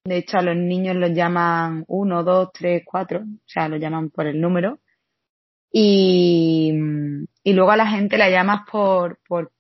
De 0.06 0.19
hecho, 0.19 0.38
a 0.38 0.41
los 0.41 0.56
niños 0.56 0.95
los 0.95 1.12
llaman 1.12 1.84
uno, 1.89 2.24
dos, 2.24 2.52
tres, 2.54 2.84
cuatro, 2.86 3.24
o 3.24 3.43
sea, 3.45 3.67
los 3.67 3.82
llaman 3.82 4.10
por 4.10 4.26
el 4.26 4.39
número. 4.39 4.80
Y, 5.69 6.71
y 7.43 7.52
luego 7.52 7.71
a 7.71 7.76
la 7.76 7.88
gente 7.88 8.17
la 8.17 8.30
llamas 8.30 8.62
por, 8.71 9.19
por 9.28 9.52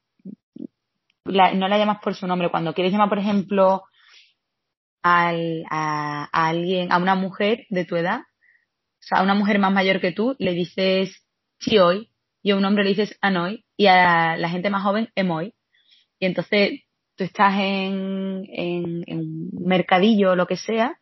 no 1.25 1.67
la 1.67 1.77
llamas 1.77 1.99
por 2.01 2.15
su 2.15 2.27
nombre. 2.27 2.49
Cuando 2.49 2.73
quieres 2.73 2.93
llamar, 2.93 3.09
por 3.09 3.19
ejemplo, 3.19 3.83
al, 5.03 5.65
a 5.69 6.29
alguien, 6.31 6.93
a 6.93 6.97
una 6.97 7.15
mujer 7.15 7.65
de 7.69 7.83
tu 7.83 7.97
edad, 7.97 8.21
sea, 9.07 9.19
a 9.19 9.23
una 9.23 9.33
mujer 9.33 9.59
más 9.59 9.71
mayor 9.71 9.99
que 9.99 10.11
tú 10.11 10.35
le 10.39 10.53
dices 10.53 11.25
chioi 11.59 12.09
y 12.41 12.51
a 12.51 12.55
un 12.55 12.65
hombre 12.65 12.83
le 12.83 12.89
dices 12.91 13.17
anoi 13.21 13.65
y 13.77 13.87
a 13.87 14.37
la 14.37 14.49
gente 14.49 14.69
más 14.69 14.83
joven 14.83 15.09
emoi. 15.15 15.53
Y 16.19 16.25
entonces 16.25 16.81
tú 17.15 17.23
estás 17.23 17.55
en, 17.59 18.43
en, 18.47 19.03
un 19.07 19.49
mercadillo 19.65 20.31
o 20.31 20.35
lo 20.35 20.47
que 20.47 20.57
sea 20.57 20.97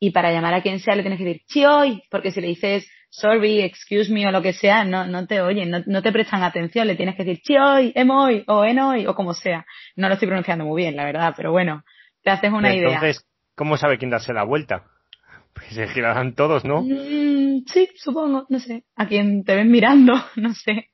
y 0.00 0.10
para 0.10 0.32
llamar 0.32 0.54
a 0.54 0.62
quien 0.62 0.80
sea 0.80 0.96
le 0.96 1.02
tienes 1.02 1.18
que 1.18 1.24
decir 1.24 1.42
chioi 1.46 2.02
porque 2.10 2.30
si 2.30 2.40
le 2.40 2.48
dices 2.48 2.88
sorry, 3.12 3.60
excuse 3.60 4.10
me 4.10 4.26
o 4.26 4.30
lo 4.30 4.40
que 4.40 4.54
sea, 4.54 4.84
no, 4.84 5.06
no 5.06 5.26
te 5.26 5.42
oyen, 5.42 5.70
no, 5.70 5.82
no 5.86 6.02
te 6.02 6.12
prestan 6.12 6.42
atención, 6.42 6.86
le 6.86 6.96
tienes 6.96 7.14
que 7.14 7.24
decir 7.24 7.42
chioi, 7.42 7.92
emoi 7.94 8.44
o 8.46 8.64
enoi 8.64 9.06
o 9.06 9.14
como 9.14 9.34
sea. 9.34 9.66
No 9.96 10.08
lo 10.08 10.14
estoy 10.14 10.28
pronunciando 10.28 10.64
muy 10.64 10.82
bien, 10.82 10.96
la 10.96 11.04
verdad, 11.04 11.34
pero 11.36 11.52
bueno, 11.52 11.84
te 12.22 12.30
haces 12.30 12.50
una 12.50 12.74
idea. 12.74 12.94
Entonces, 12.94 13.26
¿cómo 13.54 13.76
sabe 13.76 13.98
quién 13.98 14.10
darse 14.10 14.32
la 14.32 14.44
vuelta? 14.44 14.86
Pues 15.54 15.74
se 15.74 15.86
girarán 15.88 16.34
todos, 16.34 16.64
¿no? 16.64 16.82
Mm, 16.82 17.64
sí, 17.66 17.88
supongo, 17.96 18.46
no 18.48 18.58
sé. 18.58 18.84
A 18.96 19.06
quien 19.06 19.44
te 19.44 19.54
ven 19.54 19.70
mirando, 19.70 20.14
no 20.36 20.54
sé. 20.54 20.88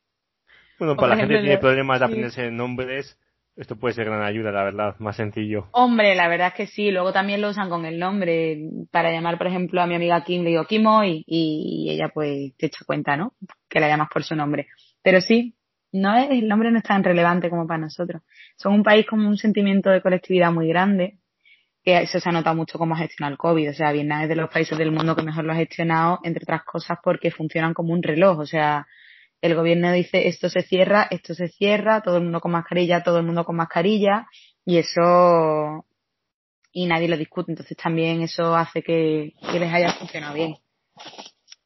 Bueno, 0.78 0.96
para 0.96 1.14
la 1.14 1.16
gente 1.16 1.34
que 1.34 1.40
tiene 1.40 1.58
problemas 1.58 1.98
de 1.98 2.06
aprenderse 2.06 2.50
nombres, 2.50 3.18
esto 3.56 3.76
puede 3.76 3.94
ser 3.94 4.04
gran 4.04 4.22
ayuda, 4.22 4.52
la 4.52 4.62
verdad, 4.62 4.94
más 5.00 5.16
sencillo. 5.16 5.68
Hombre, 5.72 6.14
la 6.14 6.28
verdad 6.28 6.48
es 6.48 6.54
que 6.54 6.66
sí. 6.68 6.92
Luego 6.92 7.12
también 7.12 7.40
lo 7.40 7.48
usan 7.48 7.68
con 7.68 7.84
el 7.84 7.98
nombre. 7.98 8.70
Para 8.92 9.10
llamar, 9.10 9.38
por 9.38 9.48
ejemplo, 9.48 9.82
a 9.82 9.86
mi 9.88 9.96
amiga 9.96 10.22
Kim, 10.22 10.44
le 10.44 10.50
digo 10.50 10.64
Kimo 10.66 11.02
y, 11.02 11.24
y 11.26 11.90
ella 11.90 12.10
pues 12.14 12.56
te 12.56 12.66
echa 12.66 12.84
cuenta, 12.86 13.16
¿no? 13.16 13.34
Que 13.68 13.80
la 13.80 13.88
llamas 13.88 14.08
por 14.12 14.22
su 14.22 14.36
nombre. 14.36 14.68
Pero 15.02 15.20
sí, 15.20 15.56
no 15.90 16.16
es, 16.16 16.30
el 16.30 16.46
nombre 16.46 16.70
no 16.70 16.78
es 16.78 16.84
tan 16.84 17.02
relevante 17.02 17.50
como 17.50 17.66
para 17.66 17.80
nosotros. 17.80 18.22
Son 18.56 18.74
un 18.74 18.84
país 18.84 19.06
con 19.06 19.26
un 19.26 19.36
sentimiento 19.36 19.90
de 19.90 20.02
colectividad 20.02 20.52
muy 20.52 20.68
grande 20.68 21.18
que 21.88 22.02
eso 22.02 22.20
se 22.20 22.28
ha 22.28 22.32
notado 22.32 22.54
mucho 22.54 22.78
cómo 22.78 22.94
ha 22.94 22.98
gestionado 22.98 23.32
el 23.32 23.38
COVID. 23.38 23.70
O 23.70 23.72
sea, 23.72 23.92
Vietnam 23.92 24.22
es 24.22 24.28
de 24.28 24.36
los 24.36 24.50
países 24.50 24.76
del 24.76 24.92
mundo 24.92 25.16
que 25.16 25.22
mejor 25.22 25.44
lo 25.44 25.52
ha 25.52 25.56
gestionado, 25.56 26.18
entre 26.22 26.42
otras 26.42 26.62
cosas 26.64 26.98
porque 27.02 27.30
funcionan 27.30 27.72
como 27.72 27.94
un 27.94 28.02
reloj. 28.02 28.40
O 28.40 28.46
sea, 28.46 28.86
el 29.40 29.54
gobierno 29.54 29.90
dice 29.92 30.28
esto 30.28 30.50
se 30.50 30.60
cierra, 30.60 31.08
esto 31.10 31.32
se 31.32 31.48
cierra, 31.48 32.02
todo 32.02 32.18
el 32.18 32.24
mundo 32.24 32.40
con 32.40 32.52
mascarilla, 32.52 33.02
todo 33.02 33.18
el 33.18 33.24
mundo 33.24 33.42
con 33.44 33.56
mascarilla, 33.56 34.26
y 34.66 34.76
eso, 34.76 35.86
y 36.72 36.84
nadie 36.84 37.08
lo 37.08 37.16
discute. 37.16 37.52
Entonces 37.52 37.74
también 37.74 38.20
eso 38.20 38.54
hace 38.54 38.82
que, 38.82 39.32
les 39.50 39.72
haya 39.72 39.94
funcionado 39.94 40.34
bien. 40.34 40.56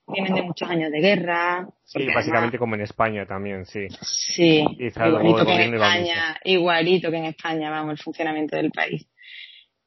Vienen 0.07 0.35
de 0.35 0.43
muchos 0.43 0.71
años 0.71 0.93
de 0.93 1.01
guerra. 1.01 1.67
Sí, 1.83 2.07
básicamente 2.15 2.59
como 2.59 2.77
en 2.77 2.83
España 2.83 3.27
también, 3.27 3.65
sí. 3.67 3.89
Sí, 4.03 4.65
igualito 4.79 5.45
que 5.45 5.65
en 5.65 5.75
España, 5.75 6.41
igualito 6.45 7.11
que 7.11 7.17
en 7.17 7.25
España, 7.25 7.71
vamos, 7.71 7.93
el 7.93 7.99
funcionamiento 7.99 8.57
del 8.57 8.71
país. 8.71 9.09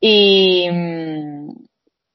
Y 0.07 0.69
mm, 0.71 1.49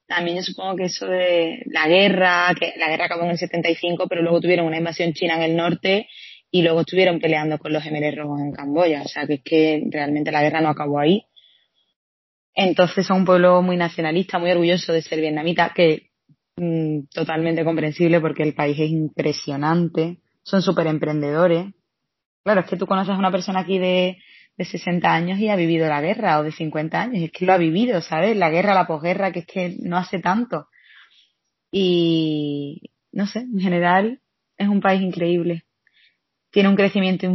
también 0.07 0.37
yo 0.37 0.43
supongo 0.43 0.77
que 0.77 0.85
eso 0.85 1.07
de 1.07 1.61
la 1.65 1.89
guerra, 1.89 2.55
que 2.57 2.73
la 2.77 2.87
guerra 2.87 3.07
acabó 3.07 3.23
en 3.23 3.31
el 3.31 3.37
75, 3.37 4.07
pero 4.07 4.21
luego 4.21 4.39
tuvieron 4.39 4.65
una 4.65 4.77
invasión 4.77 5.11
china 5.11 5.35
en 5.35 5.41
el 5.41 5.57
norte 5.57 6.07
y 6.49 6.61
luego 6.61 6.81
estuvieron 6.81 7.19
peleando 7.19 7.57
con 7.57 7.73
los 7.73 7.83
gemelos 7.83 8.15
rojos 8.15 8.39
en 8.39 8.53
Camboya. 8.53 9.01
O 9.01 9.07
sea, 9.09 9.27
que 9.27 9.33
es 9.33 9.41
que 9.43 9.83
realmente 9.91 10.31
la 10.31 10.41
guerra 10.41 10.61
no 10.61 10.69
acabó 10.69 10.99
ahí. 10.99 11.25
Entonces 12.53 13.05
son 13.05 13.17
un 13.17 13.25
pueblo 13.25 13.61
muy 13.61 13.75
nacionalista, 13.75 14.39
muy 14.39 14.51
orgulloso 14.51 14.93
de 14.93 15.01
ser 15.01 15.19
vietnamita, 15.19 15.73
que 15.75 16.11
mm, 16.55 17.07
totalmente 17.13 17.65
comprensible 17.65 18.21
porque 18.21 18.43
el 18.43 18.53
país 18.53 18.79
es 18.79 18.89
impresionante. 18.89 20.19
Son 20.43 20.61
súper 20.61 20.87
emprendedores. 20.87 21.65
Claro, 22.45 22.61
es 22.61 22.67
que 22.67 22.77
tú 22.77 22.87
conoces 22.87 23.15
a 23.15 23.19
una 23.19 23.31
persona 23.31 23.59
aquí 23.59 23.79
de, 23.79 24.17
de 24.57 24.65
60 24.65 25.13
años 25.13 25.39
y 25.39 25.49
ha 25.49 25.55
vivido 25.55 25.87
la 25.87 26.01
guerra 26.01 26.39
o 26.39 26.43
de 26.43 26.51
50 26.51 27.01
años. 27.01 27.23
Es 27.23 27.31
que 27.31 27.45
lo 27.45 27.53
ha 27.53 27.57
vivido, 27.57 28.01
¿sabes? 28.01 28.35
La 28.35 28.49
guerra, 28.49 28.73
la 28.73 28.87
posguerra, 28.87 29.31
que 29.31 29.39
es 29.39 29.45
que 29.45 29.75
no 29.79 29.97
hace 29.97 30.19
tanto. 30.19 30.67
Y 31.71 32.91
no 33.11 33.27
sé, 33.27 33.39
en 33.39 33.59
general 33.59 34.21
es 34.57 34.67
un 34.67 34.81
país 34.81 35.01
increíble. 35.01 35.63
Tiene 36.51 36.69
un 36.69 36.75
crecimiento 36.75 37.27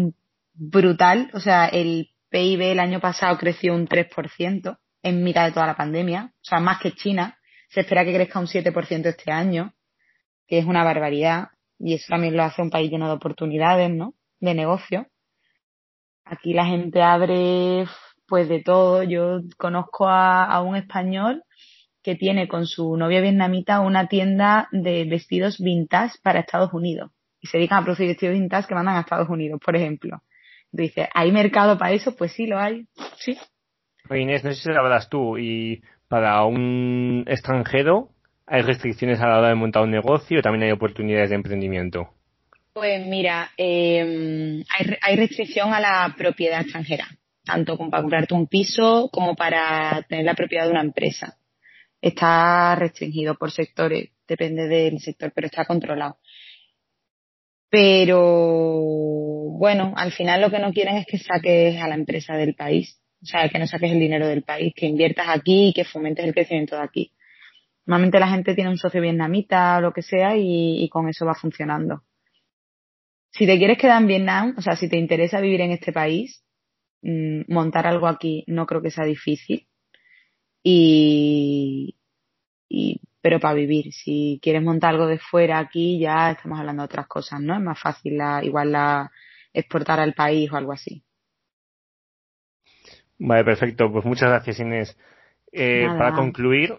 brutal, 0.52 1.30
o 1.34 1.40
sea, 1.40 1.66
el 1.66 2.10
PIB 2.30 2.72
el 2.72 2.80
año 2.80 3.00
pasado 3.00 3.36
creció 3.38 3.74
un 3.74 3.86
3% 3.88 4.78
en 5.02 5.22
mitad 5.22 5.46
de 5.46 5.52
toda 5.52 5.66
la 5.66 5.76
pandemia, 5.76 6.32
o 6.34 6.44
sea, 6.44 6.60
más 6.60 6.80
que 6.80 6.92
China. 6.92 7.38
Se 7.68 7.80
espera 7.80 8.04
que 8.04 8.14
crezca 8.14 8.38
un 8.38 8.46
7% 8.46 9.06
este 9.06 9.32
año, 9.32 9.74
que 10.46 10.58
es 10.58 10.64
una 10.64 10.84
barbaridad, 10.84 11.48
y 11.78 11.94
eso 11.94 12.06
también 12.08 12.36
lo 12.36 12.44
hace 12.44 12.62
un 12.62 12.70
país 12.70 12.90
lleno 12.90 13.06
de 13.06 13.14
oportunidades, 13.14 13.90
¿no? 13.90 14.14
De 14.40 14.54
negocio. 14.54 15.06
Aquí 16.26 16.52
la 16.52 16.66
gente 16.66 17.02
abre 17.02 17.86
pues 18.26 18.48
de 18.48 18.60
todo. 18.60 19.04
Yo 19.04 19.40
conozco 19.56 20.08
a, 20.08 20.60
un 20.60 20.74
español 20.74 21.44
que 22.02 22.16
tiene 22.16 22.48
con 22.48 22.66
su 22.66 22.96
novia 22.96 23.20
vietnamita 23.20 23.80
una 23.80 24.08
tienda 24.08 24.68
de 24.72 25.04
vestidos 25.04 25.58
vintage 25.60 26.18
para 26.22 26.40
Estados 26.40 26.72
Unidos. 26.72 27.12
Y 27.40 27.46
se 27.46 27.58
dedican 27.58 27.78
a 27.78 27.84
producir 27.84 28.08
vestidos 28.08 28.34
vintage 28.34 28.66
que 28.66 28.74
mandan 28.74 28.96
a 28.96 29.00
Estados 29.00 29.28
Unidos, 29.28 29.60
por 29.64 29.76
ejemplo. 29.76 30.20
Dice, 30.72 31.08
¿hay 31.14 31.30
mercado 31.30 31.78
para 31.78 31.92
eso? 31.92 32.16
Pues 32.16 32.32
sí, 32.32 32.46
lo 32.46 32.58
hay. 32.58 32.86
Sí. 33.18 33.38
Inés, 34.10 34.42
no 34.44 34.52
sé 34.52 34.62
si 34.62 34.70
hablas 34.70 35.08
tú. 35.08 35.38
Y 35.38 35.82
para 36.08 36.44
un 36.44 37.24
extranjero, 37.28 38.10
¿hay 38.46 38.62
restricciones 38.62 39.20
a 39.20 39.28
la 39.28 39.38
hora 39.38 39.48
de 39.48 39.54
montar 39.54 39.84
un 39.84 39.92
negocio? 39.92 40.42
¿También 40.42 40.64
hay 40.64 40.72
oportunidades 40.72 41.30
de 41.30 41.36
emprendimiento? 41.36 42.10
Pues 42.76 43.06
mira, 43.06 43.52
eh, 43.56 44.62
hay, 45.00 45.16
restricción 45.16 45.72
a 45.72 45.80
la 45.80 46.14
propiedad 46.14 46.60
extranjera, 46.60 47.08
tanto 47.42 47.78
para 47.78 48.02
comprarte 48.02 48.34
un 48.34 48.48
piso 48.48 49.08
como 49.10 49.34
para 49.34 50.04
tener 50.10 50.26
la 50.26 50.34
propiedad 50.34 50.66
de 50.66 50.72
una 50.72 50.82
empresa. 50.82 51.38
Está 52.02 52.74
restringido 52.74 53.34
por 53.36 53.50
sectores, 53.50 54.10
depende 54.28 54.68
del 54.68 55.00
sector, 55.00 55.32
pero 55.34 55.46
está 55.46 55.64
controlado. 55.64 56.18
Pero 57.70 58.20
bueno, 59.58 59.94
al 59.96 60.12
final 60.12 60.42
lo 60.42 60.50
que 60.50 60.58
no 60.58 60.70
quieren 60.70 60.96
es 60.96 61.06
que 61.06 61.16
saques 61.16 61.80
a 61.80 61.88
la 61.88 61.94
empresa 61.94 62.34
del 62.34 62.54
país, 62.54 63.00
o 63.22 63.24
sea, 63.24 63.48
que 63.48 63.58
no 63.58 63.66
saques 63.66 63.90
el 63.90 64.00
dinero 64.00 64.28
del 64.28 64.42
país, 64.42 64.74
que 64.76 64.84
inviertas 64.84 65.28
aquí 65.30 65.68
y 65.68 65.72
que 65.72 65.84
fomentes 65.84 66.26
el 66.26 66.34
crecimiento 66.34 66.76
de 66.76 66.82
aquí. 66.82 67.12
Normalmente 67.86 68.20
la 68.20 68.28
gente 68.28 68.54
tiene 68.54 68.68
un 68.68 68.76
socio 68.76 69.00
vietnamita 69.00 69.78
o 69.78 69.80
lo 69.80 69.92
que 69.94 70.02
sea 70.02 70.36
y, 70.36 70.84
y 70.84 70.90
con 70.90 71.08
eso 71.08 71.24
va 71.24 71.34
funcionando 71.34 72.02
si 73.36 73.46
te 73.46 73.58
quieres 73.58 73.78
quedar 73.78 74.00
en 74.00 74.08
Vietnam, 74.08 74.54
o 74.56 74.62
sea, 74.62 74.76
si 74.76 74.88
te 74.88 74.96
interesa 74.96 75.40
vivir 75.40 75.60
en 75.60 75.72
este 75.72 75.92
país, 75.92 76.42
mm, 77.02 77.42
montar 77.52 77.86
algo 77.86 78.06
aquí 78.06 78.44
no 78.46 78.66
creo 78.66 78.80
que 78.80 78.90
sea 78.90 79.04
difícil. 79.04 79.66
Y, 80.62 81.96
y, 82.68 83.00
pero 83.20 83.38
para 83.38 83.54
vivir, 83.54 83.92
si 83.92 84.40
quieres 84.42 84.62
montar 84.62 84.94
algo 84.94 85.06
de 85.06 85.18
fuera 85.18 85.58
aquí, 85.58 85.98
ya 86.00 86.30
estamos 86.30 86.58
hablando 86.58 86.82
de 86.82 86.86
otras 86.86 87.06
cosas, 87.08 87.40
¿no? 87.40 87.54
Es 87.54 87.60
más 87.60 87.80
fácil 87.80 88.16
la, 88.16 88.42
igual 88.42 88.72
la 88.72 89.10
exportar 89.52 90.00
al 90.00 90.14
país 90.14 90.50
o 90.50 90.56
algo 90.56 90.72
así. 90.72 91.04
Vale, 93.18 93.44
perfecto. 93.44 93.92
Pues 93.92 94.04
muchas 94.04 94.28
gracias, 94.28 94.60
Inés. 94.60 94.98
Eh, 95.52 95.86
para 95.98 96.14
concluir, 96.14 96.74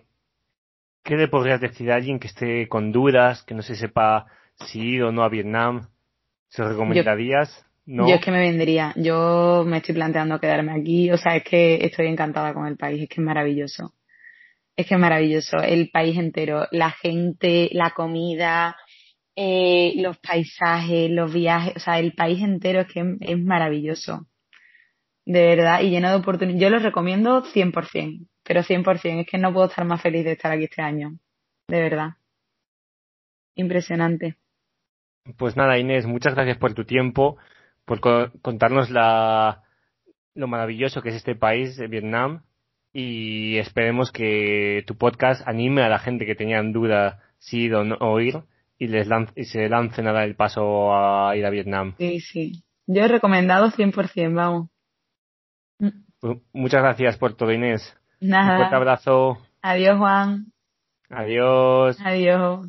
¿qué 1.04 1.16
le 1.16 1.28
podrías 1.28 1.62
decir 1.62 1.92
a 1.92 1.96
alguien 1.96 2.20
que 2.20 2.28
esté 2.28 2.68
con 2.68 2.92
dudas, 2.92 3.44
que 3.44 3.56
no 3.56 3.62
se 3.62 3.76
sepa 3.76 4.26
si 4.56 4.80
ir 4.80 5.04
o 5.04 5.12
no 5.12 5.24
a 5.24 5.30
Vietnam? 5.30 5.88
¿Se 6.50 6.64
recomendarías? 6.64 7.66
Yo, 7.86 8.06
es 8.08 8.22
que 8.24 8.32
me 8.32 8.40
vendría. 8.40 8.94
Yo 8.98 9.64
me 9.66 9.78
estoy 9.78 9.96
planteando 9.96 10.40
quedarme 10.40 10.74
aquí. 10.74 11.10
O 11.10 11.18
sea, 11.18 11.38
es 11.38 11.44
que 11.44 11.86
estoy 11.86 12.08
encantada 12.08 12.54
con 12.54 12.68
el 12.68 12.76
país. 12.76 13.04
Es 13.04 13.10
que 13.10 13.22
es 13.22 13.26
maravilloso. 13.26 13.94
Es 14.76 14.86
que 14.86 14.96
es 14.96 15.00
maravilloso. 15.00 15.58
El 15.58 15.90
país 15.90 16.18
entero. 16.18 16.68
La 16.72 16.92
gente, 16.92 17.70
la 17.72 17.92
comida, 17.92 18.76
eh, 19.38 19.94
los 19.98 20.18
paisajes, 20.18 21.10
los 21.10 21.34
viajes. 21.34 21.78
O 21.78 21.80
sea, 21.80 22.00
el 22.00 22.14
país 22.14 22.42
entero 22.42 22.82
es 22.82 22.88
que 22.88 23.16
es 23.22 23.40
maravilloso. 23.40 24.28
De 25.26 25.42
verdad. 25.56 25.82
Y 25.82 25.90
lleno 25.90 26.10
de 26.10 26.18
oportunidades. 26.18 26.62
Yo 26.62 26.70
lo 26.70 26.80
recomiendo 26.80 27.44
100%. 27.44 28.28
Pero 28.44 28.64
100%. 28.64 29.22
Es 29.22 29.28
que 29.28 29.38
no 29.38 29.54
puedo 29.54 29.68
estar 29.68 29.86
más 29.86 30.02
feliz 30.02 30.26
de 30.26 30.34
estar 30.34 30.52
aquí 30.52 30.66
este 30.66 30.82
año. 30.82 31.18
De 31.70 31.82
verdad. 31.82 32.16
Impresionante. 33.56 34.36
Pues 35.38 35.58
nada, 35.58 35.78
Inés, 35.78 36.06
muchas 36.06 36.34
gracias 36.36 36.58
por 36.58 36.74
tu 36.74 36.86
tiempo, 36.86 37.38
por 37.86 38.00
contarnos 38.42 38.90
la, 38.90 39.64
lo 40.34 40.48
maravilloso 40.48 41.02
que 41.02 41.10
es 41.10 41.16
este 41.16 41.36
país, 41.36 41.78
Vietnam, 41.90 42.44
y 42.94 43.58
esperemos 43.58 44.12
que 44.12 44.84
tu 44.88 44.96
podcast 44.96 45.46
anime 45.48 45.84
a 45.84 45.90
la 45.90 46.00
gente 46.00 46.26
que 46.26 46.36
tenían 46.36 46.72
duda 46.72 47.20
si 47.38 47.64
ir 47.64 47.76
o 47.76 47.84
no 47.84 48.20
ir 48.20 48.44
y, 48.78 48.88
les 48.88 49.08
y 49.36 49.44
se 49.46 49.70
lancen 49.70 50.08
a 50.08 50.14
dar 50.14 50.24
el 50.24 50.36
paso 50.36 50.96
a 50.96 51.36
ir 51.36 51.46
a 51.46 51.50
Vietnam. 51.50 51.96
Sí, 51.98 52.20
sí. 52.20 52.64
Yo 52.86 53.04
he 53.04 53.08
recomendado 53.08 53.70
100%, 53.70 54.34
vamos. 54.34 54.70
Pues 56.20 56.40
muchas 56.54 56.82
gracias 56.82 57.18
por 57.18 57.36
todo, 57.36 57.52
Inés. 57.52 57.96
Nada. 58.20 58.54
Un 58.54 58.58
fuerte 58.58 58.76
abrazo. 58.76 59.38
Adiós, 59.62 59.98
Juan. 59.98 60.48
Adiós. 61.10 62.00
Adiós. 62.04 62.68